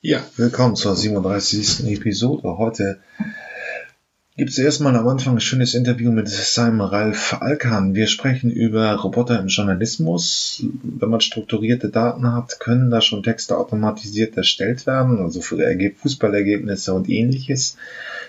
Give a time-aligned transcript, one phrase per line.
[0.00, 1.90] Ja, willkommen zur 37.
[1.90, 2.56] Episode.
[2.56, 3.00] Heute
[4.36, 7.96] gibt es erstmal am Anfang ein schönes Interview mit Simon Ralf Alkan.
[7.96, 10.62] Wir sprechen über Roboter im Journalismus.
[10.84, 15.56] Wenn man strukturierte Daten hat, können da schon Texte automatisiert erstellt werden, also für
[15.96, 17.76] Fußballergebnisse und ähnliches.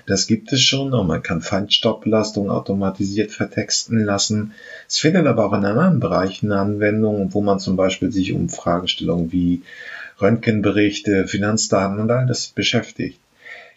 [0.07, 4.53] Das gibt es schon und man kann Feinstaubbelastung automatisiert vertexten lassen.
[4.87, 9.31] Es findet aber auch in anderen Bereichen Anwendung, wo man zum Beispiel sich um Fragestellungen
[9.31, 9.61] wie
[10.21, 13.19] Röntgenberichte, Finanzdaten und all das beschäftigt.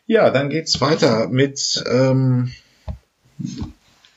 [0.06, 2.52] Ja, dann geht's weiter mit ähm,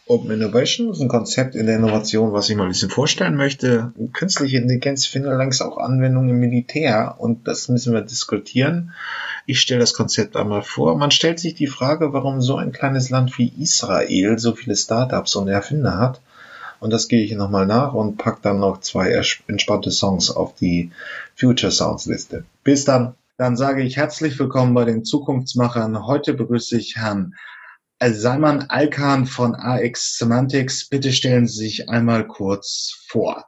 [0.08, 3.36] Open Innovation, das ist ein Konzept in der Innovation, was ich mal ein bisschen vorstellen
[3.36, 3.92] möchte.
[4.14, 8.94] Künstliche Intelligenz findet längst auch Anwendungen im Militär und das müssen wir diskutieren.
[9.48, 10.96] Ich stelle das Konzept einmal vor.
[10.96, 15.36] Man stellt sich die Frage, warum so ein kleines Land wie Israel so viele Startups
[15.36, 16.22] und Erfinder hat.
[16.86, 20.92] Und das gehe ich nochmal nach und pack dann noch zwei entspannte Songs auf die
[21.36, 22.46] Future Sounds Liste.
[22.64, 23.16] Bis dann.
[23.40, 26.06] Dann sage ich herzlich willkommen bei den Zukunftsmachern.
[26.06, 27.34] Heute begrüße ich Herrn
[28.00, 30.88] Salman Alkan von AX Semantics.
[30.88, 33.48] Bitte stellen Sie sich einmal kurz vor.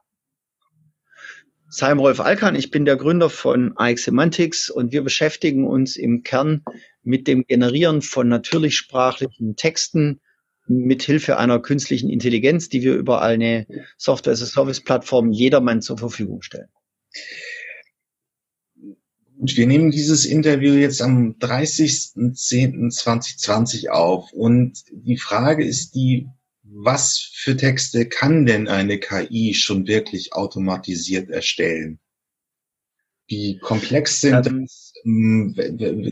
[1.70, 6.24] Salm Rolf Alkan, ich bin der Gründer von AX Semantics und wir beschäftigen uns im
[6.24, 6.64] Kern
[7.04, 10.22] mit dem Generieren von natürlich sprachlichen Texten
[10.68, 16.70] mit Hilfe einer künstlichen Intelligenz, die wir über eine Software-as-a-Service-Plattform jedermann zur Verfügung stellen.
[19.40, 26.28] Wir nehmen dieses Interview jetzt am 30.10.2020 auf und die Frage ist die,
[26.64, 32.02] was für Texte kann denn eine KI schon wirklich automatisiert erstellen?
[33.28, 34.87] Wie komplex sind ähm, das?
[35.04, 35.56] Hm,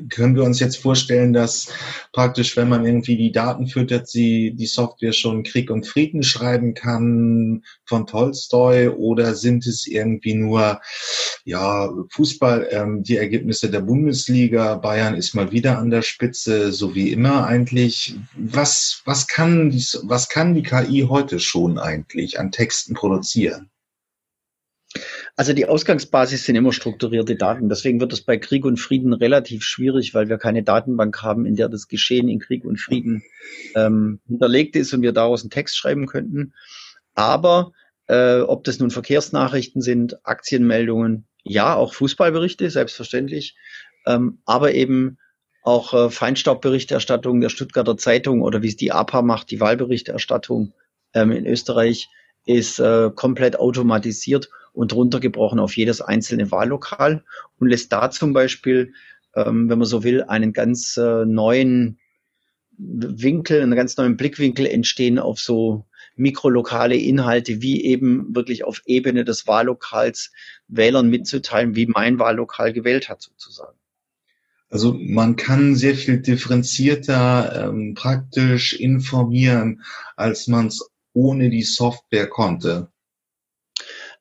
[0.10, 1.68] können wir uns jetzt vorstellen, dass
[2.14, 6.74] praktisch, wenn man irgendwie die Daten füttert, sie die Software schon Krieg und Frieden schreiben
[6.74, 10.82] kann von Tolstoi oder sind es irgendwie nur
[11.44, 16.96] ja Fußball, ähm, die Ergebnisse der Bundesliga, Bayern ist mal wieder an der Spitze, so
[16.96, 18.16] wie immer eigentlich.
[18.36, 23.70] Was was kann die was kann die KI heute schon eigentlich an Texten produzieren?
[25.38, 27.68] Also die Ausgangsbasis sind immer strukturierte Daten.
[27.68, 31.56] Deswegen wird es bei Krieg und Frieden relativ schwierig, weil wir keine Datenbank haben, in
[31.56, 33.24] der das Geschehen in Krieg und Frieden
[33.76, 36.54] ähm, hinterlegt ist und wir daraus einen Text schreiben könnten.
[37.16, 37.74] Aber
[38.08, 43.58] äh, ob das nun Verkehrsnachrichten sind, Aktienmeldungen, ja, auch Fußballberichte, selbstverständlich,
[44.08, 45.18] ähm, aber eben
[45.64, 50.74] auch äh, Feinstaubberichterstattung der Stuttgarter Zeitung oder wie es die APA macht, die Wahlberichterstattung
[51.14, 52.08] ähm, in Österreich,
[52.46, 57.24] ist äh, komplett automatisiert und runtergebrochen auf jedes einzelne Wahllokal
[57.60, 58.94] und lässt da zum Beispiel,
[59.36, 62.00] ähm, wenn man so will, einen ganz äh, neuen
[62.78, 65.86] Winkel, einen ganz neuen Blickwinkel entstehen auf so
[66.16, 70.32] mikrolokale Inhalte, wie eben wirklich auf Ebene des Wahllokals
[70.68, 73.78] Wählern mitzuteilen, wie mein Wahllokal gewählt hat sozusagen.
[74.70, 79.84] Also man kann sehr viel differenzierter ähm, praktisch informieren,
[80.16, 82.90] als man es ohne die Software konnte.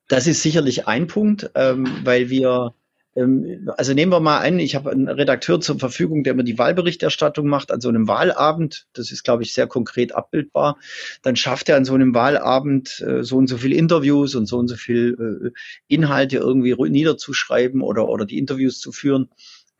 [0.09, 2.75] Das ist sicherlich ein Punkt, ähm, weil wir
[3.17, 6.59] ähm, also nehmen wir mal an, ich habe einen Redakteur zur Verfügung, der mir die
[6.59, 8.87] Wahlberichterstattung macht an so einem Wahlabend.
[8.93, 10.79] Das ist, glaube ich, sehr konkret abbildbar.
[11.23, 14.59] Dann schafft er an so einem Wahlabend äh, so und so viel Interviews und so
[14.59, 19.31] und so viel äh, Inhalte irgendwie niederzuschreiben oder, oder die Interviews zu führen.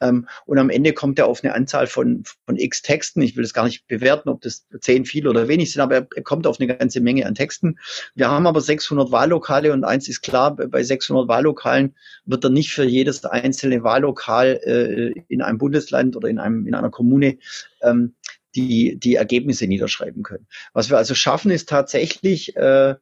[0.05, 3.23] Ähm, und am Ende kommt er auf eine Anzahl von, von x Texten.
[3.23, 6.23] Ich will das gar nicht bewerten, ob das zehn, viel oder wenig sind, aber er,
[6.23, 7.79] kommt auf eine ganze Menge an Texten.
[8.15, 11.95] Wir haben aber 600 Wahllokale und eins ist klar, bei 600 Wahllokalen
[12.25, 16.75] wird er nicht für jedes einzelne Wahllokal äh, in einem Bundesland oder in, einem, in
[16.75, 17.39] einer Kommune
[17.83, 18.15] ähm,
[18.55, 20.47] die, die Ergebnisse niederschreiben können.
[20.73, 22.95] Was wir also schaffen, ist tatsächlich äh,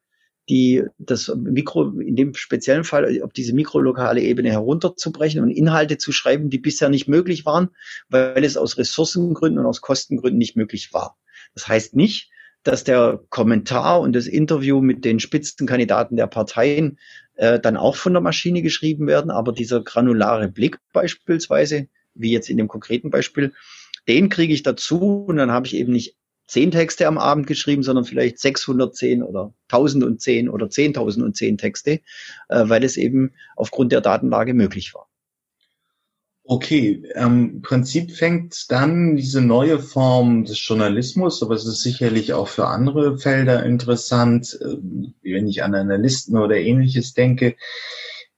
[0.48, 6.12] die, das Mikro, in dem speziellen Fall, auf diese mikrolokale Ebene herunterzubrechen und Inhalte zu
[6.12, 7.70] schreiben, die bisher nicht möglich waren,
[8.08, 11.16] weil es aus Ressourcengründen und aus Kostengründen nicht möglich war.
[11.54, 12.30] Das heißt nicht,
[12.64, 16.98] dass der Kommentar und das Interview mit den Spitzenkandidaten der Parteien
[17.34, 22.50] äh, dann auch von der Maschine geschrieben werden, aber dieser granulare Blick beispielsweise, wie jetzt
[22.50, 23.52] in dem konkreten Beispiel,
[24.08, 26.16] den kriege ich dazu und dann habe ich eben nicht
[26.52, 32.00] zehn Texte am Abend geschrieben, sondern vielleicht 610 oder 1010 oder 10.010 Texte,
[32.48, 35.08] äh, weil es eben aufgrund der Datenlage möglich war.
[36.44, 42.48] Okay, im Prinzip fängt dann diese neue Form des Journalismus, aber es ist sicherlich auch
[42.48, 44.76] für andere Felder interessant, äh,
[45.22, 47.56] wenn ich an Analysten oder ähnliches denke.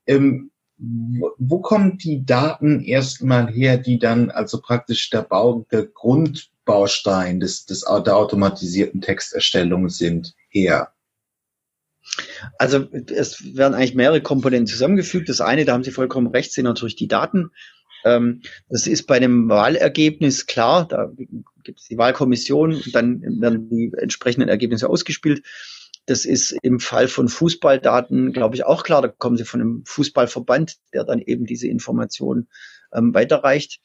[0.07, 6.51] Ähm, wo kommen die Daten erstmal her, die dann also praktisch der Bau, der Grund
[6.65, 10.93] Baustein des, des, der automatisierten Texterstellung sind, her?
[12.59, 15.29] Also es werden eigentlich mehrere Komponenten zusammengefügt.
[15.29, 17.51] Das eine, da haben Sie vollkommen recht, sind natürlich die Daten.
[18.05, 21.11] Ähm, das ist bei einem Wahlergebnis klar, da
[21.63, 25.43] gibt es die Wahlkommission dann werden die entsprechenden Ergebnisse ausgespielt.
[26.07, 29.01] Das ist im Fall von Fußballdaten, glaube ich, auch klar.
[29.01, 32.49] Da kommen sie von einem Fußballverband, der dann eben diese Informationen
[32.93, 33.81] ähm, weiterreicht.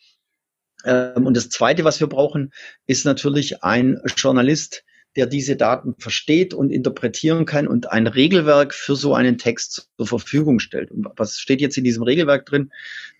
[0.85, 2.51] Ähm, und das Zweite, was wir brauchen,
[2.87, 4.83] ist natürlich ein Journalist,
[5.15, 10.07] der diese Daten versteht und interpretieren kann und ein Regelwerk für so einen Text zur
[10.07, 10.91] Verfügung stellt.
[10.91, 12.71] Und was steht jetzt in diesem Regelwerk drin?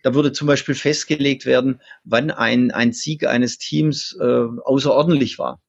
[0.04, 5.62] Da würde zum Beispiel festgelegt werden, wann ein, ein Sieg eines Teams äh, außerordentlich war.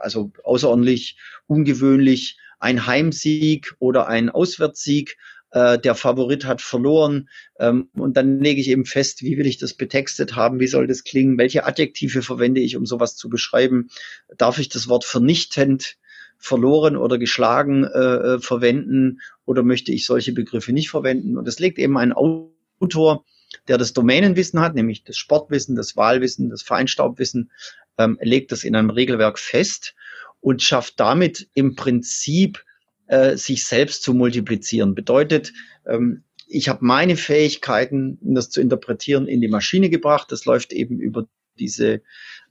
[0.00, 5.16] Also außerordentlich, ungewöhnlich, ein Heimsieg oder ein Auswärtssieg,
[5.54, 7.28] äh, der Favorit hat verloren.
[7.60, 10.88] Ähm, und dann lege ich eben fest, wie will ich das betextet haben, wie soll
[10.88, 13.88] das klingen, welche Adjektive verwende ich, um sowas zu beschreiben.
[14.36, 15.96] Darf ich das Wort vernichtend,
[16.38, 21.38] verloren oder geschlagen äh, äh verwenden oder möchte ich solche Begriffe nicht verwenden?
[21.38, 23.24] Und das legt eben ein Autor,
[23.68, 27.52] der das Domänenwissen hat, nämlich das Sportwissen, das Wahlwissen, das Feinstaubwissen,
[27.96, 29.94] ähm, legt das in einem Regelwerk fest
[30.40, 32.64] und schafft damit im Prinzip
[33.06, 34.94] äh, sich selbst zu multiplizieren.
[34.94, 35.52] Bedeutet,
[35.86, 40.30] ähm, ich habe meine Fähigkeiten, das zu interpretieren, in die Maschine gebracht.
[40.30, 41.26] Das läuft eben über
[41.58, 42.02] diese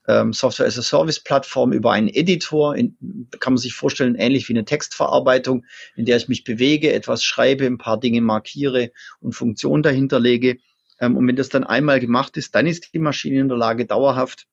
[0.08, 2.76] ähm, Software as a Service Plattform, über einen Editor.
[2.76, 2.98] In,
[3.40, 5.66] kann man sich vorstellen, ähnlich wie eine Textverarbeitung,
[5.96, 10.58] in der ich mich bewege, etwas schreibe, ein paar Dinge markiere und Funktionen dahinter lege.
[11.00, 13.86] Ähm, und wenn das dann einmal gemacht ist, dann ist die Maschine in der Lage,
[13.86, 14.48] dauerhaft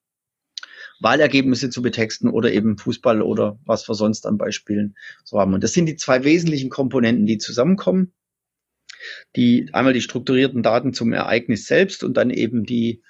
[1.01, 5.53] Wahlergebnisse zu betexten oder eben Fußball oder was wir sonst an Beispielen so haben.
[5.53, 8.13] Und das sind die zwei wesentlichen Komponenten, die zusammenkommen.
[9.35, 13.01] Die, einmal die strukturierten Daten zum Ereignis selbst und dann eben die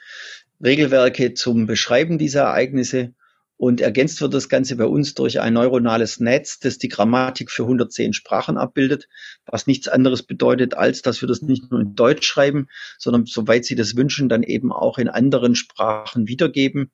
[0.63, 3.13] Regelwerke zum Beschreiben dieser Ereignisse.
[3.57, 7.63] Und ergänzt wird das Ganze bei uns durch ein neuronales Netz, das die Grammatik für
[7.63, 9.07] 110 Sprachen abbildet,
[9.45, 13.65] was nichts anderes bedeutet, als dass wir das nicht nur in Deutsch schreiben, sondern soweit
[13.65, 16.89] Sie das wünschen, dann eben auch in anderen Sprachen wiedergeben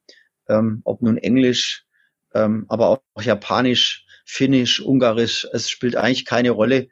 [0.49, 1.85] ähm, ob nun Englisch,
[2.33, 6.89] ähm, aber auch Japanisch, Finnisch, Ungarisch, es spielt eigentlich keine Rolle.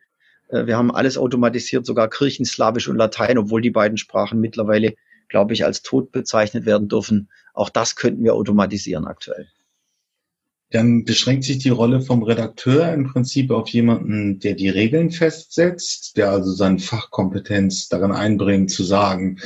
[0.50, 4.96] Äh, wir haben alles automatisiert, sogar Kirchenslawisch und Latein, obwohl die beiden Sprachen mittlerweile,
[5.28, 7.30] glaube ich, als tot bezeichnet werden dürfen.
[7.54, 9.48] Auch das könnten wir automatisieren aktuell
[10.76, 16.18] dann beschränkt sich die Rolle vom Redakteur im Prinzip auf jemanden, der die Regeln festsetzt,
[16.18, 19.40] der also seine Fachkompetenz darin einbringt, zu sagen,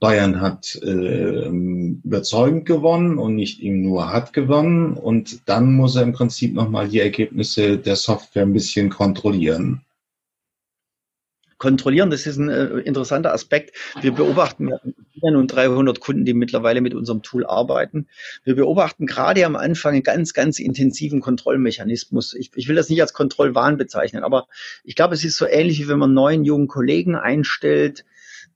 [0.00, 4.92] Bayern hat äh, überzeugend gewonnen und nicht ihm nur hat gewonnen.
[4.92, 9.85] Und dann muss er im Prinzip nochmal die Ergebnisse der Software ein bisschen kontrollieren
[11.58, 12.10] kontrollieren.
[12.10, 13.76] Das ist ein äh, interessanter Aspekt.
[14.00, 14.70] Wir beobachten
[15.14, 18.08] ja nun 300 Kunden, die mittlerweile mit unserem Tool arbeiten.
[18.44, 22.34] Wir beobachten gerade am Anfang einen ganz, ganz intensiven Kontrollmechanismus.
[22.34, 24.46] Ich, ich will das nicht als Kontrollwahn bezeichnen, aber
[24.84, 28.04] ich glaube, es ist so ähnlich, wie wenn man neuen jungen Kollegen einstellt.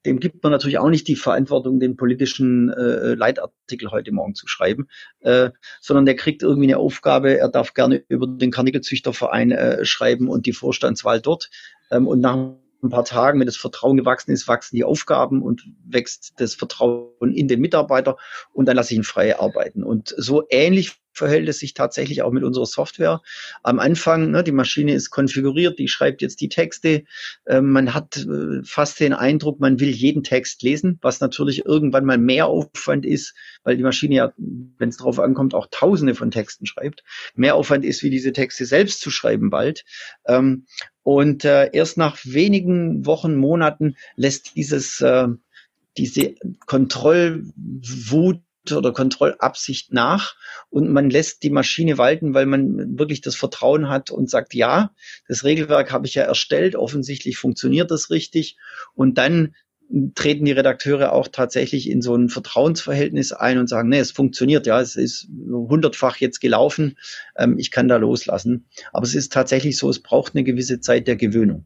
[0.07, 4.49] Dem gibt man natürlich auch nicht die Verantwortung, den politischen äh, Leitartikel heute Morgen zu
[4.49, 4.89] schreiben,
[5.21, 5.51] äh,
[5.81, 7.39] sondern der kriegt irgendwie eine Aufgabe.
[7.39, 11.51] Er darf gerne über den Karnickelzüchterverein äh, schreiben und die Vorstandswahl dort.
[11.91, 15.65] Ähm, und nach ein paar Tagen, wenn das Vertrauen gewachsen ist, wachsen die Aufgaben und
[15.85, 18.17] wächst das Vertrauen in den Mitarbeiter
[18.53, 19.83] und dann lasse ich ihn frei arbeiten.
[19.83, 23.21] Und so ähnlich verhält es sich tatsächlich auch mit unserer Software.
[23.63, 27.05] Am Anfang, ne, die Maschine ist konfiguriert, die schreibt jetzt die Texte.
[27.45, 32.07] Äh, man hat äh, fast den Eindruck, man will jeden Text lesen, was natürlich irgendwann
[32.07, 36.31] mal mehr Aufwand ist, weil die Maschine ja, wenn es darauf ankommt, auch tausende von
[36.31, 37.05] Texten schreibt.
[37.35, 39.85] Mehr Aufwand ist, wie diese Texte selbst zu schreiben bald.
[40.27, 40.65] Ähm,
[41.03, 45.29] und äh, erst nach wenigen Wochen, Monaten lässt dieses äh,
[45.97, 46.35] diese
[46.67, 48.41] Kontrollwut
[48.77, 50.37] oder Kontrollabsicht nach
[50.69, 54.95] und man lässt die Maschine walten, weil man wirklich das Vertrauen hat und sagt, ja,
[55.29, 58.57] das Regelwerk habe ich ja erstellt, offensichtlich funktioniert das richtig
[58.95, 59.55] und dann
[60.15, 64.67] treten die Redakteure auch tatsächlich in so ein Vertrauensverhältnis ein und sagen, nee, es funktioniert,
[64.67, 66.97] ja, es ist hundertfach jetzt gelaufen,
[67.37, 68.67] ähm, ich kann da loslassen.
[68.93, 71.65] Aber es ist tatsächlich so, es braucht eine gewisse Zeit der Gewöhnung.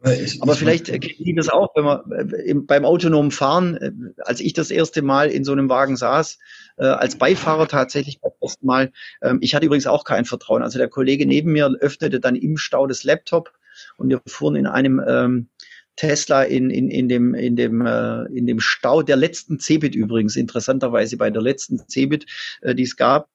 [0.00, 3.92] Aber, ich, Aber vielleicht kennen Sie das auch, wenn man äh, beim autonomen Fahren, äh,
[4.22, 6.38] als ich das erste Mal in so einem Wagen saß,
[6.76, 10.62] äh, als Beifahrer tatsächlich beim ersten Mal, ähm, ich hatte übrigens auch kein Vertrauen.
[10.62, 13.52] Also der Kollege neben mir öffnete dann im Stau das Laptop
[13.96, 15.48] und wir fuhren in einem ähm,
[15.96, 20.36] Tesla in, in, in, dem, in, dem, äh, in dem Stau der letzten Cebit übrigens,
[20.36, 22.26] interessanterweise bei der letzten Cebit,
[22.62, 23.28] äh, die es gab,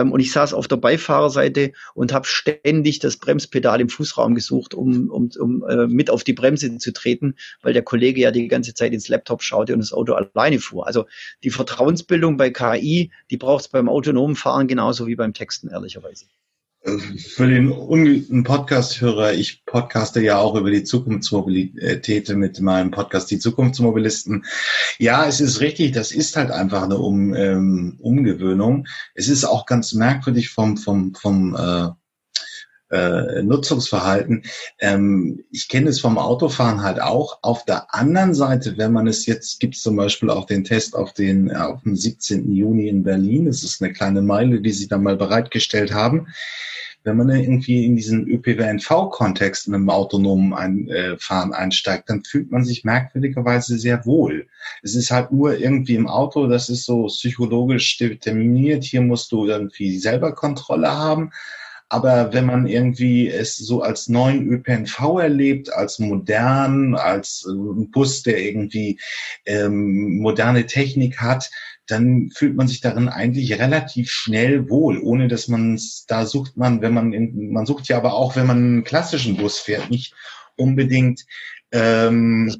[0.00, 5.10] und ich saß auf der Beifahrerseite und habe ständig das Bremspedal im Fußraum gesucht, um,
[5.10, 8.74] um, um äh, mit auf die Bremse zu treten, weil der Kollege ja die ganze
[8.74, 10.86] Zeit ins Laptop schaute und das Auto alleine fuhr.
[10.86, 11.06] Also
[11.44, 16.26] die Vertrauensbildung bei KI, die braucht es beim autonomen Fahren genauso wie beim Texten, ehrlicherweise.
[16.84, 24.44] Für den Podcast-Hörer, ich podcaste ja auch über die Zukunftsmobilität mit meinem Podcast Die Zukunftsmobilisten.
[24.98, 28.88] Ja, es ist richtig, das ist halt einfach eine um, ähm, Umgewöhnung.
[29.14, 31.90] Es ist auch ganz merkwürdig vom, vom, vom äh,
[32.92, 34.44] äh, Nutzungsverhalten.
[34.78, 37.38] Ähm, ich kenne es vom Autofahren halt auch.
[37.42, 40.94] Auf der anderen Seite, wenn man es jetzt, gibt es zum Beispiel auch den Test
[40.94, 42.52] auf den auf dem 17.
[42.52, 43.46] Juni in Berlin.
[43.46, 46.28] Das ist eine kleine Meile, die sie dann mal bereitgestellt haben.
[47.04, 52.52] Wenn man irgendwie in diesen ÖPNV-Kontext mit dem autonomen ein, äh, Fahren einsteigt, dann fühlt
[52.52, 54.46] man sich merkwürdigerweise sehr wohl.
[54.82, 58.84] Es ist halt nur irgendwie im Auto, das ist so psychologisch determiniert.
[58.84, 61.32] Hier musst du irgendwie selber Kontrolle haben.
[61.92, 68.22] Aber wenn man irgendwie es so als neuen ÖPNV erlebt, als modern, als äh, Bus,
[68.22, 68.98] der irgendwie
[69.44, 71.50] ähm, moderne Technik hat,
[71.86, 76.80] dann fühlt man sich darin eigentlich relativ schnell wohl, ohne dass man da sucht man,
[76.80, 80.14] wenn man in, man sucht ja aber auch, wenn man einen klassischen Bus fährt, nicht
[80.56, 81.26] unbedingt
[81.72, 82.54] ähm,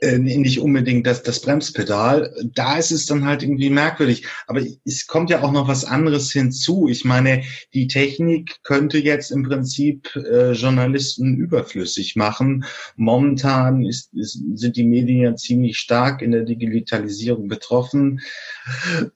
[0.00, 2.32] äh, nicht unbedingt das, das Bremspedal.
[2.54, 4.26] Da ist es dann halt irgendwie merkwürdig.
[4.46, 6.88] Aber es kommt ja auch noch was anderes hinzu.
[6.88, 7.42] Ich meine,
[7.74, 12.64] die Technik könnte jetzt im Prinzip äh, Journalisten überflüssig machen.
[12.96, 18.20] Momentan ist, ist, sind die Medien ja ziemlich stark in der Digitalisierung betroffen.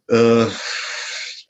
[0.09, 0.47] Äh,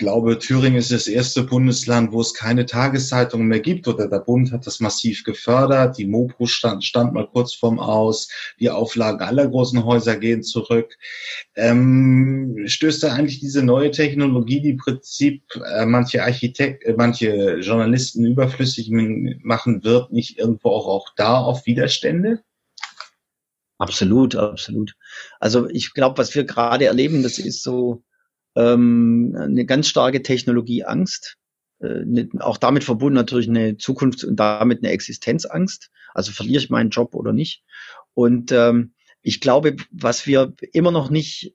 [0.02, 4.50] glaube, Thüringen ist das erste Bundesland, wo es keine Tageszeitungen mehr gibt oder der Bund
[4.50, 5.96] hat das massiv gefördert.
[5.96, 8.28] Die Mopro stand, stand mal kurz vorm Aus.
[8.58, 10.98] Die Auflagen aller großen Häuser gehen zurück.
[11.54, 17.60] Ähm, stößt da eigentlich diese neue Technologie, die im Prinzip äh, manche Architekt, äh, manche
[17.60, 22.42] Journalisten überflüssig machen wird, nicht irgendwo auch, auch da auf Widerstände?
[23.78, 24.96] Absolut, absolut.
[25.38, 28.02] Also ich glaube, was wir gerade erleben, das ist so,
[28.56, 31.36] ähm, eine ganz starke Technologieangst,
[31.80, 35.90] äh, auch damit verbunden natürlich eine Zukunft und damit eine Existenzangst.
[36.14, 37.62] Also verliere ich meinen Job oder nicht?
[38.14, 38.92] Und ähm,
[39.22, 41.54] ich glaube, was wir immer noch nicht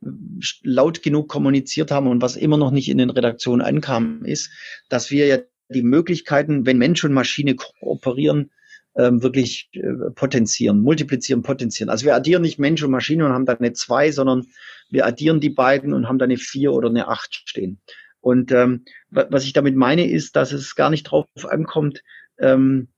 [0.63, 4.49] laut genug kommuniziert haben und was immer noch nicht in den Redaktionen ankam, ist,
[4.89, 5.37] dass wir ja
[5.69, 8.51] die Möglichkeiten, wenn Mensch und Maschine kooperieren,
[8.97, 11.89] ähm, wirklich äh, potenzieren, multiplizieren, potenzieren.
[11.89, 14.47] Also wir addieren nicht Mensch und Maschine und haben dann eine zwei, sondern
[14.89, 17.79] wir addieren die beiden und haben dann eine vier oder eine acht stehen.
[18.19, 22.03] Und ähm, was ich damit meine, ist, dass es gar nicht drauf ankommt,
[22.39, 22.89] ähm,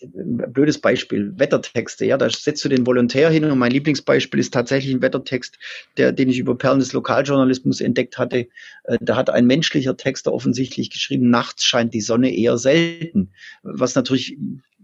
[0.00, 4.94] blödes Beispiel, Wettertexte, ja, da setzt du den Volontär hin und mein Lieblingsbeispiel ist tatsächlich
[4.94, 5.58] ein Wettertext,
[5.96, 8.48] der, den ich über Perlen des Lokaljournalismus entdeckt hatte.
[8.84, 13.94] Äh, da hat ein menschlicher Texter offensichtlich geschrieben, nachts scheint die Sonne eher selten, was
[13.94, 14.36] natürlich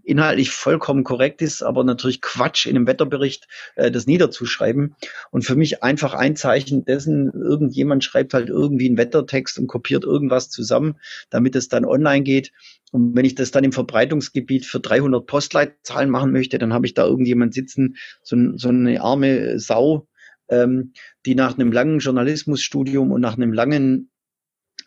[0.04, 4.94] inhaltlich vollkommen korrekt ist, aber natürlich Quatsch in einem Wetterbericht äh, das niederzuschreiben.
[5.30, 10.04] Und für mich einfach ein Zeichen dessen, irgendjemand schreibt halt irgendwie einen Wettertext und kopiert
[10.04, 10.96] irgendwas zusammen,
[11.30, 12.52] damit es dann online geht.
[12.92, 16.94] Und wenn ich das dann im Verbreitungsgebiet für 300 Postleitzahlen machen möchte, dann habe ich
[16.94, 20.06] da irgendjemand sitzen, so, so eine arme Sau,
[20.49, 20.92] ähm,
[21.26, 24.11] die nach einem langen Journalismusstudium und nach einem langen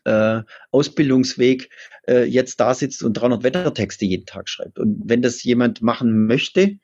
[0.08, 1.70] äh, Ausbildungsweg
[2.08, 4.80] äh, jetzt da sitzt und 300 Wettertexte jeden Tag schreibt.
[4.80, 6.78] Und wenn das jemand machen möchte,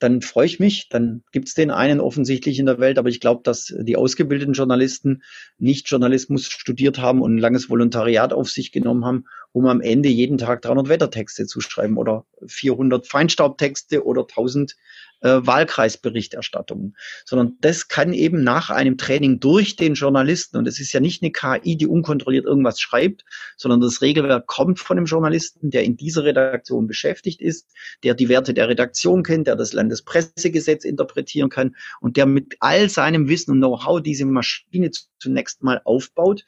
[0.00, 0.88] dann freue ich mich.
[0.90, 4.52] Dann gibt es den einen offensichtlich in der Welt, aber ich glaube, dass die ausgebildeten
[4.52, 5.22] Journalisten
[5.58, 10.08] nicht Journalismus studiert haben und ein langes Volontariat auf sich genommen haben, um am Ende
[10.08, 14.76] jeden Tag 300 Wettertexte zu schreiben oder 400 Feinstaubtexte oder 1000
[15.24, 20.92] äh, Wahlkreisberichterstattungen, sondern das kann eben nach einem Training durch den Journalisten, und es ist
[20.92, 23.24] ja nicht eine KI, die unkontrolliert irgendwas schreibt,
[23.56, 28.28] sondern das Regelwerk kommt von dem Journalisten, der in dieser Redaktion beschäftigt ist, der die
[28.28, 33.52] Werte der Redaktion kennt, der das Landespressegesetz interpretieren kann und der mit all seinem Wissen
[33.52, 36.44] und Know-how diese Maschine zunächst mal aufbaut,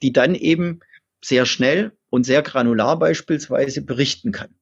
[0.00, 0.78] die dann eben
[1.24, 4.54] sehr schnell und sehr granular beispielsweise berichten kann.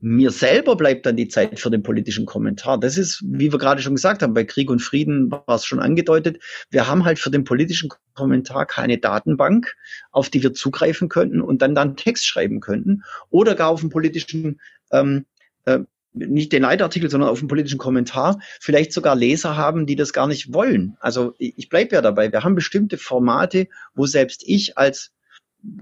[0.00, 2.78] Mir selber bleibt dann die Zeit für den politischen Kommentar.
[2.78, 5.80] Das ist, wie wir gerade schon gesagt haben, bei Krieg und Frieden war es schon
[5.80, 6.40] angedeutet.
[6.70, 9.74] Wir haben halt für den politischen Kommentar keine Datenbank,
[10.12, 13.90] auf die wir zugreifen könnten und dann dann Text schreiben könnten oder gar auf den
[13.90, 14.60] politischen
[14.92, 15.26] ähm,
[15.64, 15.80] äh,
[16.12, 20.26] nicht den Leitartikel, sondern auf den politischen Kommentar, vielleicht sogar Leser haben, die das gar
[20.26, 20.96] nicht wollen.
[21.00, 22.32] Also ich bleibe ja dabei.
[22.32, 25.12] Wir haben bestimmte Formate, wo selbst ich als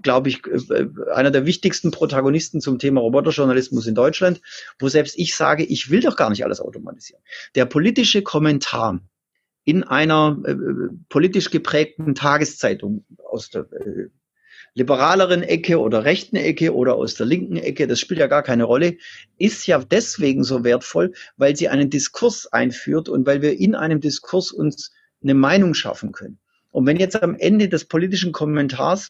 [0.03, 4.41] glaube ich, äh, einer der wichtigsten Protagonisten zum Thema Roboterjournalismus in Deutschland,
[4.79, 7.23] wo selbst ich sage, ich will doch gar nicht alles automatisieren.
[7.55, 9.01] Der politische Kommentar
[9.65, 10.55] in einer äh,
[11.09, 14.09] politisch geprägten Tageszeitung aus der äh,
[14.75, 18.65] liberaleren Ecke oder rechten Ecke oder aus der linken Ecke, das spielt ja gar keine
[18.65, 18.97] Rolle,
[19.39, 24.01] ist ja deswegen so wertvoll, weil sie einen Diskurs einführt und weil wir in einem
[24.01, 24.93] Diskurs uns
[25.23, 26.39] eine Meinung schaffen können.
[26.71, 29.09] Und wenn jetzt am Ende des politischen Kommentars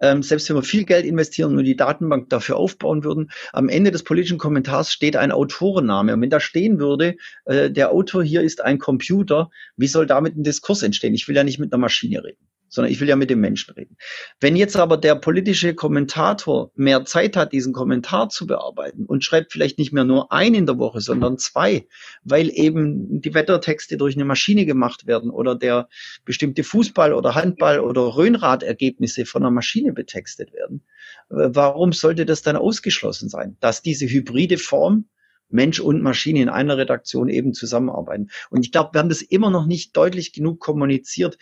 [0.00, 3.90] ähm, selbst wenn wir viel Geld investieren und die Datenbank dafür aufbauen würden, am Ende
[3.90, 6.14] des politischen Kommentars steht ein Autorenname.
[6.14, 10.36] Und wenn da stehen würde, äh, der Autor hier ist ein Computer, wie soll damit
[10.36, 11.14] ein Diskurs entstehen?
[11.14, 13.74] Ich will ja nicht mit einer Maschine reden sondern ich will ja mit dem Menschen
[13.74, 13.96] reden.
[14.40, 19.52] Wenn jetzt aber der politische Kommentator mehr Zeit hat, diesen Kommentar zu bearbeiten und schreibt
[19.52, 21.86] vielleicht nicht mehr nur ein in der Woche, sondern zwei,
[22.24, 25.88] weil eben die Wettertexte durch eine Maschine gemacht werden oder der
[26.24, 30.82] bestimmte Fußball oder Handball oder Röhnradergebnisse von einer Maschine betextet werden,
[31.30, 35.06] äh, warum sollte das dann ausgeschlossen sein, dass diese hybride Form
[35.48, 38.30] Mensch und Maschine in einer Redaktion eben zusammenarbeiten.
[38.50, 41.38] Und ich glaube, wir haben das immer noch nicht deutlich genug kommuniziert,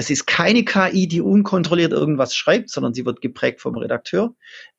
[0.00, 4.34] es ist keine KI, die unkontrolliert irgendwas schreibt, sondern sie wird geprägt vom Redakteur.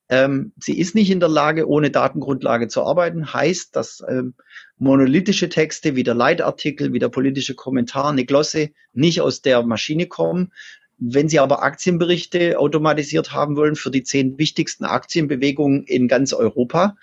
[0.09, 3.31] Ähm, sie ist nicht in der Lage, ohne Datengrundlage zu arbeiten.
[3.31, 4.33] Heißt, dass ähm,
[4.79, 10.07] monolithische Texte wie der Leitartikel, wie der politische Kommentar, eine Glosse nicht aus der Maschine
[10.07, 10.53] kommen.
[10.97, 16.95] Wenn Sie aber Aktienberichte automatisiert haben wollen für die zehn wichtigsten Aktienbewegungen in ganz Europa,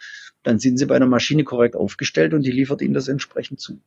[0.43, 3.79] dann sind Sie bei einer Maschine korrekt aufgestellt und die liefert Ihnen das entsprechend zu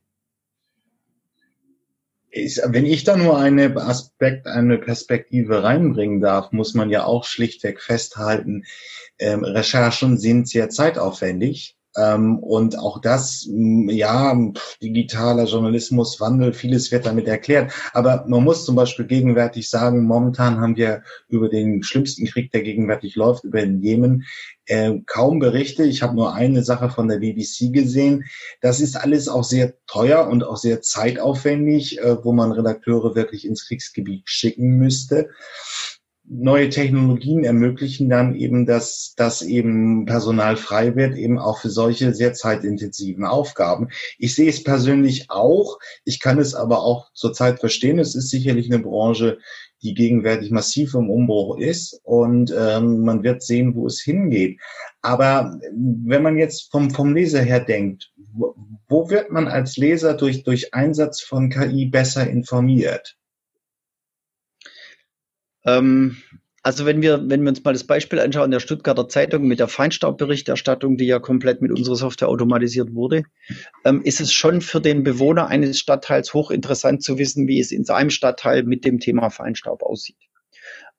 [2.32, 7.24] ist, wenn ich da nur eine Aspekt, eine Perspektive reinbringen darf, muss man ja auch
[7.24, 8.64] schlichtweg festhalten,
[9.18, 11.76] ähm, Recherchen sind sehr zeitaufwendig.
[11.96, 14.36] Ähm, und auch das, ja,
[14.82, 17.72] digitaler Journalismus, Wandel, vieles wird damit erklärt.
[17.92, 22.62] Aber man muss zum Beispiel gegenwärtig sagen, momentan haben wir über den schlimmsten Krieg, der
[22.62, 24.24] gegenwärtig läuft, über den Jemen,
[24.66, 25.84] äh, kaum Berichte.
[25.84, 28.24] Ich habe nur eine Sache von der BBC gesehen.
[28.60, 33.46] Das ist alles auch sehr teuer und auch sehr zeitaufwendig, äh, wo man Redakteure wirklich
[33.46, 35.30] ins Kriegsgebiet schicken müsste.
[36.24, 42.14] Neue Technologien ermöglichen dann eben, dass, dass eben Personal frei wird, eben auch für solche
[42.14, 43.88] sehr zeitintensiven Aufgaben.
[44.18, 45.78] Ich sehe es persönlich auch.
[46.04, 47.98] Ich kann es aber auch zurzeit verstehen.
[47.98, 49.38] Es ist sicherlich eine Branche,
[49.82, 54.60] die gegenwärtig massiv im Umbruch ist und ähm, man wird sehen, wo es hingeht.
[55.02, 58.54] Aber wenn man jetzt vom, vom Leser her denkt, wo,
[58.88, 63.16] wo wird man als Leser durch, durch Einsatz von KI besser informiert?
[65.64, 66.16] Ähm,
[66.64, 69.66] also wenn wir, wenn wir uns mal das Beispiel anschauen der Stuttgarter Zeitung mit der
[69.66, 73.24] Feinstaubberichterstattung, die ja komplett mit unserer Software automatisiert wurde,
[73.84, 77.84] ähm, ist es schon für den Bewohner eines Stadtteils hochinteressant zu wissen, wie es in
[77.84, 80.18] seinem Stadtteil mit dem Thema Feinstaub aussieht.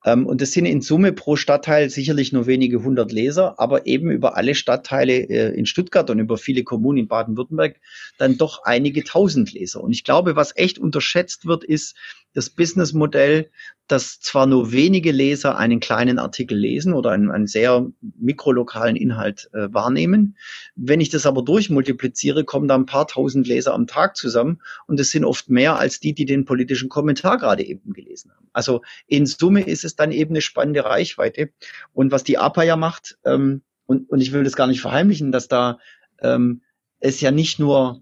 [0.06, 4.12] Ähm, und das sind in Summe pro Stadtteil sicherlich nur wenige hundert Leser, aber eben
[4.12, 7.80] über alle Stadtteile äh, in Stuttgart und über viele Kommunen in Baden-Württemberg
[8.18, 9.82] dann doch einige tausend Leser.
[9.82, 11.96] Und ich glaube, was echt unterschätzt wird, ist,
[12.34, 13.50] das Businessmodell,
[13.88, 19.50] dass zwar nur wenige Leser einen kleinen Artikel lesen oder einen, einen sehr mikrolokalen Inhalt
[19.54, 20.38] äh, wahrnehmen.
[20.76, 25.00] Wenn ich das aber durchmultipliziere, kommen da ein paar tausend Leser am Tag zusammen und
[25.00, 28.48] es sind oft mehr als die, die den politischen Kommentar gerade eben gelesen haben.
[28.54, 31.50] Also in Summe ist es dann eben eine spannende Reichweite.
[31.94, 35.32] Und was die APA ja macht, ähm, und, und ich will das gar nicht verheimlichen,
[35.32, 35.78] dass da
[36.22, 36.62] ähm,
[37.00, 38.02] es ja nicht nur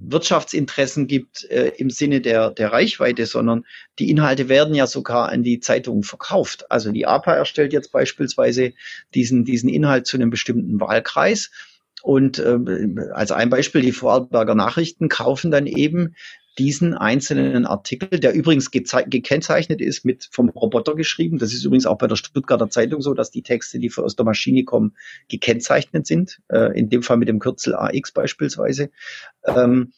[0.00, 3.66] Wirtschaftsinteressen gibt äh, im Sinne der, der Reichweite, sondern
[3.98, 6.70] die Inhalte werden ja sogar an die Zeitungen verkauft.
[6.70, 8.72] Also die APA erstellt jetzt beispielsweise
[9.14, 11.50] diesen, diesen Inhalt zu einem bestimmten Wahlkreis.
[12.02, 12.58] Und äh,
[13.12, 16.14] als ein Beispiel, die Vorarlberger Nachrichten kaufen dann eben
[16.60, 21.38] diesen einzelnen Artikel, der übrigens gekennzeichnet ist mit vom Roboter geschrieben.
[21.38, 24.26] Das ist übrigens auch bei der Stuttgarter Zeitung so, dass die Texte, die aus der
[24.26, 24.94] Maschine kommen,
[25.28, 26.42] gekennzeichnet sind.
[26.48, 28.90] Äh, in dem Fall mit dem Kürzel AX beispielsweise.
[29.46, 29.94] Ähm,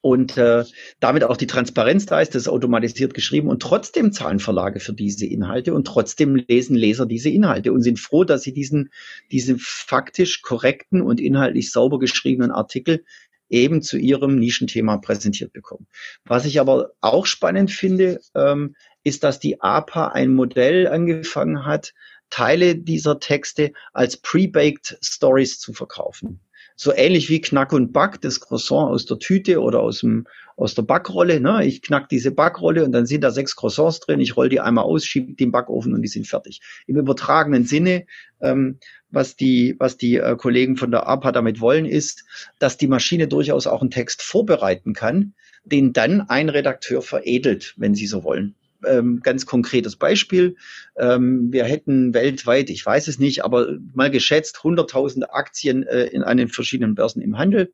[0.00, 0.64] und äh,
[1.00, 4.92] damit auch die Transparenz da ist, das ist automatisiert geschrieben und trotzdem zahlen Verlage für
[4.92, 8.90] diese Inhalte und trotzdem lesen Leser diese Inhalte und sind froh, dass sie diesen,
[9.32, 13.04] diesen faktisch korrekten und inhaltlich sauber geschriebenen Artikel
[13.48, 15.86] eben zu ihrem Nischenthema präsentiert bekommen.
[16.24, 21.94] Was ich aber auch spannend finde, ähm, ist, dass die APA ein Modell angefangen hat,
[22.30, 26.40] Teile dieser Texte als pre-baked Stories zu verkaufen
[26.80, 30.76] so ähnlich wie Knack und Back, das Croissant aus der Tüte oder aus, dem, aus
[30.76, 31.40] der Backrolle.
[31.40, 31.66] Ne?
[31.66, 34.20] Ich knack diese Backrolle und dann sind da sechs Croissants drin.
[34.20, 36.60] Ich roll die einmal aus, schiebe die im Backofen und die sind fertig.
[36.86, 38.06] Im übertragenen Sinne,
[38.40, 38.78] ähm,
[39.10, 42.24] was die, was die äh, Kollegen von der APA damit wollen, ist,
[42.58, 47.94] dass die Maschine durchaus auch einen Text vorbereiten kann, den dann ein Redakteur veredelt, wenn
[47.94, 48.54] sie so wollen
[48.86, 50.56] ähm, ganz konkretes Beispiel.
[50.96, 56.22] Ähm, wir hätten weltweit, ich weiß es nicht, aber mal geschätzt 100.000 Aktien äh, in
[56.22, 57.72] einen verschiedenen Börsen im Handel.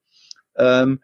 [0.56, 1.00] Ähm,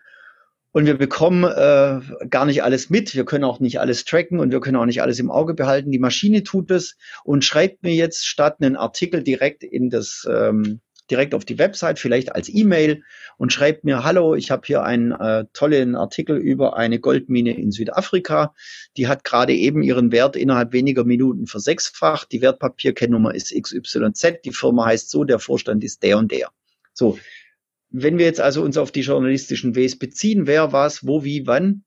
[0.73, 3.15] und wir bekommen äh, gar nicht alles mit.
[3.15, 5.91] Wir können auch nicht alles tracken und wir können auch nicht alles im Auge behalten.
[5.91, 10.81] Die Maschine tut es und schreibt mir jetzt statt einen Artikel direkt in das ähm,
[11.11, 13.03] direkt auf die Website, vielleicht als E-Mail
[13.37, 17.73] und schreibt mir, hallo, ich habe hier einen äh, tollen Artikel über eine Goldmine in
[17.73, 18.55] Südafrika.
[18.97, 22.31] Die hat gerade eben ihren Wert innerhalb weniger Minuten versechsfacht.
[22.31, 26.51] Die Wertpapierkennnummer ist XYZ, die Firma heißt so, der Vorstand ist der und der.
[26.93, 27.19] So.
[27.91, 31.85] Wenn wir jetzt also uns auf die journalistischen Ws beziehen, wer was, wo, wie, wann,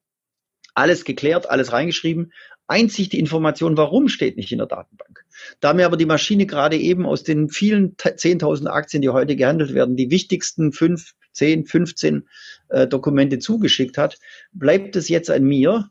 [0.76, 2.32] alles geklärt, alles reingeschrieben,
[2.68, 5.26] Einzig die Information, warum steht nicht in der Datenbank.
[5.60, 9.74] Da mir aber die Maschine gerade eben aus den vielen 10.000 Aktien, die heute gehandelt
[9.74, 12.28] werden, die wichtigsten 5, 10, 15
[12.70, 14.18] äh, Dokumente zugeschickt hat,
[14.54, 15.89] bleibt es jetzt an mir,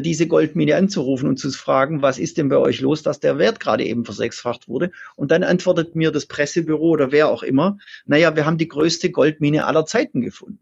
[0.00, 3.60] diese Goldmine anzurufen und zu fragen, was ist denn bei euch los, dass der Wert
[3.60, 4.90] gerade eben versechsfacht wurde?
[5.14, 9.10] Und dann antwortet mir das Pressebüro oder wer auch immer, naja, wir haben die größte
[9.10, 10.58] Goldmine aller Zeiten gefunden.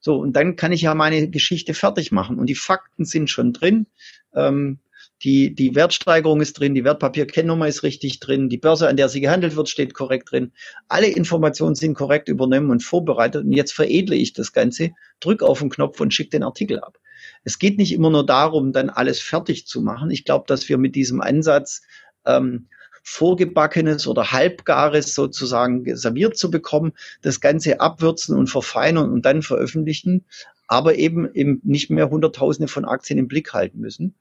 [0.00, 2.38] So, und dann kann ich ja meine Geschichte fertig machen.
[2.38, 3.86] Und die Fakten sind schon drin.
[4.34, 4.78] Ähm,
[5.22, 9.20] die, die Wertsteigerung ist drin, die Wertpapierkennnummer ist richtig drin, die Börse, an der sie
[9.20, 10.52] gehandelt wird, steht korrekt drin.
[10.88, 13.44] Alle Informationen sind korrekt übernommen und vorbereitet.
[13.44, 16.98] Und jetzt veredle ich das Ganze, drück auf den Knopf und schicke den Artikel ab.
[17.44, 20.10] Es geht nicht immer nur darum, dann alles fertig zu machen.
[20.10, 21.82] Ich glaube, dass wir mit diesem Ansatz
[22.26, 22.66] ähm,
[23.02, 30.24] vorgebackenes oder halbgares sozusagen serviert zu bekommen, das Ganze abwürzen und verfeinern und dann veröffentlichen,
[30.66, 34.14] aber eben, eben nicht mehr Hunderttausende von Aktien im Blick halten müssen.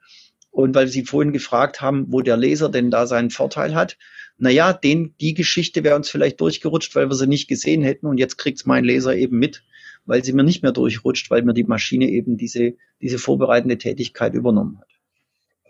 [0.52, 3.98] Und weil Sie vorhin gefragt haben, wo der Leser denn da seinen Vorteil hat,
[4.40, 8.18] naja, den, die Geschichte wäre uns vielleicht durchgerutscht, weil wir sie nicht gesehen hätten und
[8.18, 9.64] jetzt kriegt's mein Leser eben mit,
[10.10, 14.34] weil sie mir nicht mehr durchrutscht, weil mir die Maschine eben diese, diese vorbereitende Tätigkeit
[14.34, 14.88] übernommen hat.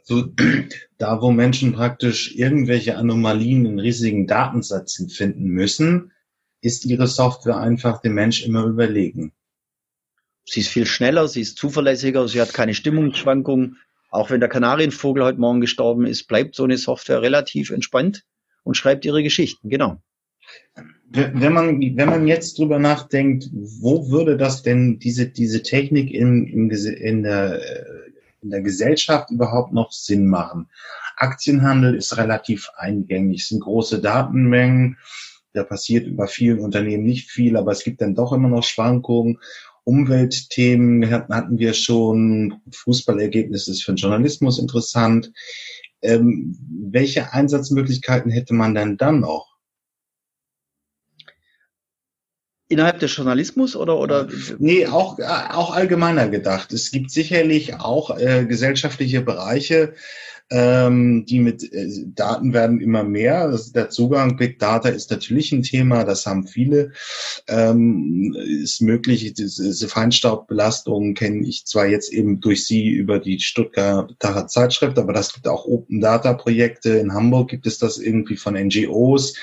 [0.02, 0.30] So,
[0.98, 6.14] da wo Menschen praktisch irgendwelche Anomalien in riesigen Datensätzen finden müssen,
[6.62, 9.34] ist ihre Software einfach dem Mensch immer überlegen.
[10.46, 13.78] Sie ist viel schneller, sie ist zuverlässiger, sie hat keine Stimmungsschwankungen.
[14.10, 18.24] Auch wenn der Kanarienvogel heute Morgen gestorben ist, bleibt so eine Software relativ entspannt
[18.64, 20.02] und schreibt ihre Geschichten, genau.
[21.12, 26.46] Wenn man, wenn man jetzt drüber nachdenkt, wo würde das denn diese, diese Technik in,
[26.46, 27.62] in, in der
[28.42, 30.70] in der Gesellschaft überhaupt noch Sinn machen.
[31.18, 34.98] Aktienhandel ist relativ eingängig, sind große Datenmengen,
[35.54, 39.40] da passiert über vielen Unternehmen nicht viel, aber es gibt dann doch immer noch Schwankungen.
[39.84, 45.32] Umweltthemen hatten wir schon, Fußballergebnisse ist für den Journalismus interessant.
[46.02, 46.58] Ähm,
[46.92, 49.58] welche Einsatzmöglichkeiten hätte man denn dann noch?
[52.72, 54.28] Innerhalb des Journalismus oder oder?
[54.60, 56.72] Nee, auch auch allgemeiner gedacht.
[56.72, 59.94] Es gibt sicherlich auch äh, gesellschaftliche Bereiche,
[60.52, 63.50] ähm, die mit äh, Daten werden immer mehr.
[63.50, 66.92] Das, der Zugang Big Data ist natürlich ein Thema, das haben viele.
[67.48, 73.40] Ähm, ist möglich, diese, diese Feinstaubbelastung kenne ich zwar jetzt eben durch Sie über die
[73.40, 76.92] Stuttgarter Zeitschrift, aber das gibt auch Open Data Projekte.
[76.92, 79.36] In Hamburg gibt es das irgendwie von NGOs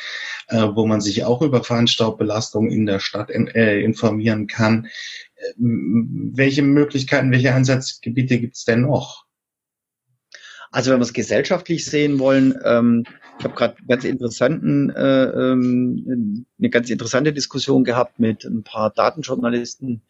[0.49, 4.87] äh, wo man sich auch über Feinstaubbelastung in der Stadt in, äh, informieren kann.
[5.37, 9.27] Äh, welche Möglichkeiten, welche Einsatzgebiete gibt es denn noch?
[10.71, 13.05] Also wenn wir es gesellschaftlich sehen wollen, ähm,
[13.39, 18.91] ich habe gerade ganz interessanten, äh, ähm, eine ganz interessante Diskussion gehabt mit ein paar
[18.91, 20.03] Datenjournalisten,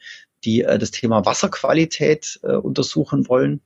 [0.44, 3.61] die äh, das Thema Wasserqualität äh, untersuchen wollen.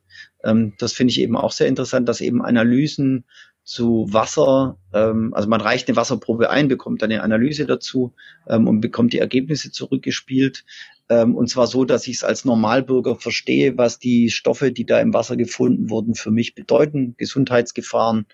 [0.45, 3.25] Ähm, das finde ich eben auch sehr interessant, dass eben Analysen
[3.63, 8.15] zu Wasser, ähm, also man reicht eine Wasserprobe ein, bekommt eine Analyse dazu
[8.49, 10.65] ähm, und bekommt die Ergebnisse zurückgespielt.
[11.09, 15.01] Ähm, und zwar so, dass ich es als Normalbürger verstehe, was die Stoffe, die da
[15.01, 18.27] im Wasser gefunden wurden, für mich bedeuten, Gesundheitsgefahren,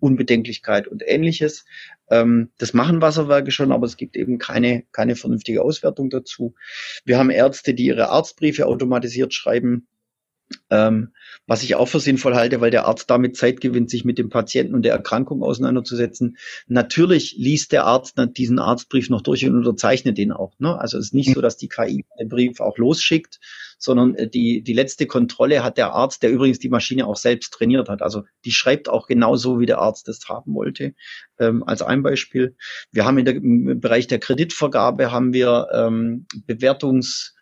[0.00, 1.64] Unbedenklichkeit und ähnliches.
[2.10, 6.54] Ähm, das machen Wasserwerke schon, aber es gibt eben keine, keine vernünftige Auswertung dazu.
[7.04, 9.86] Wir haben Ärzte, die ihre Arztbriefe automatisiert schreiben
[10.70, 11.12] ähm,
[11.46, 14.30] was ich auch für sinnvoll halte, weil der Arzt damit Zeit gewinnt, sich mit dem
[14.30, 16.36] Patienten und der Erkrankung auseinanderzusetzen.
[16.66, 20.58] Natürlich liest der Arzt diesen Arztbrief noch durch und unterzeichnet den auch.
[20.58, 20.78] Ne?
[20.78, 23.40] Also es ist nicht so, dass die KI den Brief auch losschickt,
[23.78, 27.52] sondern äh, die, die letzte Kontrolle hat der Arzt, der übrigens die Maschine auch selbst
[27.52, 28.02] trainiert hat.
[28.02, 30.94] Also die schreibt auch genauso, wie der Arzt das haben wollte.
[31.38, 32.56] Ähm, als ein Beispiel.
[32.90, 37.33] Wir haben in der, im Bereich der Kreditvergabe haben wir ähm, Bewertungs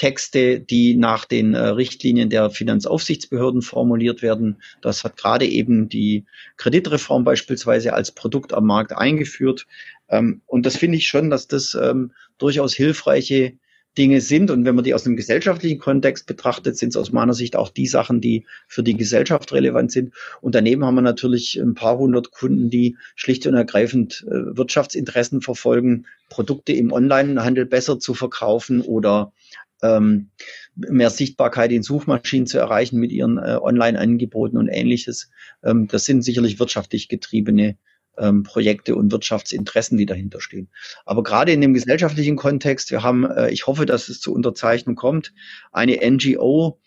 [0.00, 4.56] Texte, die nach den äh, Richtlinien der Finanzaufsichtsbehörden formuliert werden.
[4.80, 6.24] Das hat gerade eben die
[6.56, 9.66] Kreditreform beispielsweise als Produkt am Markt eingeführt.
[10.08, 13.58] Ähm, und das finde ich schon, dass das ähm, durchaus hilfreiche
[13.98, 14.50] Dinge sind.
[14.50, 17.68] Und wenn man die aus einem gesellschaftlichen Kontext betrachtet, sind es aus meiner Sicht auch
[17.68, 20.14] die Sachen, die für die Gesellschaft relevant sind.
[20.40, 25.42] Und daneben haben wir natürlich ein paar hundert Kunden, die schlicht und ergreifend äh, Wirtschaftsinteressen
[25.42, 29.34] verfolgen, Produkte im Onlinehandel besser zu verkaufen oder
[29.82, 30.30] ähm,
[30.74, 35.30] mehr Sichtbarkeit in Suchmaschinen zu erreichen mit ihren äh, Online-Angeboten und ähnliches.
[35.62, 37.76] Ähm, das sind sicherlich wirtschaftlich getriebene
[38.18, 40.68] ähm, Projekte und Wirtschaftsinteressen, die dahinter stehen.
[41.04, 44.96] Aber gerade in dem gesellschaftlichen Kontext, wir haben, äh, ich hoffe, dass es zur Unterzeichnung
[44.96, 45.32] kommt,
[45.72, 46.78] eine NGO,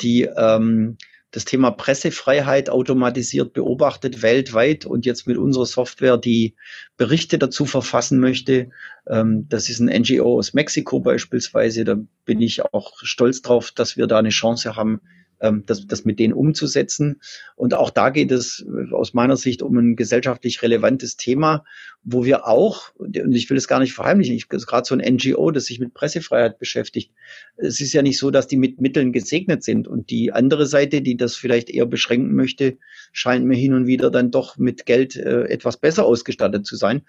[0.00, 0.98] die ähm,
[1.32, 6.54] das Thema Pressefreiheit automatisiert beobachtet weltweit und jetzt mit unserer Software die
[6.98, 8.70] Berichte dazu verfassen möchte.
[9.08, 11.84] Ähm, das ist ein NGO aus Mexiko beispielsweise.
[11.84, 15.00] Da bin ich auch stolz drauf, dass wir da eine Chance haben,
[15.42, 17.20] ähm, das, das mit denen umzusetzen.
[17.56, 21.64] Und auch da geht es äh, aus meiner Sicht um ein gesellschaftlich relevantes Thema,
[22.04, 25.50] wo wir auch, und ich will es gar nicht verheimlichen, ich, gerade so ein NGO,
[25.50, 27.12] das sich mit Pressefreiheit beschäftigt,
[27.56, 29.86] es ist ja nicht so, dass die mit Mitteln gesegnet sind.
[29.86, 32.78] Und die andere Seite, die das vielleicht eher beschränken möchte,
[33.12, 37.02] scheint mir hin und wieder dann doch mit Geld äh, etwas besser ausgestattet zu sein.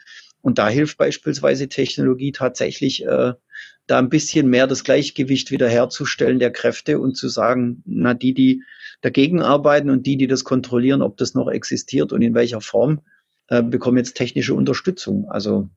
[0.43, 3.33] Und da hilft beispielsweise Technologie tatsächlich, äh,
[3.87, 8.61] da ein bisschen mehr das Gleichgewicht wiederherzustellen der Kräfte und zu sagen, na, die, die
[9.01, 13.01] dagegen arbeiten und die, die das kontrollieren, ob das noch existiert und in welcher Form,
[13.47, 15.29] äh, bekommen jetzt technische Unterstützung.
[15.29, 15.69] Also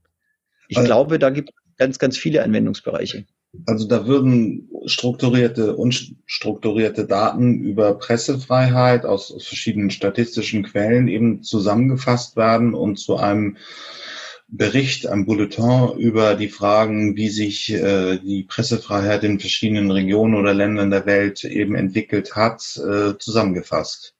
[0.68, 3.24] ich also, glaube, da gibt es ganz, ganz viele Anwendungsbereiche.
[3.66, 12.36] Also da würden strukturierte, unstrukturierte Daten über Pressefreiheit aus, aus verschiedenen statistischen Quellen eben zusammengefasst
[12.36, 13.56] werden und zu einem
[14.48, 20.54] Bericht, ein Bulletin über die Fragen, wie sich äh, die Pressefreiheit in verschiedenen Regionen oder
[20.54, 24.14] Ländern der Welt eben entwickelt hat, äh, zusammengefasst.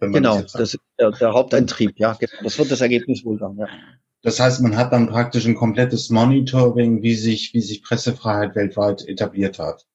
[0.00, 2.18] Genau, das, das ist der, der, Hauptantrieb, ja.
[2.42, 3.68] Das wird das Ergebnis wohl sein, ja.
[4.22, 9.06] Das heißt, man hat dann praktisch ein komplettes Monitoring, wie sich, wie sich Pressefreiheit weltweit
[9.06, 9.86] etabliert hat.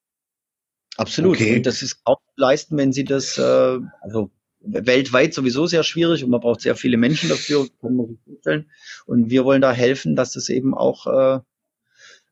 [0.97, 1.35] Absolut.
[1.35, 1.57] Okay.
[1.57, 6.29] Und das ist auch leisten, wenn Sie das, äh, also weltweit sowieso sehr schwierig und
[6.29, 8.69] man braucht sehr viele Menschen dafür, kann man sich vorstellen.
[9.05, 11.39] Und wir wollen da helfen, dass es eben auch äh,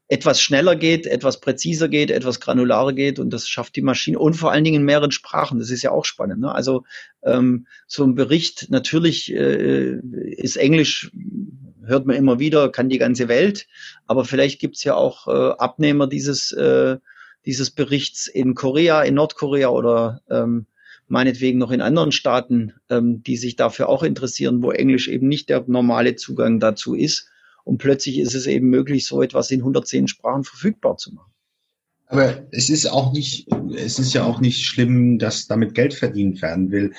[0.07, 4.35] etwas schneller geht, etwas präziser geht, etwas granularer geht und das schafft die Maschine und
[4.35, 5.57] vor allen Dingen in mehreren Sprachen.
[5.57, 6.41] Das ist ja auch spannend.
[6.41, 6.53] Ne?
[6.53, 6.83] Also
[7.23, 9.97] ähm, so ein Bericht, natürlich äh,
[10.37, 11.11] ist Englisch,
[11.83, 13.67] hört man immer wieder, kann die ganze Welt,
[14.05, 16.97] aber vielleicht gibt's ja auch äh, Abnehmer dieses, äh,
[17.47, 20.67] dieses Berichts in Korea, in Nordkorea oder ähm,
[21.07, 25.49] meinetwegen noch in anderen Staaten, ähm, die sich dafür auch interessieren, wo Englisch eben nicht
[25.49, 27.29] der normale Zugang dazu ist.
[27.63, 31.31] Und plötzlich ist es eben möglich, so etwas in 110 Sprachen verfügbar zu machen.
[32.07, 36.41] Aber es ist auch nicht, es ist ja auch nicht schlimm, dass damit Geld verdient
[36.41, 36.93] werden will.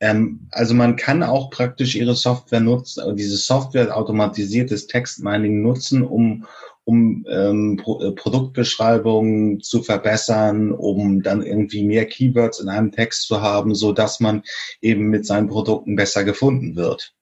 [0.00, 6.44] Ähm, also man kann auch praktisch ihre Software nutzen, diese Software automatisiertes Textmining nutzen, um
[6.84, 13.26] um ähm, Pro äh, Produktbeschreibungen zu verbessern, um dann irgendwie mehr Keywords in einem Text
[13.28, 14.42] zu haben, so dass man
[14.80, 17.14] eben mit seinen Produkten besser gefunden wird.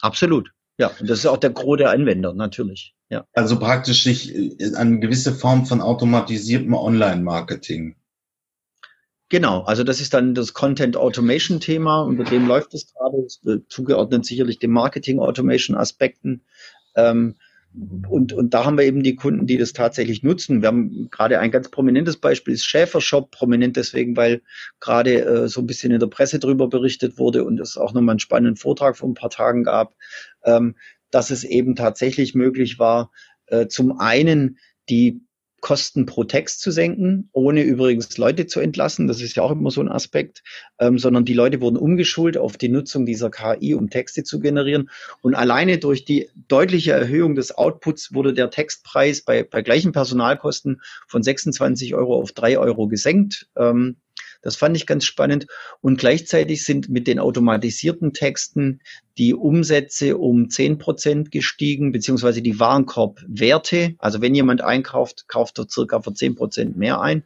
[0.00, 0.50] Absolut.
[0.78, 2.94] Ja, und das ist auch der Gros der Anwender, natürlich.
[3.08, 3.24] Ja.
[3.32, 7.96] Also praktisch sich äh, eine gewisse Form von automatisiertem Online-Marketing.
[9.28, 13.60] Genau, also das ist dann das Content Automation Thema, unter dem läuft es gerade, äh,
[13.68, 16.42] zugeordnet sicherlich den Marketing Automation Aspekten.
[16.94, 17.34] Ähm,
[18.08, 20.62] und, und da haben wir eben die Kunden, die das tatsächlich nutzen.
[20.62, 24.42] Wir haben gerade ein ganz prominentes Beispiel, ist Schäfer Shop, prominent deswegen, weil
[24.80, 28.14] gerade äh, so ein bisschen in der Presse drüber berichtet wurde und es auch nochmal
[28.14, 29.94] einen spannenden Vortrag vor ein paar Tagen gab,
[30.44, 30.76] ähm,
[31.10, 33.10] dass es eben tatsächlich möglich war,
[33.46, 34.58] äh, zum einen
[34.88, 35.20] die
[35.66, 39.08] Kosten pro Text zu senken, ohne übrigens Leute zu entlassen.
[39.08, 40.44] Das ist ja auch immer so ein Aspekt,
[40.78, 44.90] ähm, sondern die Leute wurden umgeschult auf die Nutzung dieser KI, um Texte zu generieren.
[45.22, 50.82] Und alleine durch die deutliche Erhöhung des Outputs wurde der Textpreis bei, bei gleichen Personalkosten
[51.08, 53.48] von 26 Euro auf 3 Euro gesenkt.
[53.56, 53.96] Ähm,
[54.42, 55.46] das fand ich ganz spannend.
[55.80, 58.80] Und gleichzeitig sind mit den automatisierten Texten
[59.18, 63.94] die Umsätze um zehn Prozent gestiegen, beziehungsweise die Warenkorbwerte.
[63.98, 67.24] Also wenn jemand einkauft, kauft er circa für zehn Prozent mehr ein.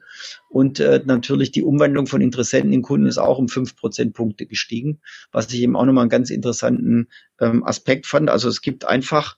[0.49, 5.01] Und äh, natürlich die Umwandlung von Interessenten in Kunden ist auch um fünf Prozentpunkte gestiegen,
[5.33, 7.09] was ich eben auch nochmal einen ganz interessanten
[7.41, 8.31] ähm, Aspekt fand.
[8.31, 9.37] Also es gibt einfach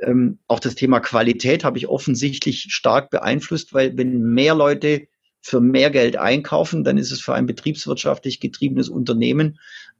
[0.00, 5.08] ähm, auch das Thema Qualität habe ich offensichtlich stark beeinflusst, weil wenn mehr Leute
[5.40, 9.58] für mehr Geld einkaufen, dann ist es für ein betriebswirtschaftlich getriebenes Unternehmen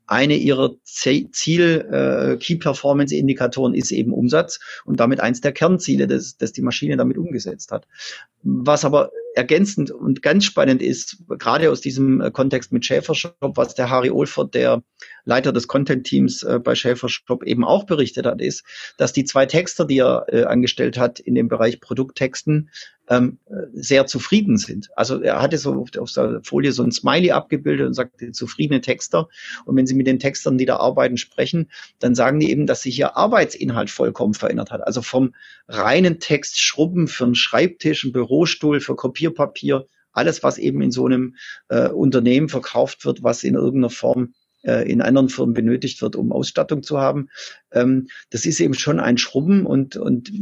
[0.09, 2.39] eine ihrer Ziel äh,
[3.75, 7.87] ist eben Umsatz und damit eins der Kernziele, das, das die Maschine damit umgesetzt hat.
[8.43, 13.75] Was aber ergänzend und ganz spannend ist, gerade aus diesem äh, Kontext mit Schäfershop, was
[13.75, 14.83] der Harry Olfert, der
[15.25, 18.65] Leiter des Content-Teams äh, bei Schäfershop eben auch berichtet hat, ist,
[18.97, 22.71] dass die zwei Texter, die er äh, angestellt hat in dem Bereich Produkttexten,
[23.11, 23.39] ähm,
[23.73, 24.89] sehr zufrieden sind.
[24.97, 28.81] Also er hatte so auf, auf der Folie so ein Smiley abgebildet und sagte zufriedene
[28.81, 29.29] Texter.
[29.65, 32.83] Und wenn Sie mit den Textern, die da arbeiten, sprechen, dann sagen die eben, dass
[32.83, 34.87] sich ihr Arbeitsinhalt vollkommen verändert hat.
[34.87, 35.35] Also vom
[35.69, 41.07] reinen Text Schrubben für einen Schreibtisch, einen Bürostuhl, für Kopierpapier, alles, was eben in so
[41.07, 41.37] einem
[41.69, 46.33] äh, Unternehmen verkauft wird, was in irgendeiner Form äh, in anderen Firmen benötigt wird, um
[46.33, 47.29] Ausstattung zu haben.
[47.73, 50.33] Ähm, das ist eben schon ein Schrubben und, und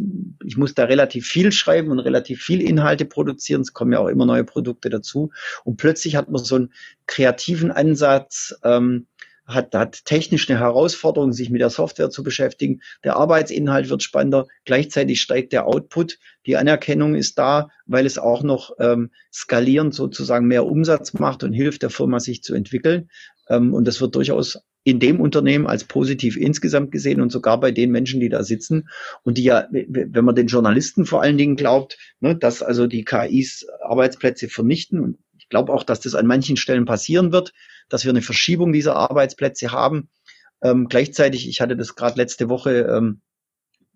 [0.44, 3.60] ich muss da relativ viel schreiben und relativ viel Inhalte produzieren.
[3.60, 5.30] Es kommen ja auch immer neue Produkte dazu.
[5.64, 6.72] Und plötzlich hat man so einen
[7.06, 9.06] kreativen Ansatz, ähm,
[9.46, 12.80] hat, hat technisch eine Herausforderung, sich mit der Software zu beschäftigen.
[13.04, 14.46] Der Arbeitsinhalt wird spannender.
[14.64, 16.18] Gleichzeitig steigt der Output.
[16.46, 21.52] Die Anerkennung ist da, weil es auch noch ähm, skalierend sozusagen mehr Umsatz macht und
[21.52, 23.08] hilft der Firma, sich zu entwickeln.
[23.48, 27.72] Ähm, und das wird durchaus in dem Unternehmen als positiv insgesamt gesehen und sogar bei
[27.72, 28.88] den Menschen, die da sitzen
[29.24, 33.04] und die ja, wenn man den Journalisten vor allen Dingen glaubt, ne, dass also die
[33.04, 35.00] KIs Arbeitsplätze vernichten.
[35.00, 37.52] Und ich glaube auch, dass das an manchen Stellen passieren wird
[37.88, 40.08] dass wir eine Verschiebung dieser Arbeitsplätze haben.
[40.62, 43.20] Ähm, gleichzeitig, ich hatte das gerade letzte Woche ähm,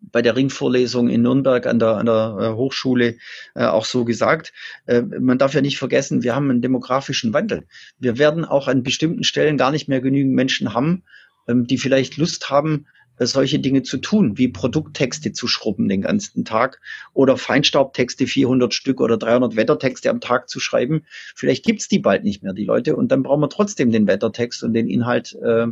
[0.03, 3.17] bei der Ringvorlesung in Nürnberg an der, an der äh, Hochschule
[3.55, 4.53] äh, auch so gesagt.
[4.87, 7.67] Äh, man darf ja nicht vergessen, wir haben einen demografischen Wandel.
[7.99, 11.05] Wir werden auch an bestimmten Stellen gar nicht mehr genügend Menschen haben,
[11.49, 12.87] ähm, die vielleicht Lust haben,
[13.27, 16.81] solche Dinge zu tun, wie Produkttexte zu schrubben den ganzen Tag
[17.13, 21.03] oder Feinstaubtexte 400 Stück oder 300 Wettertexte am Tag zu schreiben.
[21.35, 24.63] Vielleicht gibt's die bald nicht mehr, die Leute, und dann brauchen wir trotzdem den Wettertext
[24.63, 25.67] und den Inhalt, äh,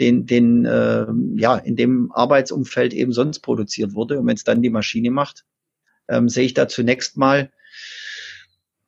[0.00, 1.06] den, den äh,
[1.36, 4.18] ja in dem Arbeitsumfeld eben sonst produziert wurde.
[4.18, 5.44] Und wenn es dann die Maschine macht,
[6.08, 7.50] ähm, sehe ich da zunächst mal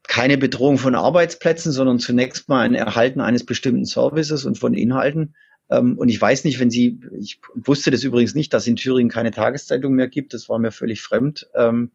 [0.08, 5.34] keine Bedrohung von Arbeitsplätzen, sondern zunächst mal ein Erhalten eines bestimmten Services und von Inhalten.
[5.70, 9.10] Ähm, und ich weiß nicht, wenn Sie, ich wusste das übrigens nicht, dass in Thüringen
[9.10, 11.48] keine Tageszeitung mehr gibt, das war mir völlig fremd.
[11.54, 11.90] Ähm,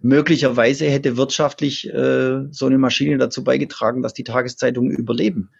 [0.00, 5.50] möglicherweise hätte wirtschaftlich äh, so eine Maschine dazu beigetragen, dass die Tageszeitungen überleben.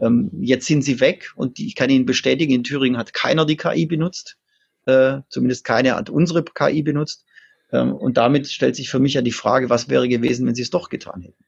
[0.00, 3.56] Ähm, jetzt sind sie weg und ich kann Ihnen bestätigen, in Thüringen hat keiner die
[3.56, 4.36] KI benutzt,
[4.84, 7.24] äh, zumindest keine hat unsere KI benutzt.
[7.68, 10.70] Und damit stellt sich für mich ja die Frage, was wäre gewesen, wenn sie es
[10.70, 11.44] doch getan hätten.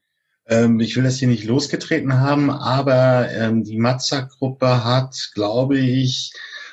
[0.48, 6.32] Ähm, ich will das hier nicht losgetreten haben, aber ähm, die Mazza-Gruppe hat, glaube ich,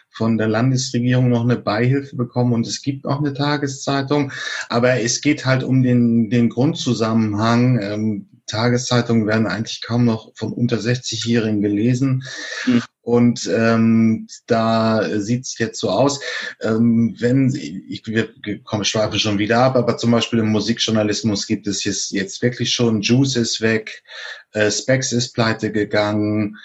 [0.10, 4.32] von der Landesregierung noch eine Beihilfe bekommen und es gibt auch eine Tageszeitung.
[4.70, 7.80] Aber es geht halt um den, den Grundzusammenhang.
[7.82, 12.24] Ähm, Tageszeitungen werden eigentlich kaum noch von unter 60-Jährigen gelesen.
[12.66, 12.82] Mhm.
[13.06, 16.22] Und ähm, da sieht es jetzt so aus,
[16.60, 18.30] ähm, wenn ich wir
[18.63, 22.74] komme schweife schon wieder ab, aber zum Beispiel im Musikjournalismus gibt es jetzt, jetzt wirklich
[22.74, 24.02] schon Juice ist weg,
[24.54, 26.58] äh, Specs ist pleite gegangen,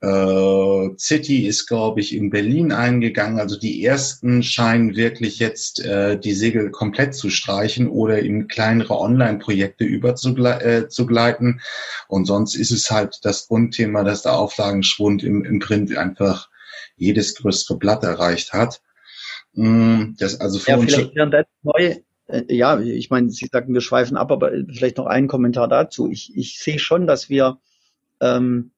[0.00, 3.40] äh, City ist, glaube ich, in Berlin eingegangen.
[3.40, 8.98] Also die ersten scheinen wirklich jetzt äh, die Segel komplett zu streichen oder in kleinere
[8.98, 11.60] Online-Projekte überzugleiten.
[11.60, 16.48] Äh, Und sonst ist es halt das Grundthema, dass der Auflagenschwund im, im Print einfach
[16.96, 18.80] jedes größere Blatt erreicht hat.
[19.52, 23.48] Mm, das also für ja, uns vielleicht wären das neue, äh, ja, ich meine, Sie
[23.50, 26.10] sagten, wir schweifen ab, aber vielleicht noch einen Kommentar dazu.
[26.10, 27.58] Ich, ich sehe schon, dass wir
[28.20, 28.72] ähm,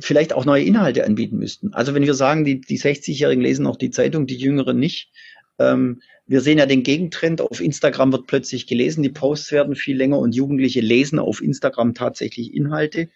[0.00, 1.72] vielleicht auch neue Inhalte anbieten müssten.
[1.72, 5.10] Also wenn wir sagen, die, die 60-Jährigen lesen noch die Zeitung, die Jüngeren nicht.
[5.58, 7.40] Ähm, wir sehen ja den Gegentrend.
[7.40, 11.94] Auf Instagram wird plötzlich gelesen, die Posts werden viel länger und Jugendliche lesen auf Instagram
[11.94, 13.08] tatsächlich Inhalte.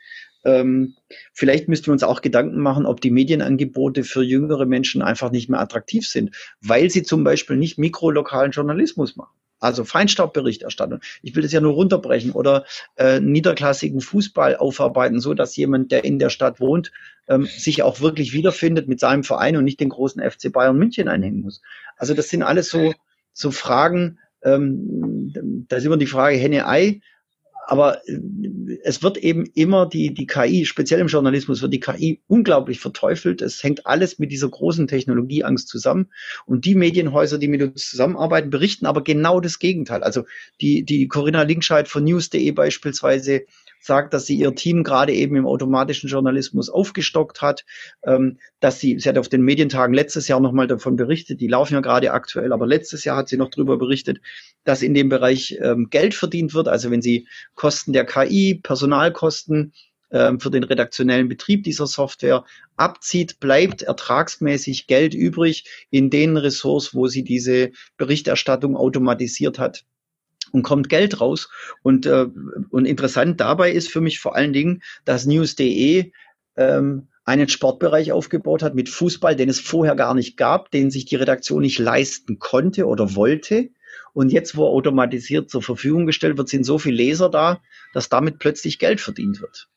[0.44, 0.94] Ähm,
[1.32, 5.50] vielleicht müssten wir uns auch Gedanken machen, ob die Medienangebote für jüngere Menschen einfach nicht
[5.50, 9.39] mehr attraktiv sind, weil sie zum Beispiel nicht mikrolokalen Journalismus machen.
[9.60, 11.00] Also Feinstaubberichterstattung.
[11.22, 12.64] Ich will das ja nur runterbrechen oder
[12.96, 16.92] äh, niederklassigen Fußball aufarbeiten, so dass jemand, der in der Stadt wohnt,
[17.28, 21.08] ähm, sich auch wirklich wiederfindet mit seinem Verein und nicht den großen FC Bayern München
[21.08, 21.60] einhängen muss.
[21.96, 22.94] Also das sind alles so
[23.32, 24.18] so Fragen.
[24.42, 27.00] Ähm, da ist immer die Frage Henne-Ei
[27.70, 28.18] aber äh,
[28.82, 33.42] es wird eben immer die, die KI, speziell im Journalismus, wird die KI unglaublich verteufelt.
[33.42, 36.08] Es hängt alles mit dieser großen Technologieangst zusammen.
[36.46, 40.02] Und die Medienhäuser, die mit uns zusammenarbeiten, berichten aber genau das Gegenteil.
[40.02, 40.24] Also
[40.60, 43.42] die, die Corinna Linkscheid von news.de beispielsweise
[43.80, 47.64] sagt, dass sie ihr Team gerade eben im automatischen Journalismus aufgestockt hat,
[48.04, 51.74] ähm, dass sie, sie hat auf den Medientagen letztes Jahr nochmal davon berichtet, die laufen
[51.74, 54.20] ja gerade aktuell, aber letztes Jahr hat sie noch darüber berichtet,
[54.64, 59.72] dass in dem Bereich ähm, Geld verdient wird, also wenn sie Kosten der KI, Personalkosten,
[60.12, 62.44] ähm, für den redaktionellen Betrieb dieser Software
[62.76, 69.84] abzieht, bleibt ertragsmäßig Geld übrig in den Ressorts, wo sie diese Berichterstattung automatisiert hat
[70.52, 71.48] und kommt Geld raus.
[71.82, 72.26] Und, äh,
[72.70, 76.12] und interessant dabei ist für mich vor allen Dingen, dass News.de
[76.56, 81.04] ähm, einen Sportbereich aufgebaut hat mit Fußball, den es vorher gar nicht gab, den sich
[81.04, 83.70] die Redaktion nicht leisten konnte oder wollte.
[84.12, 87.60] Und jetzt, wo automatisiert zur Verfügung gestellt wird, sind so viele Leser da,
[87.92, 89.68] dass damit plötzlich Geld verdient wird.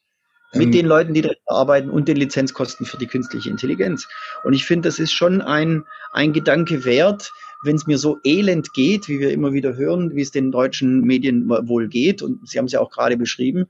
[0.54, 4.08] Mit ähm, den Leuten, die da arbeiten und den Lizenzkosten für die künstliche Intelligenz.
[4.44, 7.32] Und ich finde, das ist schon ein, ein Gedanke wert,
[7.64, 11.02] wenn es mir so elend geht, wie wir immer wieder hören, wie es den deutschen
[11.02, 13.68] Medien wohl geht, und Sie haben es ja auch gerade beschrieben,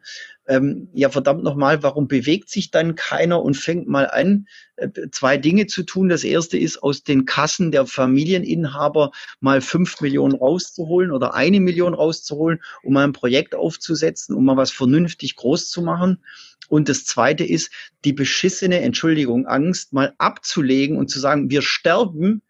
[0.47, 5.37] ähm, ja verdammt nochmal, warum bewegt sich dann keiner und fängt mal an, äh, zwei
[5.37, 6.09] Dinge zu tun.
[6.09, 11.93] Das erste ist, aus den Kassen der Familieninhaber mal fünf Millionen rauszuholen oder eine Million
[11.93, 16.19] rauszuholen, um mal ein Projekt aufzusetzen, um mal was vernünftig groß zu machen.
[16.69, 17.71] Und das zweite ist,
[18.03, 22.41] die beschissene, Entschuldigung, Angst mal abzulegen und zu sagen, wir sterben,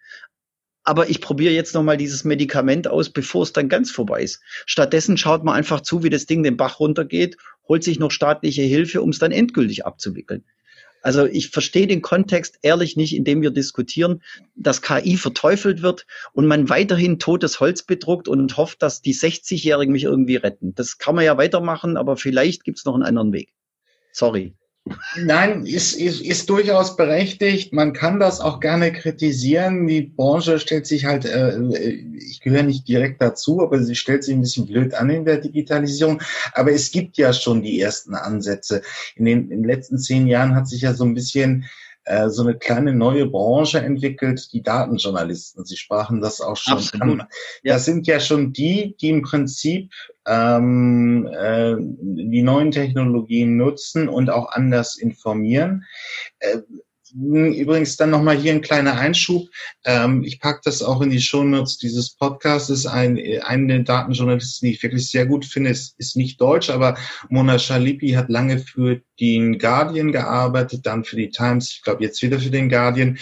[0.84, 4.42] aber ich probiere jetzt nochmal dieses Medikament aus, bevor es dann ganz vorbei ist.
[4.66, 8.64] Stattdessen schaut man einfach zu, wie das Ding den Bach runtergeht, holt sich noch staatliche
[8.64, 10.44] Hilfe, um es dann endgültig abzuwickeln.
[11.02, 14.24] Also ich verstehe den Kontext ehrlich nicht, in dem wir diskutieren,
[14.56, 19.92] dass KI verteufelt wird und man weiterhin totes Holz bedruckt und hofft, dass die 60-Jährigen
[19.92, 20.74] mich irgendwie retten.
[20.76, 23.54] Das kann man ja weitermachen, aber vielleicht gibt es noch einen anderen Weg.
[24.14, 24.56] Sorry.
[25.16, 27.72] Nein, ist, ist, ist durchaus berechtigt.
[27.72, 29.88] Man kann das auch gerne kritisieren.
[29.88, 31.58] Die Branche stellt sich halt, äh,
[32.18, 35.38] ich gehöre nicht direkt dazu, aber sie stellt sich ein bisschen blöd an in der
[35.38, 36.22] Digitalisierung.
[36.54, 38.82] Aber es gibt ja schon die ersten Ansätze.
[39.16, 41.66] In den, in den letzten zehn Jahren hat sich ja so ein bisschen
[42.06, 45.66] äh, so eine kleine neue Branche entwickelt, die Datenjournalisten.
[45.66, 47.22] Sie sprachen das auch schon Absolut.
[47.22, 47.28] an.
[47.64, 47.76] Ja.
[47.76, 49.91] Das sind ja schon die, die im Prinzip
[50.28, 55.86] ähm, äh, die neuen Technologien nutzen und auch anders informieren.
[56.39, 56.60] Äh,
[57.16, 59.47] Übrigens dann nochmal hier ein kleiner Einschub.
[59.86, 62.88] Ähm, ich packe das auch in die Shownotes dieses Podcasts.
[62.88, 66.97] Ein, eine Datenjournalistin, die ich wirklich sehr gut finde, ist, ist nicht deutsch, aber
[67.30, 72.22] Mona Shalipi hat lange für den Guardian gearbeitet, dann für die Times, ich glaube jetzt
[72.22, 73.18] wieder für den Guardian.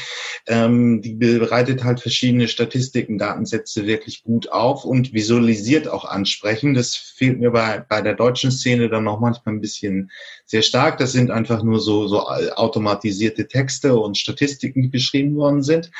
[0.48, 6.78] Ähm, die bereitet halt verschiedene Statistiken, Datensätze wirklich gut auf und visualisiert auch ansprechend.
[6.78, 10.12] Das fehlt mir bei, bei der deutschen Szene dann noch manchmal ein bisschen
[10.46, 10.98] sehr stark.
[10.98, 15.92] Das sind einfach nur so, so automatisierte Texte und Statistiken, die beschrieben worden sind.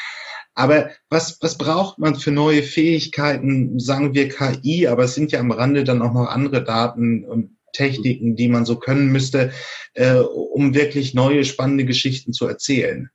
[0.54, 3.80] Aber was, was braucht man für neue Fähigkeiten?
[3.80, 7.58] Sagen wir KI, aber es sind ja am Rande dann auch noch andere Daten und
[7.74, 9.52] Techniken, die man so können müsste,
[9.94, 13.10] äh, um wirklich neue spannende Geschichten zu erzählen?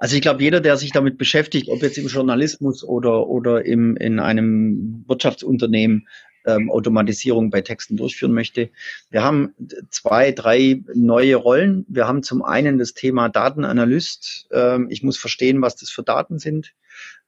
[0.00, 3.96] Also ich glaube, jeder, der sich damit beschäftigt, ob jetzt im Journalismus oder, oder im,
[3.96, 6.08] in einem Wirtschaftsunternehmen
[6.46, 8.70] ähm, Automatisierung bei Texten durchführen möchte.
[9.10, 9.54] Wir haben
[9.90, 11.84] zwei, drei neue Rollen.
[11.88, 14.48] Wir haben zum einen das Thema Datenanalyst.
[14.50, 16.72] Ähm, ich muss verstehen, was das für Daten sind.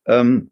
[0.07, 0.50] Ähm,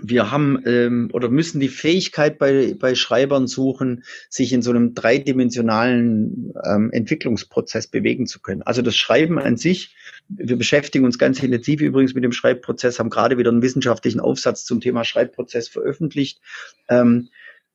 [0.00, 4.94] wir haben ähm, oder müssen die Fähigkeit bei, bei Schreibern suchen, sich in so einem
[4.94, 8.62] dreidimensionalen ähm, Entwicklungsprozess bewegen zu können.
[8.62, 9.94] Also das Schreiben an sich,
[10.28, 14.64] wir beschäftigen uns ganz intensiv übrigens mit dem Schreibprozess, haben gerade wieder einen wissenschaftlichen Aufsatz
[14.64, 16.40] zum Thema Schreibprozess veröffentlicht.
[16.88, 17.28] Ähm,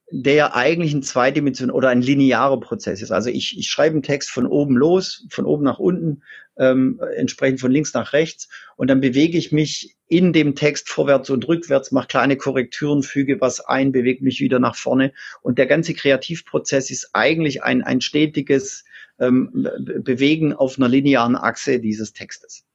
[0.10, 3.12] der eigentlich ein zweidimensional oder ein linearer Prozess ist.
[3.12, 6.24] Also ich, ich schreibe einen Text von oben los, von oben nach unten,
[6.58, 8.48] ähm, entsprechend von links nach rechts
[8.78, 13.42] und dann bewege ich mich in dem Text vorwärts und rückwärts, mache kleine Korrekturen, füge
[13.42, 18.00] was ein, bewege mich wieder nach vorne und der ganze Kreativprozess ist eigentlich ein, ein
[18.00, 18.86] stetiges
[19.20, 19.68] ähm,
[20.04, 22.67] Bewegen auf einer linearen Achse dieses Textes.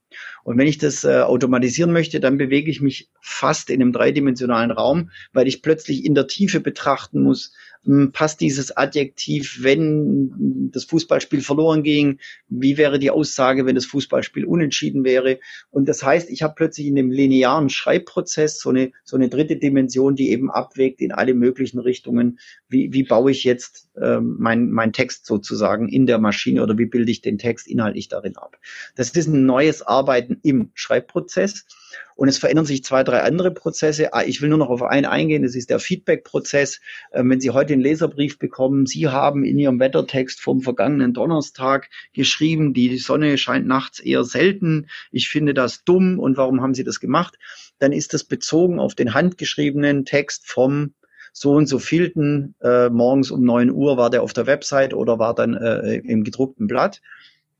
[0.45, 4.71] Und wenn ich das äh, automatisieren möchte, dann bewege ich mich fast in einem dreidimensionalen
[4.71, 7.53] Raum, weil ich plötzlich in der Tiefe betrachten muss,
[7.85, 12.19] hm, passt dieses Adjektiv, wenn das Fußballspiel verloren ging?
[12.49, 15.41] Wie wäre die Aussage, wenn das Fußballspiel unentschieden wäre?
[15.71, 19.57] Und das heißt, ich habe plötzlich in dem linearen Schreibprozess so eine, so eine dritte
[19.57, 22.39] Dimension, die eben abwägt in alle möglichen Richtungen.
[22.69, 26.87] Wie, wie baue ich jetzt ähm, mein, mein Text sozusagen in der Maschine oder wie
[26.87, 28.59] bilde ich den Text inhaltlich darin ab?
[28.95, 31.67] Das ist ein neues Arbeiten im Schreibprozess.
[32.15, 34.15] Und es verändern sich zwei, drei andere Prozesse.
[34.15, 36.81] Ah, ich will nur noch auf einen eingehen, das ist der Feedback-Prozess.
[37.13, 41.89] Ähm, wenn Sie heute einen Leserbrief bekommen, Sie haben in Ihrem Wettertext vom vergangenen Donnerstag
[42.13, 44.89] geschrieben, die Sonne scheint nachts eher selten.
[45.11, 47.39] Ich finde das dumm und warum haben Sie das gemacht?
[47.79, 50.95] Dann ist das bezogen auf den handgeschriebenen Text vom
[51.33, 55.19] so und so vielten äh, morgens um neun Uhr war der auf der Website oder
[55.19, 57.01] war dann äh, im gedruckten Blatt.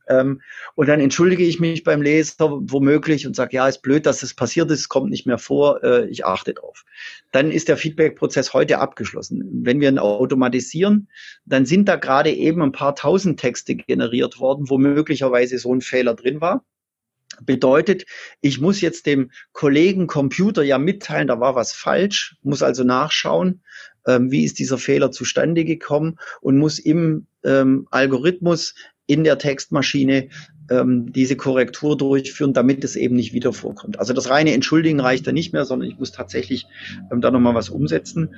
[0.09, 0.41] Ähm,
[0.75, 4.35] und dann entschuldige ich mich beim Leser womöglich und sage, ja, ist blöd, dass es
[4.35, 6.85] passiert ist, kommt nicht mehr vor, äh, ich achte drauf.
[7.31, 9.43] Dann ist der Feedback-Prozess heute abgeschlossen.
[9.63, 11.09] Wenn wir ihn automatisieren,
[11.45, 15.81] dann sind da gerade eben ein paar tausend Texte generiert worden, wo möglicherweise so ein
[15.81, 16.65] Fehler drin war.
[17.41, 18.05] Bedeutet,
[18.43, 23.63] ich muss jetzt dem Kollegen Computer ja mitteilen, da war was falsch, muss also nachschauen,
[24.07, 28.75] ähm, wie ist dieser Fehler zustande gekommen und muss im ähm, Algorithmus
[29.07, 30.29] in der Textmaschine
[30.71, 33.99] ähm, diese Korrektur durchführen, damit es eben nicht wieder vorkommt.
[33.99, 36.67] Also das reine Entschuldigen reicht da nicht mehr, sondern ich muss tatsächlich
[37.11, 38.35] ähm, da nochmal was umsetzen.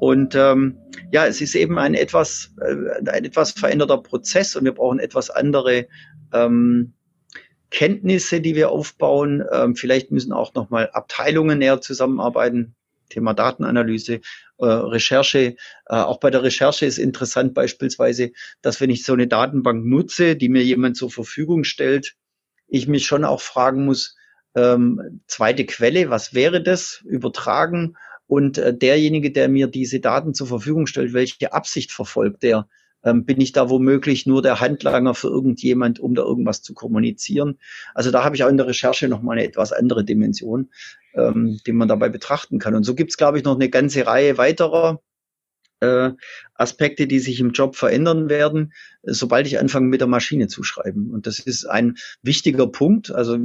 [0.00, 0.78] Und ähm,
[1.12, 5.30] ja, es ist eben ein etwas, äh, ein etwas veränderter Prozess und wir brauchen etwas
[5.30, 5.86] andere
[6.32, 6.92] ähm,
[7.70, 9.44] Kenntnisse, die wir aufbauen.
[9.52, 12.74] Ähm, vielleicht müssen auch nochmal Abteilungen näher zusammenarbeiten.
[13.08, 14.20] Thema Datenanalyse,
[14.58, 15.56] äh, Recherche.
[15.86, 18.32] Äh, auch bei der Recherche ist interessant beispielsweise,
[18.62, 22.14] dass wenn ich so eine Datenbank nutze, die mir jemand zur Verfügung stellt,
[22.66, 24.16] ich mich schon auch fragen muss,
[24.54, 27.02] ähm, zweite Quelle, was wäre das?
[27.04, 27.96] Übertragen.
[28.26, 32.68] Und äh, derjenige, der mir diese Daten zur Verfügung stellt, welche Absicht verfolgt der?
[33.04, 37.58] Ähm, bin ich da womöglich nur der Handlanger für irgendjemand, um da irgendwas zu kommunizieren?
[37.94, 40.70] Also da habe ich auch in der Recherche nochmal eine etwas andere Dimension,
[41.14, 42.74] ähm, die man dabei betrachten kann.
[42.74, 45.00] Und so gibt es, glaube ich, noch eine ganze Reihe weiterer
[45.80, 46.10] äh,
[46.54, 48.72] Aspekte, die sich im Job verändern werden,
[49.02, 51.10] sobald ich anfange mit der Maschine zu schreiben.
[51.10, 53.10] Und das ist ein wichtiger Punkt.
[53.10, 53.38] Also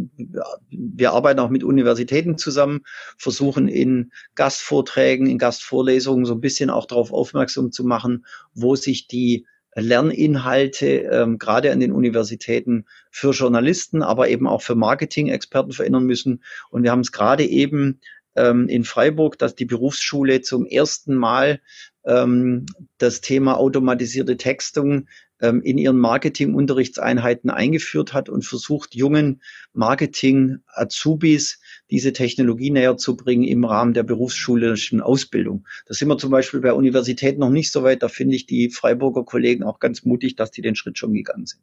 [0.69, 2.81] wir arbeiten auch mit Universitäten zusammen,
[3.17, 9.07] versuchen in Gastvorträgen, in Gastvorlesungen so ein bisschen auch darauf aufmerksam zu machen, wo sich
[9.07, 16.05] die Lerninhalte ähm, gerade an den Universitäten für Journalisten, aber eben auch für Marketing-Experten verändern
[16.05, 16.43] müssen.
[16.69, 17.99] Und wir haben es gerade eben
[18.35, 21.61] ähm, in Freiburg, dass die Berufsschule zum ersten Mal
[22.05, 22.65] ähm,
[22.97, 25.07] das Thema automatisierte Textung
[25.41, 29.41] ähm, in ihren Marketing-Unterrichtseinheiten eingeführt hat und versucht, jungen
[29.73, 31.59] Marketing-Azubis
[31.91, 35.67] diese Technologie näher zu bringen im Rahmen der berufsschulischen Ausbildung.
[35.85, 38.03] Da sind wir zum Beispiel bei Universitäten noch nicht so weit.
[38.03, 41.45] Da finde ich die Freiburger Kollegen auch ganz mutig, dass die den Schritt schon gegangen
[41.45, 41.61] sind.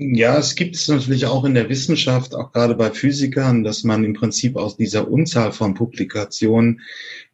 [0.00, 4.04] Ja, es gibt es natürlich auch in der Wissenschaft, auch gerade bei Physikern, dass man
[4.04, 6.82] im Prinzip aus dieser Unzahl von Publikationen,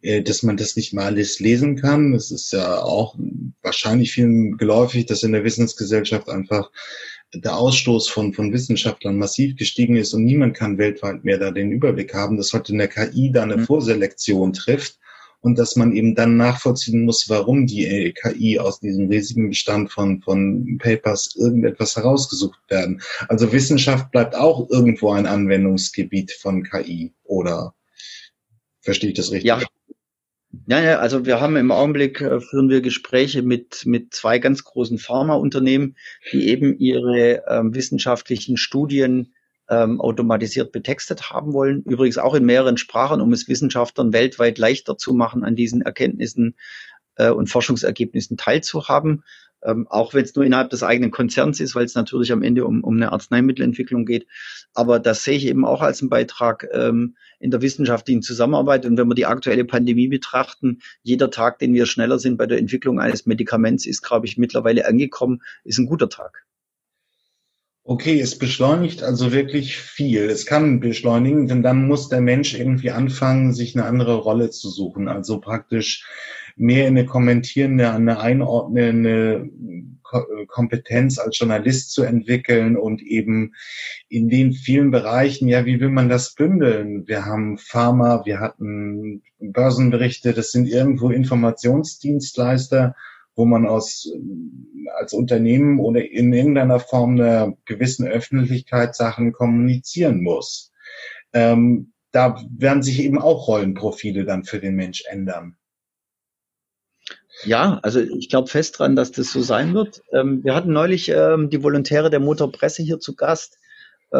[0.01, 2.15] äh, dass man das nicht mal alles lesen kann.
[2.15, 3.17] Es ist ja auch
[3.61, 6.71] wahrscheinlich vielen geläufig, dass in der Wissensgesellschaft einfach
[7.35, 11.71] der Ausstoß von, von Wissenschaftlern massiv gestiegen ist und niemand kann weltweit mehr da den
[11.71, 13.67] Überblick haben, dass heute in der KI da eine mhm.
[13.67, 14.99] Vorselektion trifft
[15.45, 20.23] und dass man eben dann nachvollziehen muss, warum die KI aus diesem riesigen Bestand von,
[20.23, 23.03] von Papers irgendetwas herausgesucht werden.
[23.29, 27.75] Also Wissenschaft bleibt auch irgendwo ein Anwendungsgebiet von KI, oder
[28.81, 29.49] verstehe ich das richtig?
[29.49, 29.61] Ja.
[30.67, 34.63] Ja, ja, also wir haben im Augenblick äh, führen wir Gespräche mit mit zwei ganz
[34.63, 35.97] großen Pharmaunternehmen,
[36.31, 39.34] die eben ihre ähm, wissenschaftlichen Studien
[39.69, 41.83] ähm, automatisiert betextet haben wollen.
[41.83, 46.57] Übrigens auch in mehreren Sprachen, um es Wissenschaftlern weltweit leichter zu machen, an diesen Erkenntnissen
[47.17, 49.25] äh, und Forschungsergebnissen teilzuhaben.
[49.63, 52.67] Ähm, auch wenn es nur innerhalb des eigenen Konzerns ist, weil es natürlich am Ende
[52.67, 54.27] um, um eine Arzneimittelentwicklung geht.
[54.75, 58.85] Aber das sehe ich eben auch als einen Beitrag ähm, in der wissenschaftlichen Zusammenarbeit.
[58.85, 62.59] Und wenn wir die aktuelle Pandemie betrachten, jeder Tag, den wir schneller sind bei der
[62.59, 66.44] Entwicklung eines Medikaments, ist, glaube ich, mittlerweile angekommen, ist ein guter Tag.
[67.87, 70.23] Okay, es beschleunigt also wirklich viel.
[70.23, 74.71] Es kann beschleunigen, denn dann muss der Mensch irgendwie anfangen, sich eine andere Rolle zu
[74.71, 75.07] suchen.
[75.07, 76.07] Also praktisch
[76.57, 79.51] mehr in eine kommentierende, eine einordnende
[80.47, 83.53] Kompetenz als Journalist zu entwickeln und eben
[84.09, 87.07] in den vielen Bereichen, ja, wie will man das bündeln?
[87.07, 92.95] Wir haben Pharma, wir hatten Börsenberichte, das sind irgendwo Informationsdienstleister
[93.37, 94.11] wo man aus,
[94.97, 100.73] als Unternehmen oder in irgendeiner Form einer gewissen Öffentlichkeit Sachen kommunizieren muss.
[101.33, 105.57] Ähm, da werden sich eben auch Rollenprofile dann für den Mensch ändern.
[107.45, 110.03] Ja, also ich glaube fest dran, dass das so sein wird.
[110.13, 113.59] Ähm, wir hatten neulich ähm, die Volontäre der Motorpresse hier zu Gast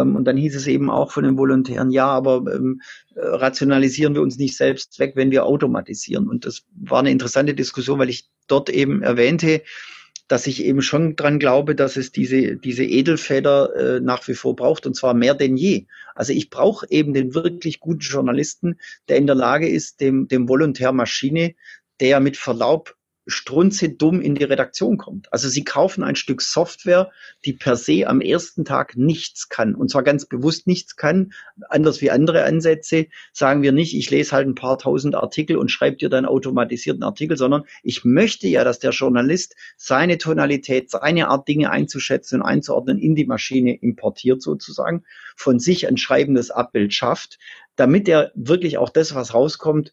[0.01, 2.81] und dann hieß es eben auch von den Volontären, ja, aber ähm,
[3.15, 6.29] äh, rationalisieren wir uns nicht selbst weg, wenn wir automatisieren.
[6.29, 9.63] Und das war eine interessante Diskussion, weil ich dort eben erwähnte,
[10.29, 14.57] dass ich eben schon dran glaube, dass es diese, diese Edelfeder äh, nach wie vor
[14.57, 15.87] braucht und zwar mehr denn je.
[16.15, 18.79] Also ich brauche eben den wirklich guten Journalisten,
[19.09, 21.55] der in der Lage ist, dem, dem Volontär Maschine,
[22.01, 22.97] der mit Verlaub
[23.27, 25.33] strunzedumm in die Redaktion kommt.
[25.33, 27.11] Also sie kaufen ein Stück Software,
[27.45, 29.75] die per se am ersten Tag nichts kann.
[29.75, 31.33] Und zwar ganz bewusst nichts kann.
[31.69, 35.71] Anders wie andere Ansätze sagen wir nicht, ich lese halt ein paar tausend Artikel und
[35.71, 41.29] schreibe dir dann automatisierten Artikel, sondern ich möchte ja, dass der Journalist seine Tonalität, seine
[41.29, 45.05] Art Dinge einzuschätzen und einzuordnen in die Maschine importiert sozusagen,
[45.37, 47.39] von sich ein schreibendes Abbild schafft,
[47.77, 49.93] damit er wirklich auch das, was rauskommt,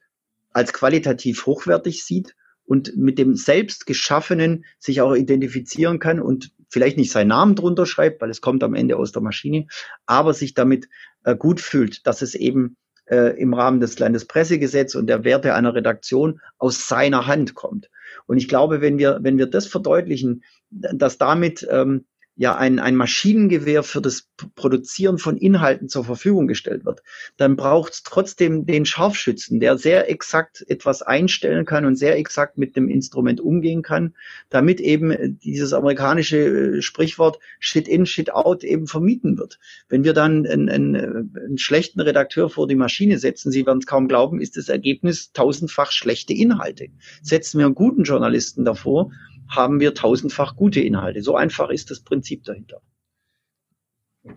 [0.54, 2.36] als qualitativ hochwertig sieht
[2.72, 7.86] und mit dem selbst geschaffenen sich auch identifizieren kann und vielleicht nicht seinen Namen drunter
[7.86, 9.68] schreibt, weil es kommt am Ende aus der Maschine,
[10.06, 10.88] aber sich damit
[11.26, 15.76] äh, gut fühlt, dass es eben äh, im Rahmen des Landespressegesetzes und der Werte einer
[15.76, 17.90] Redaktion aus seiner Hand kommt.
[18.26, 22.06] Und ich glaube, wenn wir, wenn wir das verdeutlichen, dass damit ähm,
[22.36, 27.04] ja ein, ein Maschinengewehr für das Produzieren von Inhalten zur Verfügung gestellt wird,
[27.38, 32.58] dann braucht es trotzdem den Scharfschützen, der sehr exakt etwas einstellen kann und sehr exakt
[32.58, 34.16] mit dem Instrument umgehen kann,
[34.50, 36.38] damit eben dieses amerikanische
[36.78, 39.60] äh, Sprichwort Shit in, Shit out eben vermieden wird.
[39.90, 43.86] Wenn wir dann einen, einen, einen schlechten Redakteur vor die Maschine setzen, Sie werden es
[43.86, 46.88] kaum glauben, ist das Ergebnis tausendfach schlechte Inhalte.
[47.22, 49.12] Setzen wir einen guten Journalisten davor,
[49.52, 51.22] haben wir tausendfach gute Inhalte.
[51.22, 52.82] So einfach ist das Prinzip dahinter.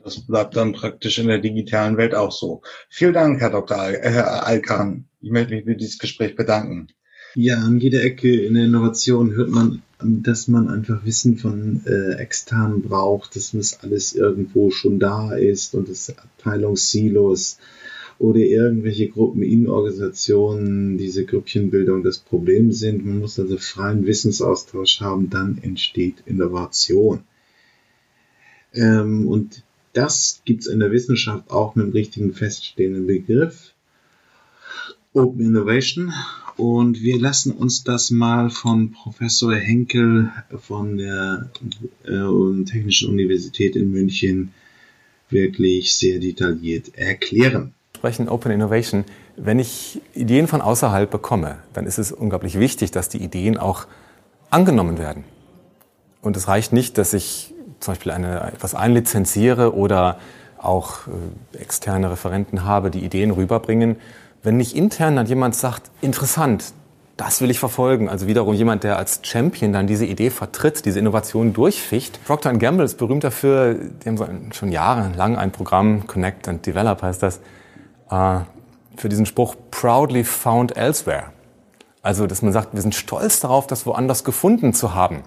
[0.03, 2.63] Das bleibt dann praktisch in der digitalen Welt auch so.
[2.89, 3.77] Vielen Dank, Herr Dr.
[3.77, 5.09] Äh, Alkan.
[5.21, 6.89] Ich möchte mich für dieses Gespräch bedanken.
[7.35, 12.15] Ja, an jeder Ecke in der Innovation hört man, dass man einfach Wissen von äh,
[12.15, 17.59] externen braucht, dass das alles irgendwo schon da ist und das Abteilungssilos
[18.25, 23.05] oder irgendwelche Gruppen in Organisationen diese Grüppchenbildung das Problem sind.
[23.05, 27.21] Man muss also freien Wissensaustausch haben, dann entsteht Innovation.
[28.73, 29.63] Ähm, und
[29.93, 33.75] das gibt es in der Wissenschaft auch mit dem richtigen feststehenden Begriff.
[35.13, 36.11] Open Innovation.
[36.57, 41.51] Und wir lassen uns das mal von Professor Henkel von der
[42.05, 44.55] äh, Technischen Universität in München
[45.29, 49.07] wirklich sehr detailliert erklären sprechen Open Innovation.
[49.35, 53.87] Wenn ich Ideen von außerhalb bekomme, dann ist es unglaublich wichtig, dass die Ideen auch
[54.51, 55.25] angenommen werden.
[56.21, 60.19] Und es reicht nicht, dass ich zum Beispiel eine, etwas einlizenziere oder
[60.59, 63.97] auch äh, externe Referenten habe, die Ideen rüberbringen.
[64.43, 66.75] Wenn nicht intern dann jemand sagt, interessant,
[67.17, 68.11] das will ich verfolgen.
[68.11, 72.23] Also wiederum jemand, der als Champion dann diese Idee vertritt, diese Innovation durchficht.
[72.27, 77.23] Procter Gamble ist berühmt dafür, die haben schon jahrelang ein Programm, Connect and Develop heißt
[77.23, 77.41] das,
[78.15, 81.25] äh, für diesen Spruch proudly found elsewhere.
[82.03, 85.23] Also, dass man sagt, wir sind stolz darauf, das woanders gefunden zu haben.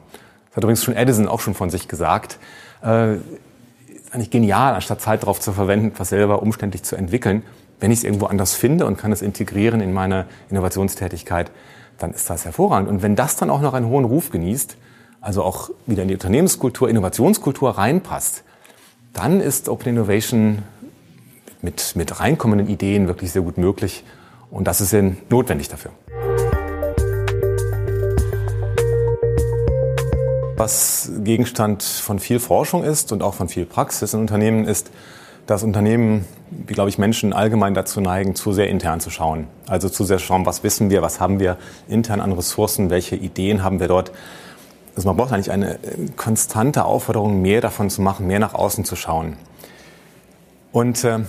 [0.50, 2.40] Das hat übrigens schon Edison auch schon von sich gesagt.
[2.84, 7.44] Äh, ist eigentlich genial, anstatt Zeit darauf zu verwenden, was selber umständlich zu entwickeln.
[7.80, 11.52] Wenn ich es irgendwo anders finde und kann es integrieren in meine Innovationstätigkeit,
[11.98, 12.90] dann ist das hervorragend.
[12.90, 14.78] Und wenn das dann auch noch einen hohen Ruf genießt,
[15.20, 18.44] also auch wieder in die Unternehmenskultur, Innovationskultur reinpasst,
[19.14, 20.64] dann ist Open Innovation
[21.62, 24.04] mit, mit reinkommenden Ideen wirklich sehr gut möglich.
[24.50, 25.92] Und das ist eben notwendig dafür.
[30.56, 34.90] Was Gegenstand von viel Forschung ist und auch von viel Praxis in Unternehmen ist,
[35.46, 39.48] dass Unternehmen, wie glaube ich Menschen allgemein dazu neigen, zu sehr intern zu schauen.
[39.68, 43.64] Also zu sehr schauen, was wissen wir, was haben wir intern an Ressourcen, welche Ideen
[43.64, 44.12] haben wir dort.
[44.96, 45.80] Also man braucht eigentlich eine
[46.16, 49.38] konstante Aufforderung, mehr davon zu machen, mehr nach außen zu schauen.
[50.72, 51.20] Und äh,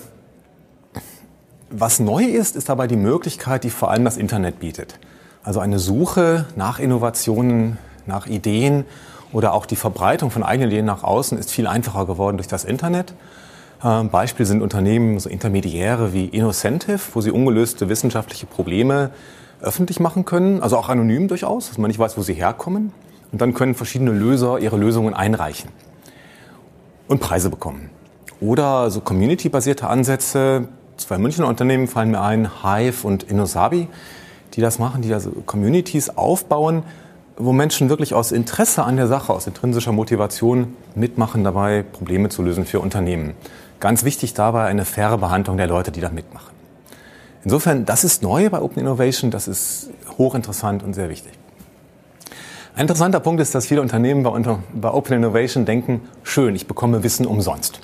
[1.70, 4.98] was neu ist, ist dabei die Möglichkeit, die vor allem das Internet bietet.
[5.42, 8.84] Also eine Suche nach Innovationen, nach Ideen
[9.32, 12.64] oder auch die Verbreitung von eigenen Ideen nach außen ist viel einfacher geworden durch das
[12.64, 13.14] Internet.
[13.84, 19.10] Ähm, Beispiel sind Unternehmen, so Intermediäre wie Innocentive, wo sie ungelöste wissenschaftliche Probleme
[19.60, 22.92] öffentlich machen können, also auch anonym durchaus, dass man nicht weiß, wo sie herkommen.
[23.30, 25.70] Und dann können verschiedene Löser ihre Lösungen einreichen
[27.08, 27.90] und Preise bekommen.
[28.40, 33.88] Oder so community-basierte Ansätze, zwei Münchner Unternehmen fallen mir ein, Hive und Innosabi,
[34.54, 36.82] die das machen, die also Communities aufbauen,
[37.36, 42.42] wo Menschen wirklich aus Interesse an der Sache, aus intrinsischer Motivation mitmachen, dabei Probleme zu
[42.42, 43.34] lösen für Unternehmen.
[43.80, 46.52] Ganz wichtig dabei eine faire Behandlung der Leute, die da mitmachen.
[47.44, 51.32] Insofern, das ist neu bei Open Innovation, das ist hochinteressant und sehr wichtig.
[52.74, 57.26] Ein interessanter Punkt ist, dass viele Unternehmen bei, Open Innovation denken, schön, ich bekomme Wissen
[57.26, 57.80] umsonst.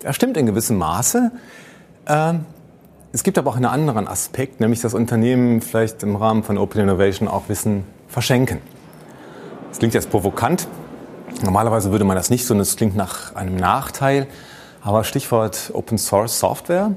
[0.00, 1.32] Das stimmt in gewissem Maße.
[2.06, 2.46] Ähm,
[3.12, 6.82] es gibt aber auch einen anderen Aspekt, nämlich dass Unternehmen vielleicht im Rahmen von Open
[6.82, 8.60] Innovation auch Wissen verschenken.
[9.68, 10.68] Das klingt jetzt provokant.
[11.42, 14.26] Normalerweise würde man das nicht so, und es klingt nach einem Nachteil.
[14.82, 16.92] Aber Stichwort Open Source Software,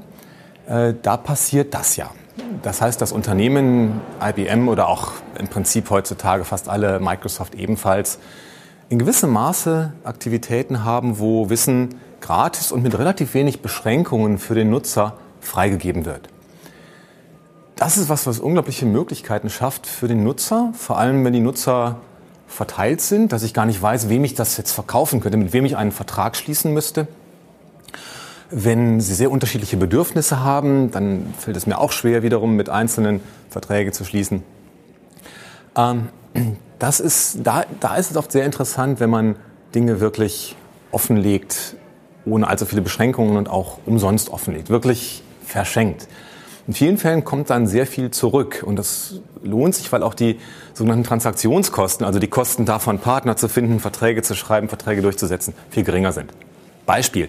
[0.68, 2.10] äh, da passiert das ja.
[2.62, 8.18] Das heißt, dass Unternehmen, IBM oder auch im Prinzip heutzutage fast alle, Microsoft ebenfalls,
[8.88, 14.70] in gewissem Maße Aktivitäten haben, wo Wissen gratis und mit relativ wenig Beschränkungen für den
[14.70, 16.28] Nutzer freigegeben wird.
[17.76, 21.96] Das ist was, was unglaubliche Möglichkeiten schafft für den Nutzer, vor allem wenn die Nutzer
[22.46, 25.64] verteilt sind, dass ich gar nicht weiß, wem ich das jetzt verkaufen könnte, mit wem
[25.64, 27.08] ich einen Vertrag schließen müsste.
[28.50, 33.20] Wenn sie sehr unterschiedliche Bedürfnisse haben, dann fällt es mir auch schwer, wiederum mit einzelnen
[33.48, 34.42] Verträge zu schließen.
[35.76, 36.08] Ähm,
[36.78, 39.36] das ist, da, da ist es oft sehr interessant, wenn man
[39.74, 40.56] Dinge wirklich
[40.90, 41.76] offenlegt,
[42.24, 46.08] ohne allzu viele Beschränkungen und auch umsonst offenlegt, wirklich verschenkt.
[46.66, 50.38] In vielen Fällen kommt dann sehr viel zurück und das lohnt sich, weil auch die
[50.74, 55.82] sogenannten Transaktionskosten, also die Kosten davon, Partner zu finden, Verträge zu schreiben, Verträge durchzusetzen, viel
[55.82, 56.32] geringer sind.
[56.86, 57.28] Beispiel.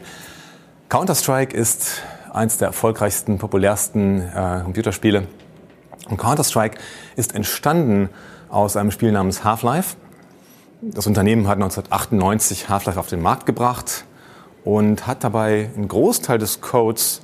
[0.90, 2.02] Counter-Strike ist
[2.34, 5.28] eins der erfolgreichsten, populärsten äh, Computerspiele.
[6.10, 6.78] Und Counter-Strike
[7.16, 8.10] ist entstanden
[8.50, 9.96] aus einem Spiel namens Half-Life.
[10.82, 14.06] Das Unternehmen hat 1998 Half-Life auf den Markt gebracht
[14.64, 17.22] und hat dabei einen Großteil des Codes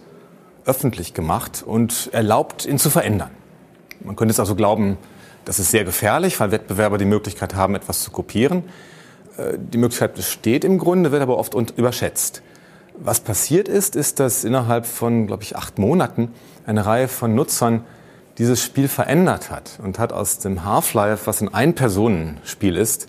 [0.66, 3.32] öffentlich gemacht und erlaubt, ihn zu verändern.
[4.04, 4.98] Man könnte es also glauben,
[5.46, 8.64] das ist sehr gefährlich, weil Wettbewerber die Möglichkeit haben, etwas zu kopieren.
[9.38, 12.42] Äh, die Möglichkeit besteht im Grunde, wird aber oft überschätzt.
[13.00, 16.34] Was passiert ist, ist, dass innerhalb von, glaube ich, acht Monaten
[16.66, 17.86] eine Reihe von Nutzern
[18.40, 23.08] dieses Spiel verändert hat und hat aus dem Half-Life, was ein Ein-Personen-Spiel ist,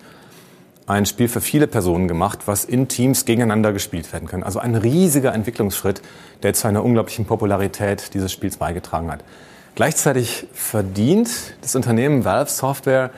[0.88, 4.42] ein Spiel für viele Personen gemacht, was in Teams gegeneinander gespielt werden kann.
[4.42, 6.00] Also ein riesiger Entwicklungsschritt,
[6.42, 9.22] der zu einer unglaublichen Popularität dieses Spiels beigetragen hat.
[9.74, 11.30] Gleichzeitig verdient
[11.60, 13.10] das Unternehmen Valve Software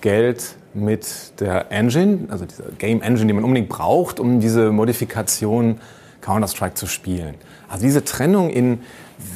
[0.00, 5.80] Geld mit der Engine, also dieser Game Engine, die man unbedingt braucht, um diese Modifikation
[6.22, 7.34] Counter-Strike zu spielen.
[7.68, 8.80] Also diese Trennung in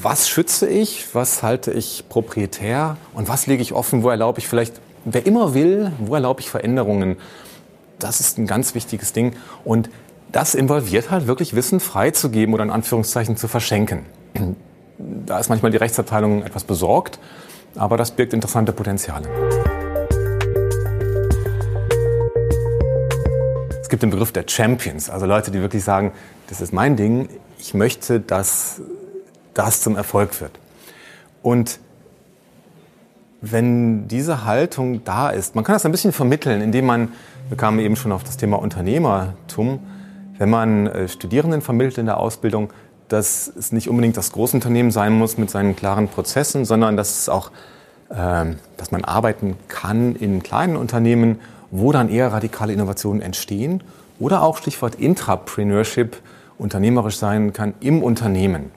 [0.03, 4.49] was schütze ich, was halte ich proprietär und was lege ich offen, wo erlaube ich
[4.49, 7.17] vielleicht, wer immer will, wo erlaube ich Veränderungen
[7.99, 9.35] das ist ein ganz wichtiges Ding.
[9.65, 9.91] Und
[10.33, 14.01] das involviert halt wirklich Wissen freizugeben oder in Anführungszeichen zu verschenken.
[14.99, 17.19] Da ist manchmal die Rechtsabteilung etwas besorgt,
[17.75, 19.29] aber das birgt interessante Potenziale.
[23.81, 26.13] Es gibt den Begriff der Champions, also Leute, die wirklich sagen,
[26.49, 27.29] das ist mein Ding,
[27.59, 28.81] ich möchte, dass
[29.55, 30.59] das zum Erfolg wird.
[31.43, 31.79] Und
[33.41, 37.13] wenn diese Haltung da ist, man kann das ein bisschen vermitteln, indem man
[37.49, 39.81] wir kamen eben schon auf das Thema Unternehmertum.
[40.39, 42.73] Wenn man äh, Studierenden vermittelt in der Ausbildung,
[43.09, 47.29] dass es nicht unbedingt das Großunternehmen sein muss mit seinen klaren Prozessen, sondern dass es
[47.29, 47.51] auch,
[48.11, 51.39] ähm, dass man arbeiten kann in kleinen Unternehmen,
[51.71, 53.83] wo dann eher radikale Innovationen entstehen
[54.19, 56.17] oder auch Stichwort Intrapreneurship,
[56.59, 58.71] unternehmerisch sein kann im Unternehmen.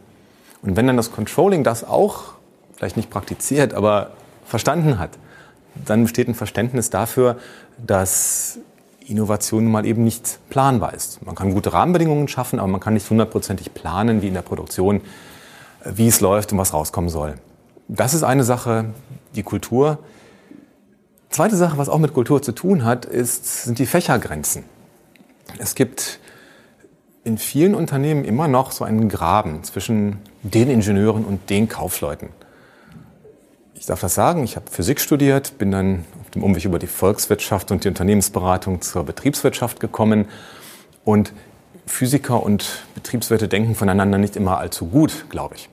[0.61, 2.33] Und wenn dann das Controlling das auch
[2.75, 4.11] vielleicht nicht praktiziert, aber
[4.45, 5.11] verstanden hat,
[5.75, 7.37] dann besteht ein Verständnis dafür,
[7.85, 8.59] dass
[9.07, 11.25] Innovation mal eben nicht planbar ist.
[11.25, 15.01] Man kann gute Rahmenbedingungen schaffen, aber man kann nicht hundertprozentig planen, wie in der Produktion,
[15.83, 17.35] wie es läuft und was rauskommen soll.
[17.87, 18.85] Das ist eine Sache,
[19.35, 19.97] die Kultur.
[21.29, 24.63] Zweite Sache, was auch mit Kultur zu tun hat, ist, sind die Fächergrenzen.
[25.57, 26.19] Es gibt
[27.23, 32.29] in vielen Unternehmen immer noch so einen Graben zwischen den Ingenieuren und den Kaufleuten
[33.79, 36.87] ich darf das sagen, ich habe Physik studiert, bin dann auf dem Umweg über die
[36.87, 40.25] Volkswirtschaft und die Unternehmensberatung zur Betriebswirtschaft gekommen.
[41.05, 41.31] Und
[41.85, 45.69] Physiker und Betriebswirte denken voneinander nicht immer allzu gut, glaube ich.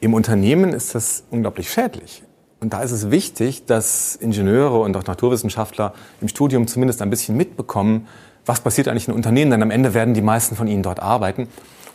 [0.00, 2.24] Im Unternehmen ist das unglaublich schädlich.
[2.58, 7.36] Und da ist es wichtig, dass Ingenieure und auch Naturwissenschaftler im Studium zumindest ein bisschen
[7.36, 8.08] mitbekommen,
[8.46, 11.46] was passiert eigentlich in Unternehmen, denn am Ende werden die meisten von ihnen dort arbeiten.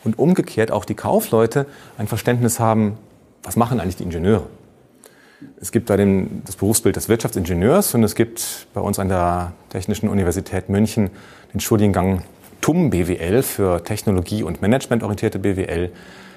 [0.04, 1.66] Und umgekehrt auch die Kaufleute
[1.98, 2.96] ein Verständnis haben,
[3.42, 4.46] was machen eigentlich die Ingenieure.
[5.60, 9.52] Es gibt da den, das Berufsbild des Wirtschaftsingenieurs und es gibt bei uns an der
[9.70, 11.10] Technischen Universität München
[11.54, 12.22] den Studiengang
[12.60, 15.90] TUM BWL für Technologie- und Managementorientierte BWL.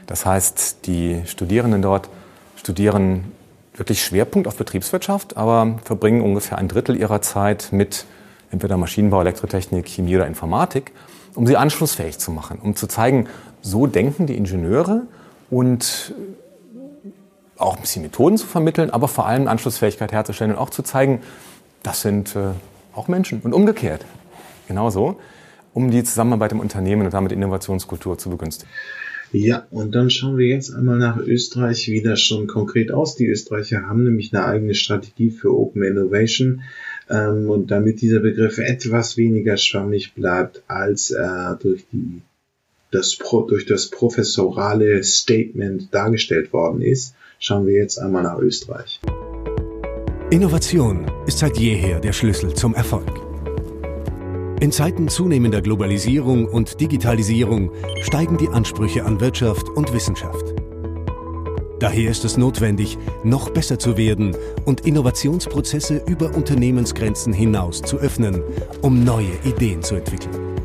[0.06, 2.10] Das heißt, die Studierenden dort
[2.56, 3.32] studieren
[3.76, 8.06] wirklich Schwerpunkt auf Betriebswirtschaft, aber verbringen ungefähr ein Drittel ihrer Zeit mit
[8.52, 10.92] entweder Maschinenbau, Elektrotechnik, Chemie oder Informatik,
[11.36, 13.28] um sie anschlussfähig zu machen, um zu zeigen,
[13.62, 15.04] so denken die Ingenieure
[15.50, 16.14] und
[17.58, 21.22] auch ein bisschen Methoden zu vermitteln, aber vor allem Anschlussfähigkeit herzustellen und auch zu zeigen,
[21.84, 22.52] das sind äh,
[22.94, 24.06] auch Menschen und umgekehrt.
[24.68, 25.20] Genauso,
[25.74, 28.72] um die Zusammenarbeit im Unternehmen und damit Innovationskultur zu begünstigen.
[29.32, 33.16] Ja, und dann schauen wir jetzt einmal nach Österreich, wie das schon konkret aus.
[33.16, 36.62] Die Österreicher haben nämlich eine eigene Strategie für Open Innovation.
[37.10, 42.22] Ähm, und damit dieser Begriff etwas weniger schwammig bleibt, als er durch, die,
[42.92, 49.00] das, durch das professorale Statement dargestellt worden ist, schauen wir jetzt einmal nach Österreich.
[50.30, 53.12] Innovation ist seit jeher der Schlüssel zum Erfolg.
[54.62, 57.72] In Zeiten zunehmender Globalisierung und Digitalisierung
[58.02, 60.54] steigen die Ansprüche an Wirtschaft und Wissenschaft.
[61.80, 68.42] Daher ist es notwendig, noch besser zu werden und Innovationsprozesse über Unternehmensgrenzen hinaus zu öffnen,
[68.82, 70.63] um neue Ideen zu entwickeln.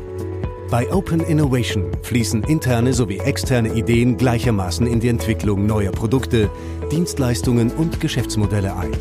[0.71, 6.47] Bei Open Innovation fließen interne sowie externe Ideen gleichermaßen in die Entwicklung neuer Produkte,
[6.91, 8.91] Dienstleistungen und Geschäftsmodelle ein.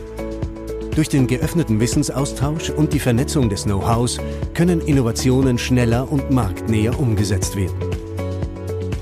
[0.94, 4.18] Durch den geöffneten Wissensaustausch und die Vernetzung des Know-hows
[4.54, 7.76] können Innovationen schneller und marktnäher umgesetzt werden.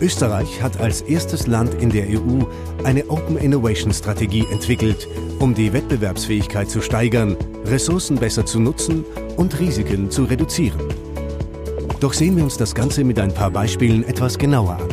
[0.01, 2.43] Österreich hat als erstes Land in der EU
[2.83, 5.07] eine Open Innovation Strategie entwickelt,
[5.39, 9.05] um die Wettbewerbsfähigkeit zu steigern, Ressourcen besser zu nutzen
[9.37, 11.06] und Risiken zu reduzieren.
[12.01, 14.89] Doch sehen wir uns das Ganze mit ein paar Beispielen etwas genauer an.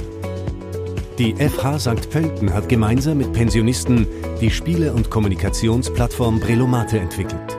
[1.17, 2.09] Die FH St.
[2.09, 4.07] Pölten hat gemeinsam mit Pensionisten
[4.39, 7.57] die Spiele- und Kommunikationsplattform Brelomate entwickelt.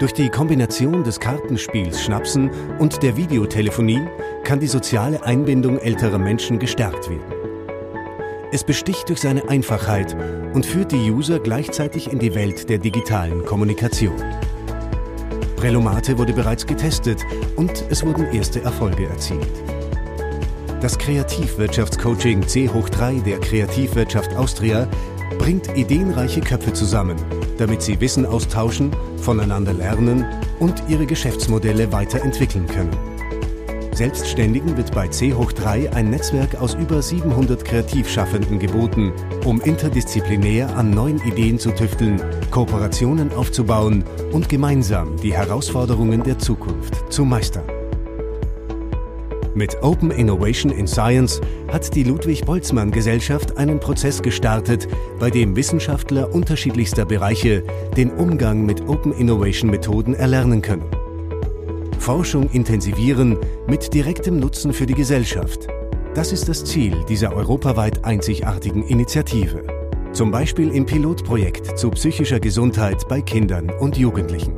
[0.00, 4.00] Durch die Kombination des Kartenspiels Schnapsen und der Videotelefonie
[4.44, 7.32] kann die soziale Einbindung älterer Menschen gestärkt werden.
[8.50, 10.16] Es besticht durch seine Einfachheit
[10.54, 14.16] und führt die User gleichzeitig in die Welt der digitalen Kommunikation.
[15.58, 19.48] Prelomate wurde bereits getestet und es wurden erste Erfolge erzielt.
[20.80, 24.86] Das Kreativwirtschaftscoaching C hoch 3 der Kreativwirtschaft Austria
[25.36, 27.16] bringt ideenreiche Köpfe zusammen,
[27.56, 30.24] damit sie Wissen austauschen, voneinander lernen
[30.60, 33.17] und ihre Geschäftsmodelle weiterentwickeln können.
[33.98, 39.12] Selbstständigen wird bei C hoch 3 ein Netzwerk aus über 700 Kreativschaffenden geboten,
[39.44, 42.22] um interdisziplinär an neuen Ideen zu tüfteln,
[42.52, 47.64] Kooperationen aufzubauen und gemeinsam die Herausforderungen der Zukunft zu meistern.
[49.56, 54.86] Mit Open Innovation in Science hat die Ludwig Boltzmann Gesellschaft einen Prozess gestartet,
[55.18, 57.64] bei dem Wissenschaftler unterschiedlichster Bereiche
[57.96, 60.97] den Umgang mit Open Innovation Methoden erlernen können.
[62.08, 63.36] Forschung intensivieren
[63.66, 65.68] mit direktem Nutzen für die Gesellschaft.
[66.14, 69.62] Das ist das Ziel dieser europaweit einzigartigen Initiative.
[70.14, 74.54] Zum Beispiel im Pilotprojekt zu psychischer Gesundheit bei Kindern und Jugendlichen.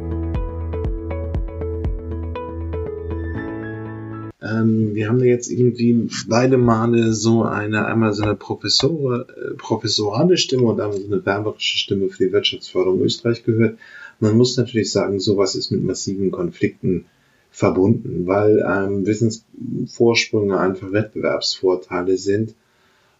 [4.40, 9.54] Ähm, wir haben da jetzt irgendwie beide Male so eine, einmal so eine Professor, äh,
[9.56, 13.76] professorale Stimme und einmal so eine werberische Stimme für die Wirtschaftsförderung Österreich gehört.
[14.20, 17.06] Man muss natürlich sagen, sowas ist mit massiven Konflikten
[17.50, 22.54] verbunden, weil ähm, Wissensvorsprünge einfach Wettbewerbsvorteile sind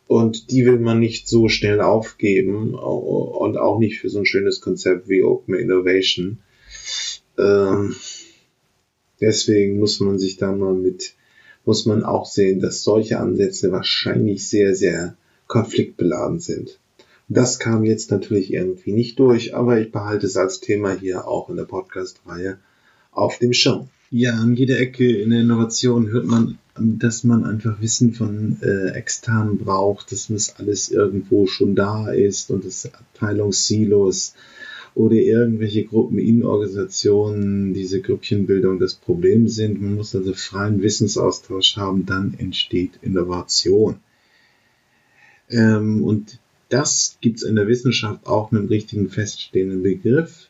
[0.06, 4.60] und die will man nicht so schnell aufgeben und auch nicht für so ein schönes
[4.60, 6.38] Konzept wie Open Innovation.
[7.38, 7.94] Ähm,
[9.20, 11.14] Deswegen muss man sich da mal mit,
[11.64, 15.16] muss man auch sehen, dass solche Ansätze wahrscheinlich sehr, sehr
[15.46, 16.78] konfliktbeladen sind.
[17.28, 21.48] Das kam jetzt natürlich irgendwie nicht durch, aber ich behalte es als Thema hier auch
[21.48, 22.58] in der Podcast-Reihe
[23.12, 23.88] auf dem Schirm.
[24.12, 28.88] Ja, an jeder Ecke in der Innovation hört man, dass man einfach Wissen von äh,
[28.88, 34.34] externen braucht, dass das alles irgendwo schon da ist und das Abteilungssilos
[34.96, 39.80] oder irgendwelche Gruppen in Organisationen diese Grüppchenbildung das Problem sind.
[39.80, 44.00] Man muss also freien Wissensaustausch haben, dann entsteht Innovation.
[45.48, 50.49] Ähm, und das gibt es in der Wissenschaft auch mit dem richtigen feststehenden Begriff.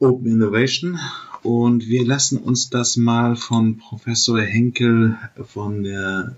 [0.00, 0.98] Open Innovation.
[1.42, 6.36] Und wir lassen uns das mal von Professor Henkel von der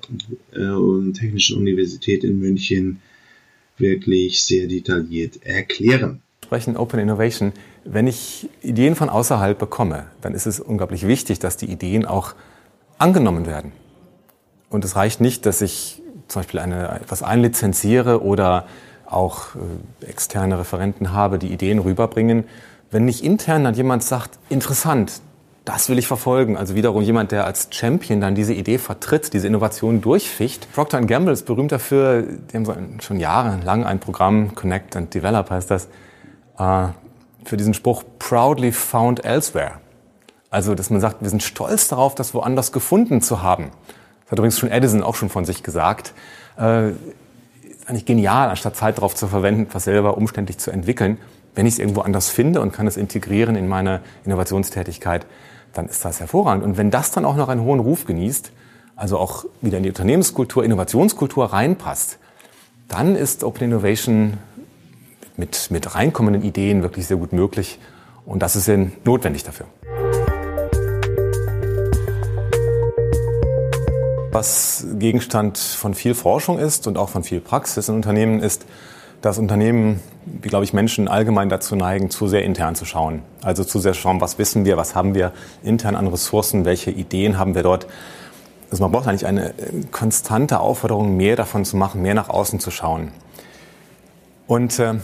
[0.53, 3.01] äh, Technischen Universität in München
[3.79, 6.21] wirklich sehr detailliert erklären
[6.53, 7.55] sprechen Open Innovation.
[7.87, 12.35] Wenn ich Ideen von außerhalb bekomme, dann ist es unglaublich wichtig, dass die Ideen auch
[12.99, 13.73] angenommen werden.
[14.69, 18.67] Und es reicht nicht, dass ich zum Beispiel eine, etwas einlizenziere oder
[19.07, 22.45] auch äh, externe Referenten habe, die Ideen rüberbringen.
[22.93, 25.23] Wenn nicht intern dann jemand sagt, interessant,
[25.65, 26.59] das will ich verfolgen.
[26.59, 30.71] Also wiederum jemand, der als Champion dann diese Idee vertritt, diese Innovation durchficht.
[30.75, 35.71] Procter Gamble ist berühmt dafür, die haben schon jahrelang ein Programm, Connect and Develop heißt
[35.71, 35.89] das,
[36.59, 36.89] äh,
[37.45, 39.81] für diesen Spruch proudly found elsewhere.
[40.51, 43.71] Also, dass man sagt, wir sind stolz darauf, das woanders gefunden zu haben.
[44.25, 46.13] Das hat übrigens schon Edison auch schon von sich gesagt.
[46.59, 46.97] Äh, ist
[47.87, 51.17] eigentlich genial, anstatt Zeit darauf zu verwenden, was selber umständlich zu entwickeln.
[51.55, 55.27] Wenn ich es irgendwo anders finde und kann es integrieren in meine Innovationstätigkeit,
[55.75, 56.65] dann ist das hervorragend.
[56.65, 58.53] Und wenn das dann auch noch einen hohen Ruf genießt,
[58.97, 62.19] also auch wieder in die Unternehmenskultur, Innovationskultur reinpasst,
[62.89, 64.39] dann ist Open Innovation
[65.37, 67.79] mit, mit reinkommenden Ideen wirklich sehr gut möglich.
[68.25, 69.67] Und das ist denn notwendig dafür.
[74.31, 78.65] Was Gegenstand von viel Forschung ist und auch von viel Praxis in Unternehmen ist,
[79.23, 83.23] dass Unternehmen, wie glaube ich Menschen allgemein dazu neigen, zu sehr intern zu schauen.
[83.41, 87.39] Also zu sehr schauen, was wissen wir, was haben wir intern an Ressourcen, welche Ideen
[87.39, 87.87] haben wir dort.
[88.71, 89.55] Also man braucht eigentlich eine
[89.93, 93.13] konstante Aufforderung, mehr davon zu machen, mehr nach außen zu schauen.
[94.49, 94.95] Und äh,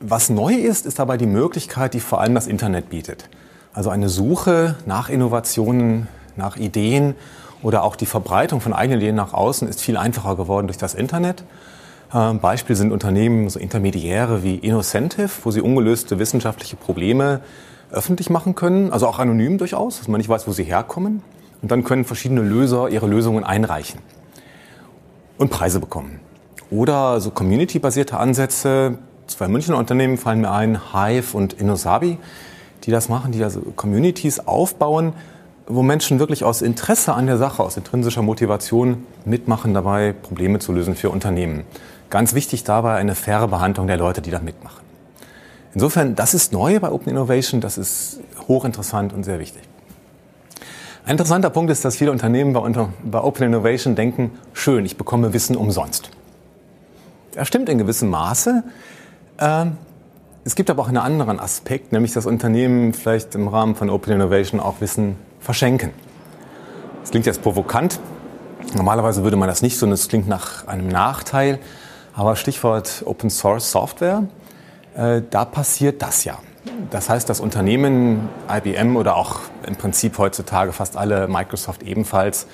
[0.00, 3.28] was neu ist, ist dabei die Möglichkeit, die vor allem das Internet bietet.
[3.74, 7.14] Also eine Suche nach Innovationen, nach Ideen
[7.62, 10.94] oder auch die Verbreitung von eigenen Ideen nach außen ist viel einfacher geworden durch das
[10.94, 11.44] Internet.
[12.12, 17.40] Ähm, Beispiel sind Unternehmen, so Intermediäre wie Innocentive, wo sie ungelöste wissenschaftliche Probleme
[17.90, 21.22] öffentlich machen können, also auch anonym durchaus, dass man nicht weiß, wo sie herkommen.
[21.60, 24.00] und dann können verschiedene Löser ihre Lösungen einreichen
[25.38, 26.20] und Preise bekommen.
[26.70, 28.98] Oder so community-basierte Ansätze.
[29.26, 32.18] Zwei Münchner Unternehmen fallen mir ein, Hive und Innosabi,
[32.84, 35.14] die das machen, die also Communities aufbauen,
[35.66, 40.72] wo Menschen wirklich aus Interesse an der Sache, aus intrinsischer Motivation mitmachen, dabei Probleme zu
[40.72, 41.64] lösen für Unternehmen.
[42.10, 44.82] Ganz wichtig dabei eine faire Behandlung der Leute, die da mitmachen.
[45.74, 49.62] Insofern, das ist neu bei Open Innovation, das ist hochinteressant und sehr wichtig.
[51.04, 55.32] Ein interessanter Punkt ist, dass viele Unternehmen bei, bei Open Innovation denken, schön, ich bekomme
[55.32, 56.10] Wissen umsonst.
[57.32, 58.64] Das stimmt in gewissem Maße.
[59.38, 59.78] Ähm,
[60.44, 64.14] es gibt aber auch einen anderen Aspekt, nämlich dass Unternehmen vielleicht im Rahmen von Open
[64.14, 65.90] Innovation auch Wissen verschenken.
[67.02, 68.00] Das klingt jetzt provokant.
[68.74, 71.58] Normalerweise würde man das nicht so, und es klingt nach einem Nachteil.
[72.18, 74.24] Aber Stichwort Open Source Software,
[74.96, 76.36] äh, da passiert das ja.
[76.90, 82.48] Das heißt, dass Unternehmen, IBM oder auch im Prinzip heutzutage fast alle, Microsoft ebenfalls,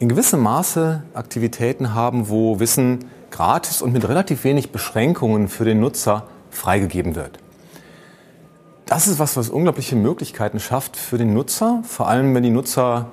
[0.00, 5.80] in gewissem Maße Aktivitäten haben, wo Wissen gratis und mit relativ wenig Beschränkungen für den
[5.80, 7.38] Nutzer freigegeben wird.
[8.84, 13.06] Das ist was, was unglaubliche Möglichkeiten schafft für den Nutzer, vor allem wenn die Nutzer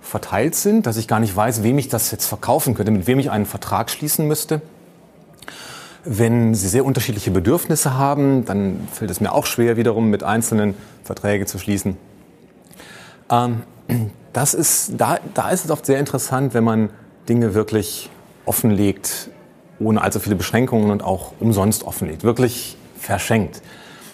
[0.00, 3.18] verteilt sind, dass ich gar nicht weiß, wem ich das jetzt verkaufen könnte, mit wem
[3.18, 4.62] ich einen Vertrag schließen müsste.
[6.04, 10.74] Wenn sie sehr unterschiedliche Bedürfnisse haben, dann fällt es mir auch schwer, wiederum mit einzelnen
[11.02, 11.96] Verträge zu schließen.
[13.30, 13.62] Ähm,
[14.32, 16.90] das ist, da, da ist es oft sehr interessant, wenn man
[17.28, 18.10] Dinge wirklich
[18.44, 19.30] offenlegt,
[19.78, 23.62] ohne allzu viele Beschränkungen und auch umsonst offenlegt, wirklich verschenkt.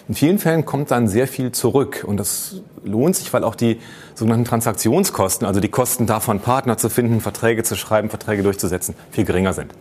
[0.07, 3.79] In vielen Fällen kommt dann sehr viel zurück und das lohnt sich, weil auch die
[4.15, 9.25] sogenannten Transaktionskosten, also die Kosten davon, Partner zu finden, Verträge zu schreiben, Verträge durchzusetzen, viel
[9.25, 9.73] geringer sind.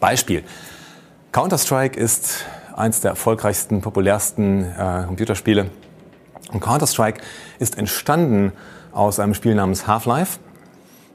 [0.00, 0.42] Beispiel.
[1.34, 2.44] Counter-Strike ist
[2.76, 5.68] eins der erfolgreichsten, populärsten äh, Computerspiele.
[6.52, 7.20] Und Counter-Strike
[7.58, 8.52] ist entstanden
[8.92, 10.38] aus einem Spiel namens Half-Life.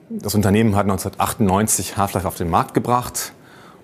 [0.09, 3.31] Das Unternehmen hat 1998 Half-Life auf den Markt gebracht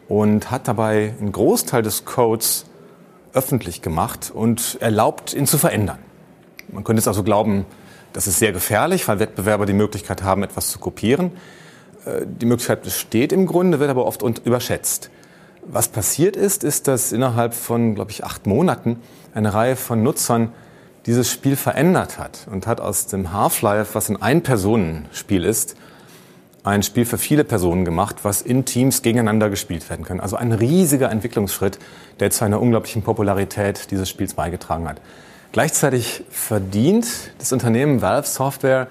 [0.10, 2.66] und hat dabei einen Großteil des Codes
[3.32, 6.00] öffentlich gemacht und erlaubt, ihn zu verändern.
[6.68, 7.66] Man könnte es also glauben,
[8.12, 11.32] das ist sehr gefährlich, weil Wettbewerber die Möglichkeit haben, etwas zu kopieren.
[12.06, 15.10] Äh, die Möglichkeit besteht im Grunde, wird aber oft überschätzt.
[15.68, 19.00] Was passiert ist, ist, dass innerhalb von, glaube ich, acht Monaten
[19.34, 20.52] eine Reihe von Nutzern
[21.08, 25.76] dieses Spiel verändert hat und hat aus dem Half-Life, was ein Ein-Personen-Spiel ist,
[26.64, 30.20] ein Spiel für viele Personen gemacht, was in Teams gegeneinander gespielt werden kann.
[30.20, 31.80] Also ein riesiger Entwicklungsschritt,
[32.20, 35.02] der zu einer unglaublichen Popularität dieses Spiels beigetragen hat.
[35.52, 37.08] Gleichzeitig verdient
[37.40, 38.88] das Unternehmen Valve Software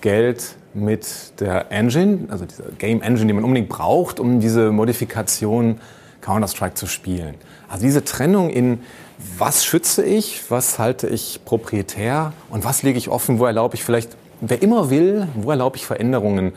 [0.00, 5.80] Geld mit der Engine, also dieser Game Engine, die man unbedingt braucht, um diese Modifikation
[6.22, 7.34] Counter-Strike zu spielen.
[7.68, 8.80] Also diese Trennung in,
[9.38, 13.84] was schütze ich, was halte ich proprietär und was lege ich offen, wo erlaube ich
[13.84, 16.52] vielleicht, wer immer will, wo erlaube ich Veränderungen.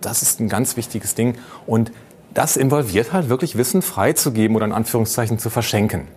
[0.00, 1.36] Das ist ein ganz wichtiges Ding.
[1.66, 1.92] Und
[2.34, 6.08] das involviert halt wirklich Wissen freizugeben oder in Anführungszeichen zu verschenken.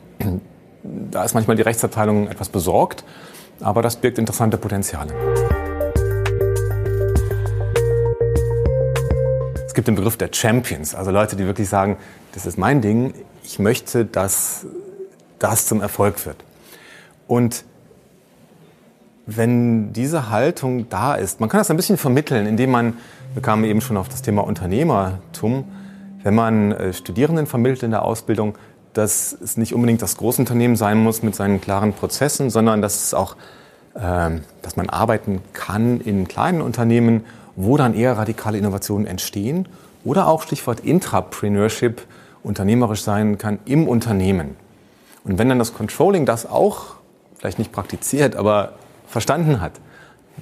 [0.83, 3.03] Da ist manchmal die Rechtsabteilung etwas besorgt,
[3.59, 5.60] aber das birgt interessante Potenziale.
[9.81, 11.97] Gibt den Begriff der Champions, also Leute, die wirklich sagen,
[12.33, 14.67] das ist mein Ding, ich möchte, dass
[15.39, 16.35] das zum Erfolg wird.
[17.27, 17.65] Und
[19.25, 22.93] wenn diese Haltung da ist, man kann das ein bisschen vermitteln, indem man,
[23.33, 25.65] wir kamen eben schon auf das Thema Unternehmertum,
[26.21, 28.59] wenn man äh, Studierenden vermittelt in der Ausbildung,
[28.93, 33.13] dass es nicht unbedingt das Großunternehmen sein muss mit seinen klaren Prozessen, sondern dass es
[33.15, 33.35] auch,
[33.95, 34.29] äh,
[34.61, 37.23] dass man arbeiten kann in kleinen Unternehmen,
[37.55, 39.67] wo dann eher radikale Innovationen entstehen
[40.03, 42.01] oder auch Stichwort Intrapreneurship,
[42.43, 44.55] unternehmerisch sein kann im Unternehmen.
[45.23, 46.95] Und wenn dann das Controlling das auch
[47.37, 48.73] vielleicht nicht praktiziert, aber
[49.07, 49.73] verstanden hat,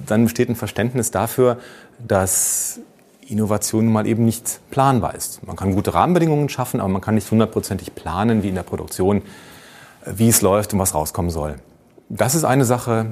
[0.06, 1.58] dann besteht ein Verständnis dafür,
[1.98, 2.80] dass
[3.28, 5.46] Innovation mal eben nicht planbar ist.
[5.46, 9.22] Man kann gute Rahmenbedingungen schaffen, aber man kann nicht hundertprozentig planen, wie in der Produktion,
[10.04, 11.56] wie es läuft und was rauskommen soll.
[12.08, 13.06] Das ist eine Sache,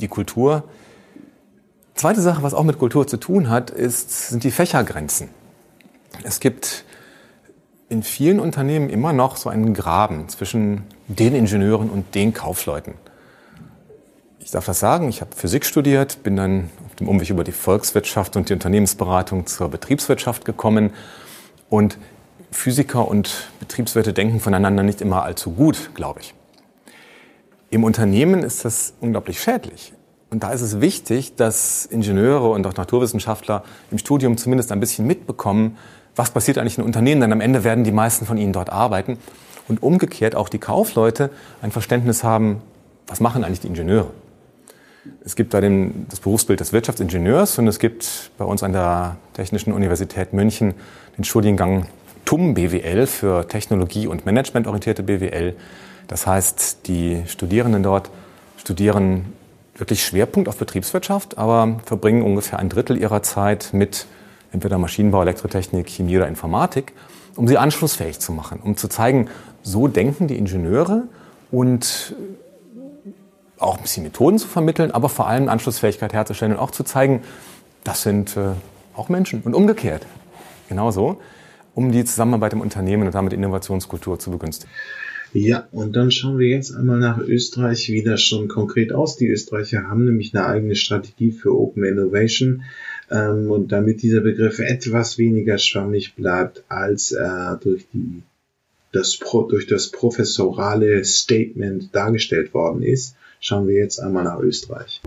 [0.00, 0.62] die Kultur.
[1.94, 5.28] Zweite Sache, was auch mit Kultur zu tun hat, ist, sind die Fächergrenzen.
[6.24, 6.84] Es gibt
[7.88, 12.94] in vielen Unternehmen immer noch so einen Graben zwischen den Ingenieuren und den Kaufleuten.
[14.40, 17.52] Ich darf das sagen, ich habe Physik studiert, bin dann auf dem Umweg über die
[17.52, 20.92] Volkswirtschaft und die Unternehmensberatung zur Betriebswirtschaft gekommen.
[21.70, 21.98] Und
[22.50, 26.34] Physiker und Betriebswirte denken voneinander nicht immer allzu gut, glaube ich.
[27.70, 29.92] Im Unternehmen ist das unglaublich schädlich.
[30.34, 33.62] Und da ist es wichtig, dass Ingenieure und auch Naturwissenschaftler
[33.92, 35.78] im Studium zumindest ein bisschen mitbekommen,
[36.16, 39.16] was passiert eigentlich in Unternehmen, denn am Ende werden die meisten von ihnen dort arbeiten.
[39.68, 41.30] Und umgekehrt auch die Kaufleute
[41.62, 42.62] ein Verständnis haben,
[43.06, 44.10] was machen eigentlich die Ingenieure.
[45.24, 49.18] Es gibt da den, das Berufsbild des Wirtschaftsingenieurs und es gibt bei uns an der
[49.34, 50.74] Technischen Universität München
[51.16, 51.86] den Studiengang
[52.24, 55.54] TUM BWL für Technologie- und Managementorientierte BWL.
[56.08, 58.10] Das heißt, die Studierenden dort
[58.56, 59.26] studieren
[59.76, 64.06] wirklich Schwerpunkt auf Betriebswirtschaft, aber verbringen ungefähr ein Drittel ihrer Zeit mit
[64.52, 66.92] entweder Maschinenbau, Elektrotechnik, Chemie oder Informatik,
[67.36, 69.28] um sie anschlussfähig zu machen, um zu zeigen,
[69.62, 71.04] so denken die Ingenieure
[71.50, 72.14] und
[73.58, 77.22] auch ein bisschen Methoden zu vermitteln, aber vor allem Anschlussfähigkeit herzustellen und auch zu zeigen,
[77.82, 78.50] das sind äh,
[78.94, 80.06] auch Menschen und umgekehrt.
[80.68, 81.20] Genauso,
[81.74, 84.72] um die Zusammenarbeit im Unternehmen und damit Innovationskultur zu begünstigen.
[85.36, 89.16] Ja, und dann schauen wir jetzt einmal nach Österreich, wie das schon konkret aus.
[89.16, 92.62] Die Österreicher haben nämlich eine eigene Strategie für Open Innovation.
[93.10, 98.22] Ähm, und damit dieser Begriff etwas weniger schwammig bleibt, als er durch, die,
[98.92, 99.18] das,
[99.48, 105.02] durch das professorale Statement dargestellt worden ist, schauen wir jetzt einmal nach Österreich.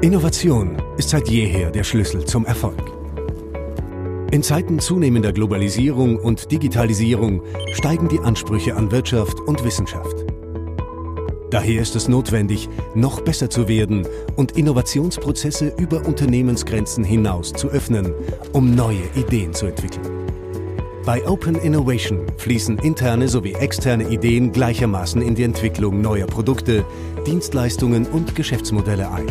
[0.00, 2.93] Innovation ist seit jeher der Schlüssel zum Erfolg.
[4.34, 7.40] In Zeiten zunehmender Globalisierung und Digitalisierung
[7.72, 10.24] steigen die Ansprüche an Wirtschaft und Wissenschaft.
[11.50, 18.12] Daher ist es notwendig, noch besser zu werden und Innovationsprozesse über Unternehmensgrenzen hinaus zu öffnen,
[18.52, 20.26] um neue Ideen zu entwickeln.
[21.06, 26.84] Bei Open Innovation fließen interne sowie externe Ideen gleichermaßen in die Entwicklung neuer Produkte,
[27.24, 29.28] Dienstleistungen und Geschäftsmodelle ein.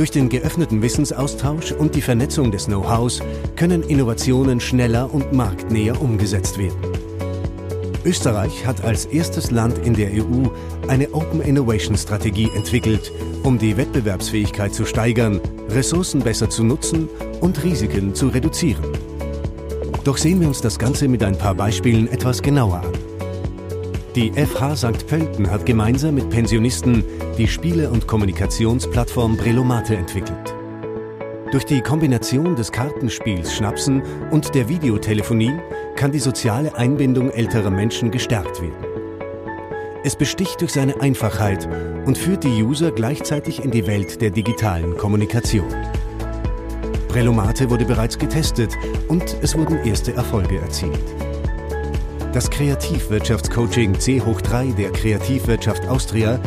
[0.00, 3.20] Durch den geöffneten Wissensaustausch und die Vernetzung des Know-hows
[3.54, 6.78] können Innovationen schneller und marktnäher umgesetzt werden.
[8.06, 10.48] Österreich hat als erstes Land in der EU
[10.88, 15.38] eine Open Innovation Strategie entwickelt, um die Wettbewerbsfähigkeit zu steigern,
[15.68, 17.10] Ressourcen besser zu nutzen
[17.42, 18.82] und Risiken zu reduzieren.
[20.04, 22.99] Doch sehen wir uns das Ganze mit ein paar Beispielen etwas genauer an.
[24.16, 25.06] Die FH St.
[25.06, 27.04] Pölten hat gemeinsam mit Pensionisten
[27.38, 30.52] die Spiele- und Kommunikationsplattform Brelomate entwickelt.
[31.52, 34.02] Durch die Kombination des Kartenspiels Schnapsen
[34.32, 35.52] und der Videotelefonie
[35.94, 38.84] kann die soziale Einbindung älterer Menschen gestärkt werden.
[40.02, 41.68] Es besticht durch seine Einfachheit
[42.04, 45.72] und führt die User gleichzeitig in die Welt der digitalen Kommunikation.
[47.06, 50.98] Brelomate wurde bereits getestet und es wurden erste Erfolge erzielt.
[52.32, 56.38] Das Kreativwirtschaftscoaching C hoch 3 der Kreativwirtschaft Austria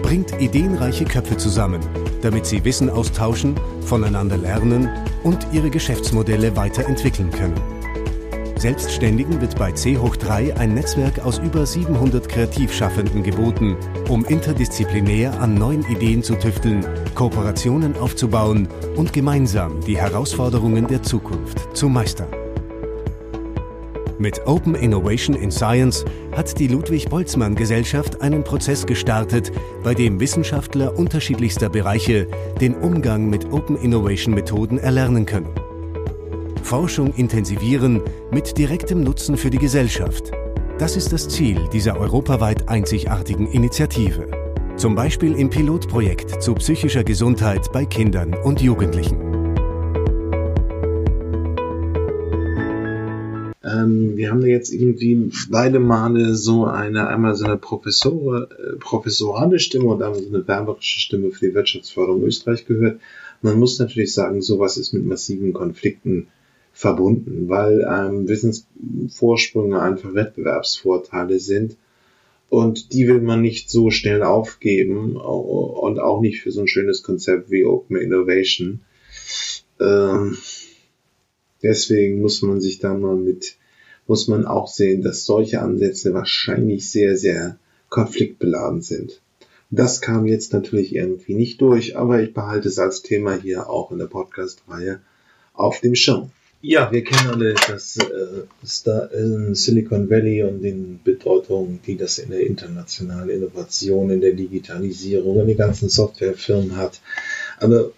[0.00, 1.80] bringt ideenreiche Köpfe zusammen,
[2.20, 4.88] damit sie Wissen austauschen, voneinander lernen
[5.24, 7.60] und ihre Geschäftsmodelle weiterentwickeln können.
[8.56, 13.76] Selbstständigen wird bei C hoch 3 ein Netzwerk aus über 700 Kreativschaffenden geboten,
[14.08, 16.86] um interdisziplinär an neuen Ideen zu tüfteln,
[17.16, 22.41] Kooperationen aufzubauen und gemeinsam die Herausforderungen der Zukunft zu meistern.
[24.22, 29.50] Mit Open Innovation in Science hat die Ludwig Boltzmann Gesellschaft einen Prozess gestartet,
[29.82, 32.28] bei dem Wissenschaftler unterschiedlichster Bereiche
[32.60, 35.48] den Umgang mit Open Innovation Methoden erlernen können.
[36.62, 38.00] Forschung intensivieren
[38.30, 40.30] mit direktem Nutzen für die Gesellschaft.
[40.78, 44.28] Das ist das Ziel dieser europaweit einzigartigen Initiative.
[44.76, 49.31] Zum Beispiel im Pilotprojekt zu psychischer Gesundheit bei Kindern und Jugendlichen.
[53.82, 58.76] Ähm, wir haben da jetzt irgendwie beide Male so eine, einmal so eine Professor, äh,
[58.78, 63.00] professorale Stimme und einmal so eine werberische Stimme für die Wirtschaftsförderung Österreich gehört.
[63.40, 66.28] Man muss natürlich sagen, sowas ist mit massiven Konflikten
[66.72, 71.76] verbunden, weil ähm, Wissensvorsprünge einfach Wettbewerbsvorteile sind
[72.48, 77.02] und die will man nicht so schnell aufgeben und auch nicht für so ein schönes
[77.02, 78.80] Konzept wie Open Innovation.
[79.80, 80.36] Ähm,
[81.62, 83.56] deswegen muss man sich da mal mit
[84.12, 87.56] muss man auch sehen, dass solche Ansätze wahrscheinlich sehr, sehr
[87.88, 89.22] konfliktbeladen sind.
[89.70, 93.90] Das kam jetzt natürlich irgendwie nicht durch, aber ich behalte es als Thema hier auch
[93.90, 95.00] in der Podcast-Reihe
[95.54, 96.30] auf dem Schirm.
[96.60, 102.46] Ja, wir kennen alle das äh, Silicon Valley und den Bedeutungen, die das in der
[102.46, 107.00] internationalen Innovation, in der Digitalisierung, in den ganzen Softwarefirmen hat.
[107.56, 107.92] Aber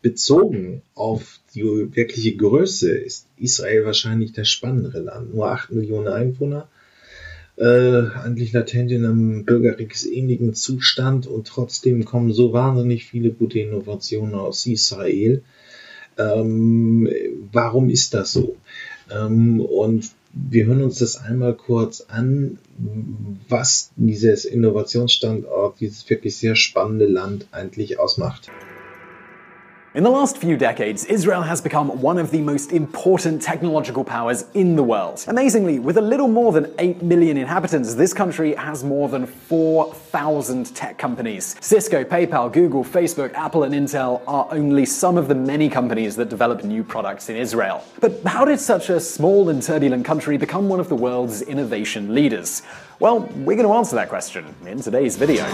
[0.00, 5.34] bezogen auf die wirkliche Größe ist Israel wahrscheinlich das spannendere Land.
[5.34, 6.68] Nur 8 Millionen Einwohner,
[7.56, 14.34] äh, eigentlich latent in einem bürgerkriegsähnlichen Zustand und trotzdem kommen so wahnsinnig viele gute Innovationen
[14.34, 15.42] aus Israel.
[16.16, 17.08] Ähm,
[17.52, 18.56] warum ist das so?
[19.10, 22.58] Ähm, und wir hören uns das einmal kurz an,
[23.48, 28.48] was dieses Innovationsstandort, dieses wirklich sehr spannende Land eigentlich ausmacht.
[29.92, 34.44] In the last few decades, Israel has become one of the most important technological powers
[34.54, 35.24] in the world.
[35.26, 40.76] Amazingly, with a little more than 8 million inhabitants, this country has more than 4,000
[40.76, 41.56] tech companies.
[41.60, 46.28] Cisco, PayPal, Google, Facebook, Apple, and Intel are only some of the many companies that
[46.28, 47.82] develop new products in Israel.
[47.98, 52.14] But how did such a small and turbulent country become one of the world's innovation
[52.14, 52.62] leaders?
[53.00, 55.46] Well, we're going to answer that question in today's video.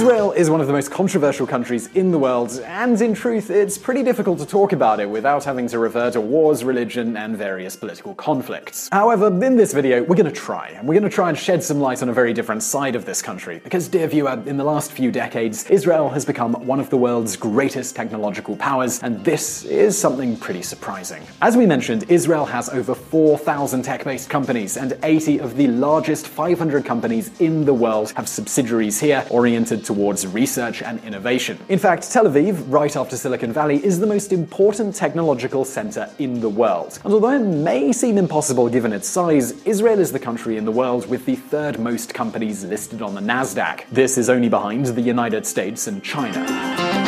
[0.00, 3.76] Israel is one of the most controversial countries in the world, and in truth, it's
[3.76, 7.76] pretty difficult to talk about it without having to refer to wars, religion, and various
[7.76, 8.88] political conflicts.
[8.90, 11.62] However, in this video, we're going to try, and we're going to try and shed
[11.62, 13.60] some light on a very different side of this country.
[13.62, 17.36] Because, dear viewer, in the last few decades, Israel has become one of the world's
[17.36, 21.22] greatest technological powers, and this is something pretty surprising.
[21.42, 26.26] As we mentioned, Israel has over 4,000 tech based companies, and 80 of the largest
[26.26, 31.58] 500 companies in the world have subsidiaries here oriented towards research and innovation.
[31.68, 36.40] In fact, Tel Aviv, right after Silicon Valley, is the most important technological center in
[36.40, 37.00] the world.
[37.02, 40.70] And although it may seem impossible given its size, Israel is the country in the
[40.70, 43.88] world with the third most companies listed on the NASDAQ.
[43.90, 46.99] This is only behind the United States and China.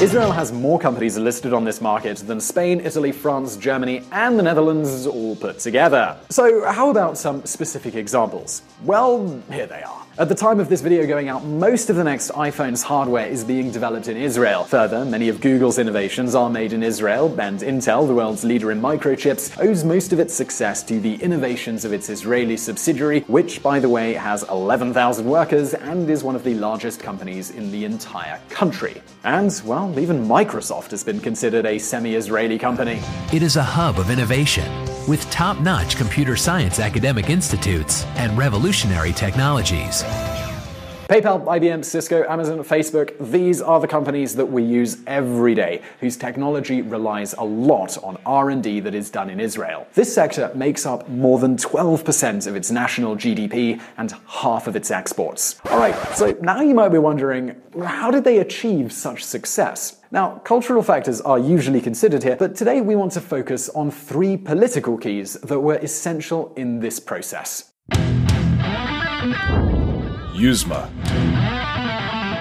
[0.00, 4.42] Israel has more companies listed on this market than Spain, Italy, France, Germany, and the
[4.42, 6.16] Netherlands all put together.
[6.30, 8.62] So, how about some specific examples?
[8.82, 9.99] Well, here they are.
[10.20, 13.42] At the time of this video going out, most of the next iPhone's hardware is
[13.42, 14.64] being developed in Israel.
[14.64, 18.82] Further, many of Google's innovations are made in Israel, and Intel, the world's leader in
[18.82, 23.80] microchips, owes most of its success to the innovations of its Israeli subsidiary, which, by
[23.80, 28.38] the way, has 11,000 workers and is one of the largest companies in the entire
[28.50, 29.00] country.
[29.24, 33.00] And, well, even Microsoft has been considered a semi Israeli company.
[33.32, 39.12] It is a hub of innovation with top notch computer science academic institutes and revolutionary
[39.12, 40.02] technologies.
[41.10, 46.16] PayPal, IBM, Cisco, Amazon, Facebook, these are the companies that we use every day, whose
[46.16, 49.88] technology relies a lot on R&D that is done in Israel.
[49.94, 54.92] This sector makes up more than 12% of its national GDP and half of its
[54.92, 55.60] exports.
[55.68, 60.00] All right, so now you might be wondering, how did they achieve such success?
[60.12, 64.36] Now, cultural factors are usually considered here, but today we want to focus on three
[64.36, 67.72] political keys that were essential in this process.
[70.40, 70.88] Yuzma.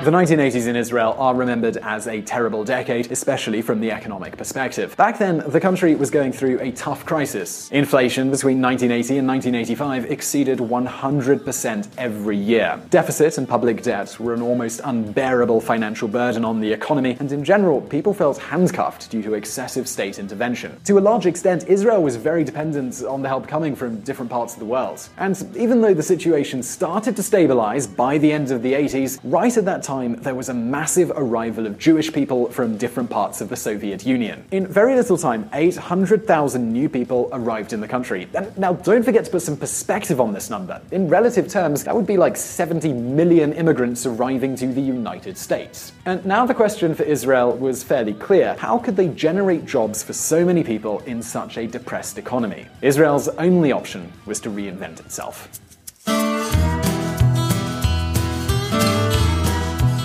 [0.02, 4.96] The 1980s in Israel are remembered as a terrible decade, especially from the economic perspective.
[4.96, 7.70] Back then, the country was going through a tough crisis.
[7.70, 12.82] Inflation between 1980 and 1985 exceeded 100% every year.
[12.90, 17.44] Deficit and public debt were an almost unbearable financial burden on the economy, and in
[17.44, 20.80] general, people felt handcuffed due to excessive state intervention.
[20.86, 24.54] To a large extent, Israel was very dependent on the help coming from different parts
[24.54, 25.10] of the world.
[25.18, 29.58] And even though the situation started to stabilize by the end of the 80s, right
[29.58, 33.41] at that time, time, there was a massive arrival of Jewish people from different parts
[33.41, 34.45] of the Soviet Union.
[34.52, 38.28] In very little time, 800,000 new people arrived in the country.
[38.36, 40.80] And now, don't forget to put some perspective on this number.
[40.91, 45.91] In relative terms, that would be like 70 million immigrants arriving to the United States.
[46.06, 50.14] And now the question for Israel was fairly clear how could they generate jobs for
[50.14, 52.68] so many people in such a depressed economy?
[52.84, 55.49] Israel's only option was to reinvent itself.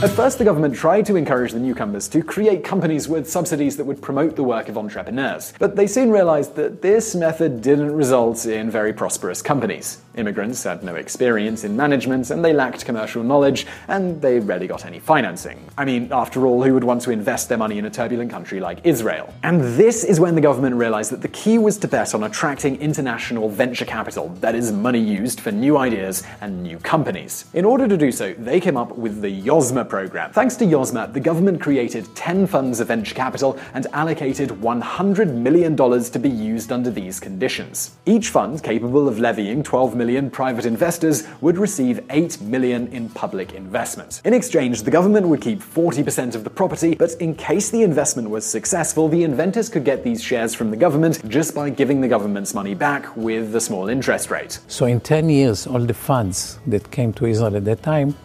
[0.05, 3.86] At first, the government tried to encourage the newcomers to create companies with subsidies that
[3.86, 5.55] would promote the work of entrepreneurs.
[5.59, 10.02] But they soon realized that this method didn't result in very prosperous companies.
[10.14, 14.85] Immigrants had no experience in management and they lacked commercial knowledge, and they rarely got
[14.85, 15.59] any financing.
[15.78, 18.60] I mean, after all, who would want to invest their money in a turbulent country
[18.60, 19.32] like Israel?
[19.43, 22.76] And this is when the government realized that the key was to bet on attracting
[22.76, 27.47] international venture capital, that is, money used for new ideas and new companies.
[27.55, 30.33] In order to do so, they came up with the Yozma program.
[30.33, 35.77] Thanks to Yozma, the government created 10 funds of venture capital and allocated $100 million
[35.77, 37.97] to be used under these conditions.
[38.05, 43.53] Each fund, capable of levying 12 million private investors, would receive 8 million in public
[43.53, 44.21] investment.
[44.25, 48.29] In exchange, the government would keep 40% of the property, but in case the investment
[48.29, 52.09] was successful, the inventors could get these shares from the government just by giving the
[52.09, 54.59] government's money back with a small interest rate.
[54.66, 58.16] So in 10 years, all the funds that came to Israel at that time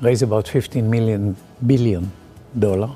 [0.00, 1.36] raised about 15 million
[1.66, 2.10] billion
[2.58, 2.90] dollar,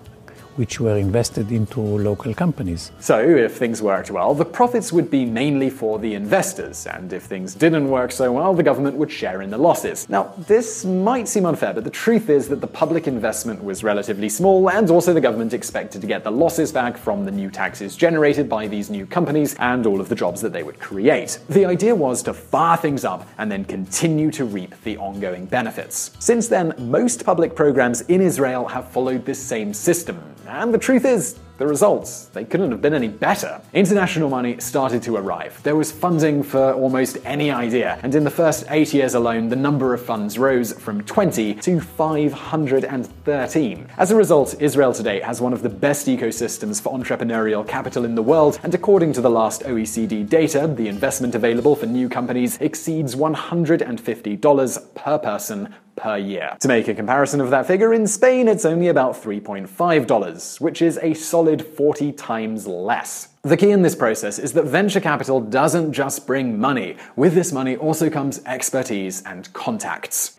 [0.60, 2.92] which were invested into local companies.
[3.00, 7.22] So, if things worked well, the profits would be mainly for the investors, and if
[7.22, 10.06] things didn't work so well, the government would share in the losses.
[10.10, 14.28] Now, this might seem unfair, but the truth is that the public investment was relatively
[14.28, 17.96] small, and also the government expected to get the losses back from the new taxes
[17.96, 21.38] generated by these new companies and all of the jobs that they would create.
[21.48, 26.10] The idea was to fire things up and then continue to reap the ongoing benefits.
[26.18, 30.20] Since then, most public programs in Israel have followed this same system.
[30.50, 33.60] And the truth is, the results, they couldn't have been any better.
[33.74, 35.62] International money started to arrive.
[35.62, 39.56] There was funding for almost any idea, and in the first eight years alone, the
[39.56, 43.88] number of funds rose from 20 to 513.
[43.98, 48.14] As a result, Israel today has one of the best ecosystems for entrepreneurial capital in
[48.14, 52.56] the world, and according to the last OECD data, the investment available for new companies
[52.62, 56.56] exceeds $150 per person per year.
[56.60, 60.98] To make a comparison of that figure, in Spain it's only about $3.5, which is
[61.02, 63.28] a solid 40 times less.
[63.42, 66.96] The key in this process is that venture capital doesn't just bring money.
[67.16, 70.38] With this money also comes expertise and contacts.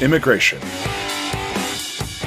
[0.00, 0.58] Immigration.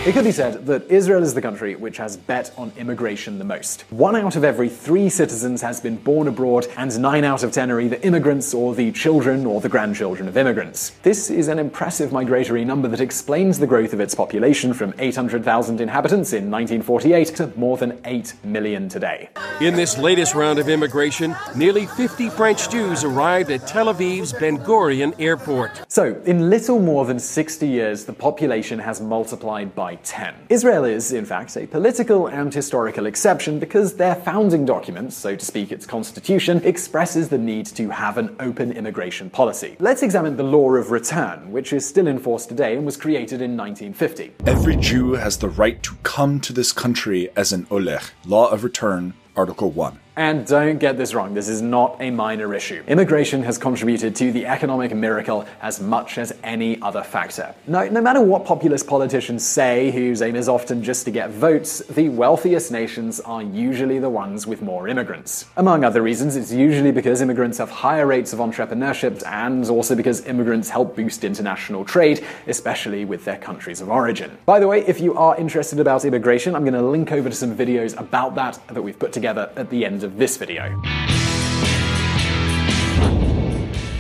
[0.06, 3.44] It could be said that Israel is the country which has bet on immigration the
[3.44, 3.82] most.
[3.92, 7.70] One out of every three citizens has been born abroad, and nine out of ten
[7.70, 10.92] are either immigrants or the children or the grandchildren of immigrants.
[11.04, 15.82] This is an impressive migratory number that explains the growth of its population from 800,000
[15.82, 19.30] inhabitants in 1948 to more than 8 million today.
[19.60, 24.60] In this latest round of immigration, nearly 50 French Jews arrived at Tel Aviv's Ben
[24.60, 25.82] Gurion Airport.
[25.90, 30.36] So, in little more than 60 years, the population has multiplied by 10.
[30.50, 35.46] Israel is, in fact, a political and historical exception because their founding document, so to
[35.46, 39.76] speak, its constitution, expresses the need to have an open immigration policy.
[39.80, 43.42] Let's examine the law of return, which is still in force today and was created
[43.42, 44.34] in 1950.
[44.46, 48.02] Every Jew has the right to come to this country as an Oleg.
[48.26, 50.00] Law of Return, Article 1.
[50.20, 52.84] And don't get this wrong, this is not a minor issue.
[52.90, 57.56] Immigration has contributed to the economic miracle as much as any other factor.
[57.68, 61.80] No, no matter what populist politicians say, whose aim is often just to get votes,
[61.88, 65.46] the wealthiest nations are usually the ones with more immigrants.
[65.56, 70.26] Among other reasons, it's usually because immigrants have higher rates of entrepreneurship and also because
[70.26, 74.38] immigrants help boost international trade, especially with their countries of origin.
[74.46, 77.36] By the way, if you are interested about immigration, I'm going to link over to
[77.36, 80.82] some videos about that that we've put together at the end of this video.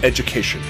[0.03, 0.61] Education.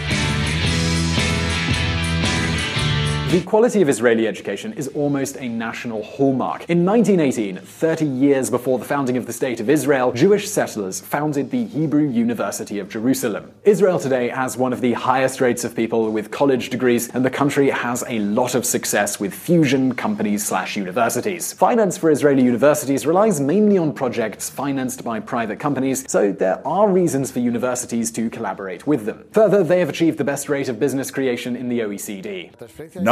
[3.29, 6.67] The quality of Israeli education is almost a national hallmark.
[6.67, 11.51] In 1918, 30 years before the founding of the State of Israel, Jewish settlers founded
[11.51, 13.51] the Hebrew University of Jerusalem.
[13.65, 17.29] Israel today has one of the highest rates of people with college degrees, and the
[17.29, 21.53] country has a lot of success with fusion companies slash universities.
[21.53, 26.89] Finance for Israeli universities relies mainly on projects financed by private companies, so there are
[26.89, 29.23] reasons for universities to collaborate with them.
[29.33, 32.49] Further, they have achieved the best rate of business creation in the OECD.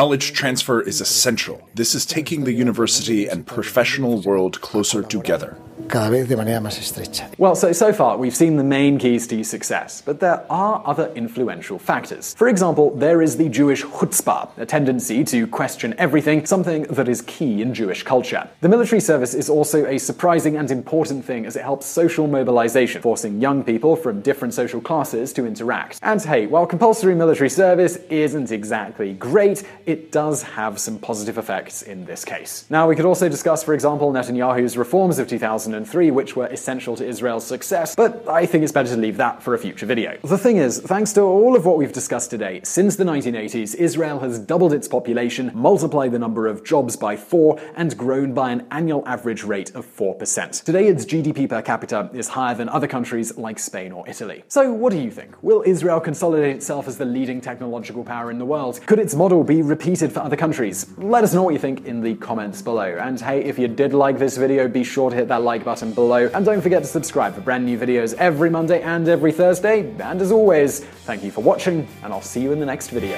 [0.07, 1.67] Knowledge transfer is essential.
[1.75, 5.57] This is taking the university and professional world closer together.
[5.87, 7.29] cada vez de manera más estrecha.
[7.37, 11.11] Well, so, so far we've seen the main keys to success, but there are other
[11.15, 12.33] influential factors.
[12.35, 17.21] For example, there is the Jewish chutzpah, a tendency to question everything, something that is
[17.23, 18.47] key in Jewish culture.
[18.61, 23.01] The military service is also a surprising and important thing as it helps social mobilization,
[23.01, 25.99] forcing young people from different social classes to interact.
[26.01, 31.81] And hey, while compulsory military service isn't exactly great, it does have some positive effects
[31.81, 32.65] in this case.
[32.69, 37.05] Now, we could also discuss, for example, Netanyahu's reforms of 2003, which were essential to
[37.05, 40.17] Israel's success, but I think it's better to leave that for a future video.
[40.23, 44.19] The thing is, thanks to all of what we've discussed today, since the 1980s, Israel
[44.19, 48.67] has doubled its population, multiplied the number of jobs by four, and grown by an
[48.71, 50.63] annual average rate of 4%.
[50.63, 54.43] Today, its GDP per capita is higher than other countries like Spain or Italy.
[54.47, 55.41] So, what do you think?
[55.41, 58.79] Will Israel consolidate itself as the leading technological power in the world?
[58.85, 60.85] Could its model be repeated for other countries?
[60.97, 62.97] Let us know what you think in the comments below.
[62.99, 65.93] And hey, if you did like this video, be sure to hit that like button
[65.93, 66.29] below.
[66.33, 69.89] And don't forget to subscribe for brand new videos every Monday and every Thursday.
[69.99, 73.15] And as always, thank you for watching, and I'll see you in the next video.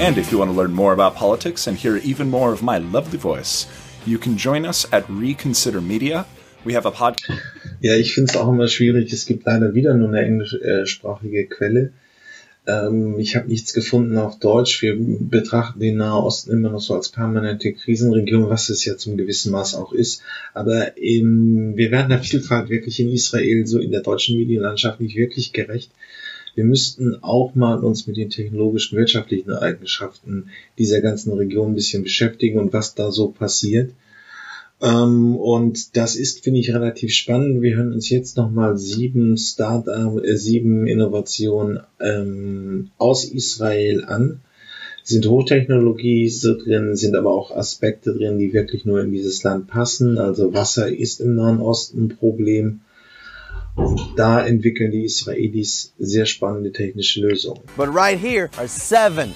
[0.00, 2.78] And if you want to learn more about politics and hear even more of my
[2.78, 3.66] lovely voice,
[4.04, 6.26] you can join us at Reconsider Media.
[6.64, 7.38] We have a podcast.
[7.82, 9.10] Ja, ich finde es auch immer schwierig.
[9.10, 11.94] Es gibt leider wieder nur eine englischsprachige äh, Quelle.
[12.66, 14.82] Ähm, ich habe nichts gefunden auf Deutsch.
[14.82, 19.16] Wir betrachten den Nahen Osten immer noch so als permanente Krisenregion, was es ja zum
[19.16, 20.22] gewissen Maß auch ist.
[20.52, 25.16] Aber eben, wir werden der Vielfalt wirklich in Israel, so in der deutschen Medienlandschaft, nicht
[25.16, 25.90] wirklich gerecht.
[26.54, 32.02] wir müssten auch mal uns mit den technologischen, wirtschaftlichen Eigenschaften dieser ganzen Region ein bisschen
[32.02, 33.92] beschäftigen und was da so passiert.
[34.82, 37.60] Ähm, und das ist, finde ich, relativ spannend.
[37.60, 44.40] Wir hören uns jetzt nochmal sieben Startup, äh, sieben Innovationen ähm, aus Israel an.
[45.02, 50.18] Sind Hochtechnologie drin, sind aber auch Aspekte drin, die wirklich nur in dieses Land passen.
[50.18, 52.80] Also Wasser ist im Nahen Osten ein Problem.
[53.76, 57.62] Und da entwickeln die Israelis sehr spannende technische Lösungen.
[57.76, 59.34] But right here are seven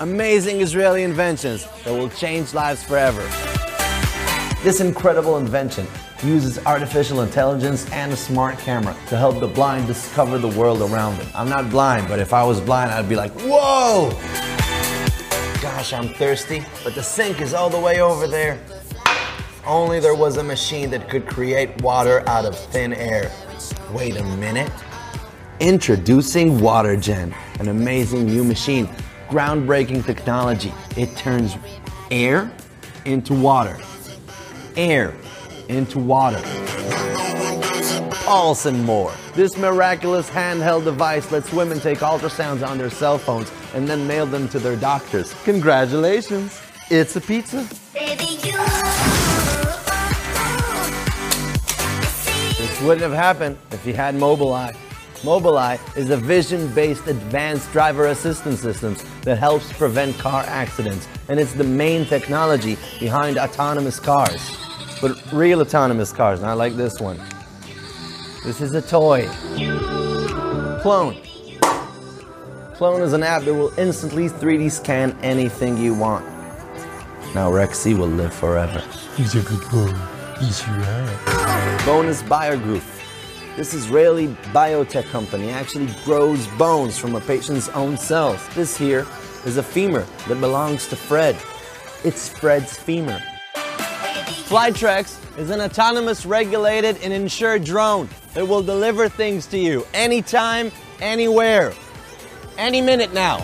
[0.00, 3.22] amazing Israeli inventions that will change lives forever.
[4.62, 5.86] This incredible invention
[6.22, 11.16] uses artificial intelligence and a smart camera to help the blind discover the world around
[11.16, 11.28] them.
[11.34, 14.10] I'm not blind, but if I was blind, I'd be like, whoa!
[15.62, 18.60] Gosh, I'm thirsty, but the sink is all the way over there.
[19.66, 23.32] Only there was a machine that could create water out of thin air.
[23.92, 24.70] Wait a minute.
[25.60, 28.90] Introducing WaterGen, an amazing new machine,
[29.30, 30.74] groundbreaking technology.
[30.98, 31.56] It turns
[32.10, 32.52] air
[33.06, 33.80] into water
[34.76, 35.14] air
[35.68, 36.40] into water.
[38.24, 39.12] Pulse and more.
[39.34, 44.26] This miraculous handheld device lets women take ultrasounds on their cell phones and then mail
[44.26, 45.34] them to their doctors.
[45.44, 46.60] Congratulations,
[46.90, 47.66] it's a pizza.
[52.58, 54.76] This wouldn't have happened if you had Mobileye.
[55.22, 61.52] Mobileye is a vision-based advanced driver assistance system that helps prevent car accidents, and it's
[61.52, 64.56] the main technology behind autonomous cars.
[65.02, 67.20] But real autonomous cars, not like this one.
[68.44, 69.28] This is a toy.
[70.80, 71.20] Clone.
[72.72, 76.24] Clone is an app that will instantly 3D scan anything you want.
[77.34, 78.82] Now Rexy will live forever.
[79.18, 79.94] He's a good boy.
[80.40, 81.84] You are.
[81.84, 82.82] Bonus Bio Group.
[83.60, 88.40] This Israeli biotech company actually grows bones from a patient's own cells.
[88.54, 89.06] This here
[89.44, 91.36] is a femur that belongs to Fred.
[92.02, 93.22] It's Fred's femur.
[94.48, 100.72] Flytrex is an autonomous, regulated, and insured drone that will deliver things to you anytime,
[101.02, 101.74] anywhere,
[102.56, 103.40] any minute now.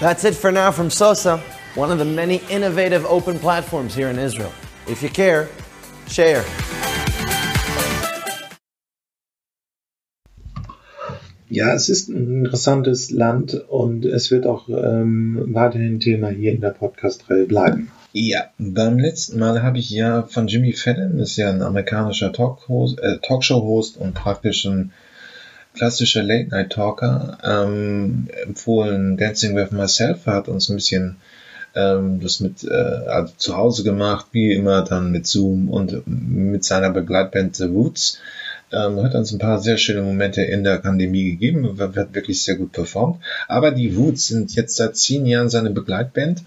[0.00, 1.38] That's it for now from Sosa,
[1.76, 4.52] one of the many innovative open platforms here in Israel.
[4.86, 5.48] If you care,
[6.10, 6.44] share.
[11.50, 16.60] Ja, es ist ein interessantes Land und es wird auch ähm, weiterhin Thema hier in
[16.60, 17.90] der Podcast-Reihe bleiben.
[18.12, 22.32] Ja, beim letzten Mal habe ich ja von Jimmy Fallon, das ist ja ein amerikanischer
[22.32, 24.92] Talkhost, äh, Talkshow-Host und praktisch ein
[25.74, 30.26] klassischer Late-Night-Talker, ähm, empfohlen Dancing with Myself.
[30.26, 31.16] Er hat uns ein bisschen
[31.74, 36.90] ähm, das mit äh, zu Hause gemacht, wie immer dann mit Zoom und mit seiner
[36.90, 38.20] Begleitband The Roots.
[38.70, 42.56] Ähm, hat uns ein paar sehr schöne Momente in der Pandemie gegeben, wird wirklich sehr
[42.56, 43.16] gut performt.
[43.46, 46.42] Aber die Woods sind jetzt seit zehn Jahren seine Begleitband.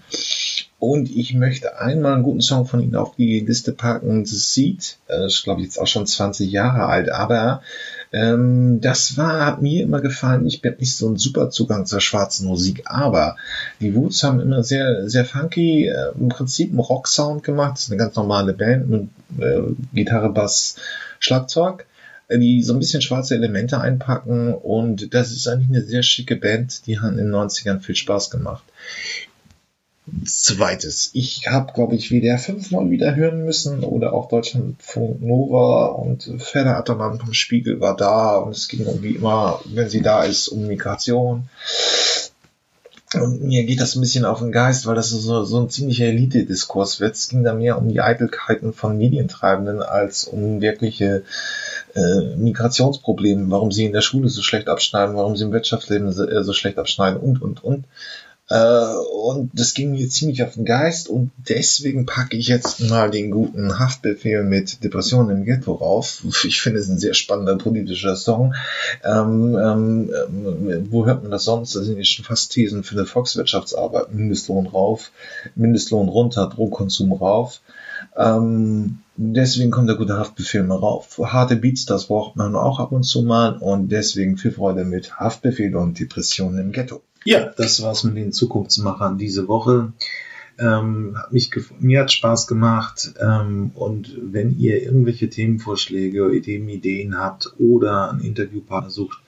[0.78, 4.24] Und ich möchte einmal einen guten Song von ihnen auf die Liste packen.
[4.24, 4.98] The Seed.
[5.08, 7.08] Das ist, glaube ich, jetzt auch schon 20 Jahre alt.
[7.10, 7.62] Aber
[8.12, 10.46] ähm, das war, hat mir immer gefallen.
[10.46, 12.82] Ich bin nicht so ein super Zugang zur schwarzen Musik.
[12.86, 13.36] Aber
[13.80, 17.74] die Woods haben immer sehr, sehr funky, äh, im Prinzip einen Rock-Sound gemacht.
[17.74, 19.08] Das ist eine ganz normale Band mit
[19.38, 19.62] äh,
[19.94, 20.76] Gitarre, Bass,
[21.18, 21.86] Schlagzeug
[22.34, 26.86] die so ein bisschen schwarze Elemente einpacken und das ist eigentlich eine sehr schicke Band,
[26.86, 28.64] die hat in den 90ern viel Spaß gemacht.
[30.24, 36.28] Zweites, ich habe, glaube ich, WDR fünfmal wieder hören müssen oder auch Deutschlandfunk Nova und
[36.38, 40.24] Ferda Attermann vom Spiegel war da und es ging um wie immer, wenn sie da
[40.24, 41.48] ist, um Migration.
[43.14, 46.06] Und mir geht das ein bisschen auf den Geist, weil das so, so ein ziemlicher
[46.06, 47.14] Elite-Diskurs wird.
[47.14, 51.22] Es ging da mehr um die Eitelkeiten von Medientreibenden als um wirkliche
[51.94, 56.26] äh, Migrationsproblemen, warum sie in der Schule so schlecht abschneiden, warum sie im Wirtschaftsleben so,
[56.26, 57.84] äh, so schlecht abschneiden und, und, und.
[58.48, 58.94] Äh,
[59.24, 63.30] und das ging mir ziemlich auf den Geist und deswegen packe ich jetzt mal den
[63.30, 66.22] guten Haftbefehl mit Depressionen im Ghetto rauf.
[66.44, 68.54] Ich finde es ein sehr spannender politischer Song.
[69.04, 70.10] Ähm, ähm,
[70.90, 71.74] wo hört man das sonst?
[71.74, 74.12] Das sind ja schon fast Thesen für eine Volkswirtschaftsarbeit.
[74.12, 75.12] Mindestlohn rauf,
[75.54, 77.60] Mindestlohn runter, Drogenkonsum rauf.
[78.16, 81.18] Ähm, deswegen kommt der gute Haftbefehl mal rauf.
[81.22, 85.18] Harte Beats, das braucht man auch ab und zu mal und deswegen viel Freude mit
[85.18, 87.02] Haftbefehl und Depressionen im Ghetto.
[87.24, 89.92] Ja, das war's mit den Zukunftsmachern diese Woche.
[90.58, 91.50] Ähm, hat mich
[91.80, 93.14] mir hat Spaß gemacht
[93.74, 99.22] und wenn ihr irgendwelche Themenvorschläge, Ideen, Ideen habt oder einen Interviewpartner sucht,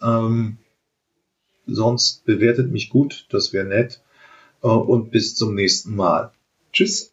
[0.04, 0.58] Ähm,
[1.66, 4.02] sonst bewertet mich gut, das wäre nett.
[4.68, 6.34] und bis zum nächsten Mal.
[6.74, 7.10] Tschüss.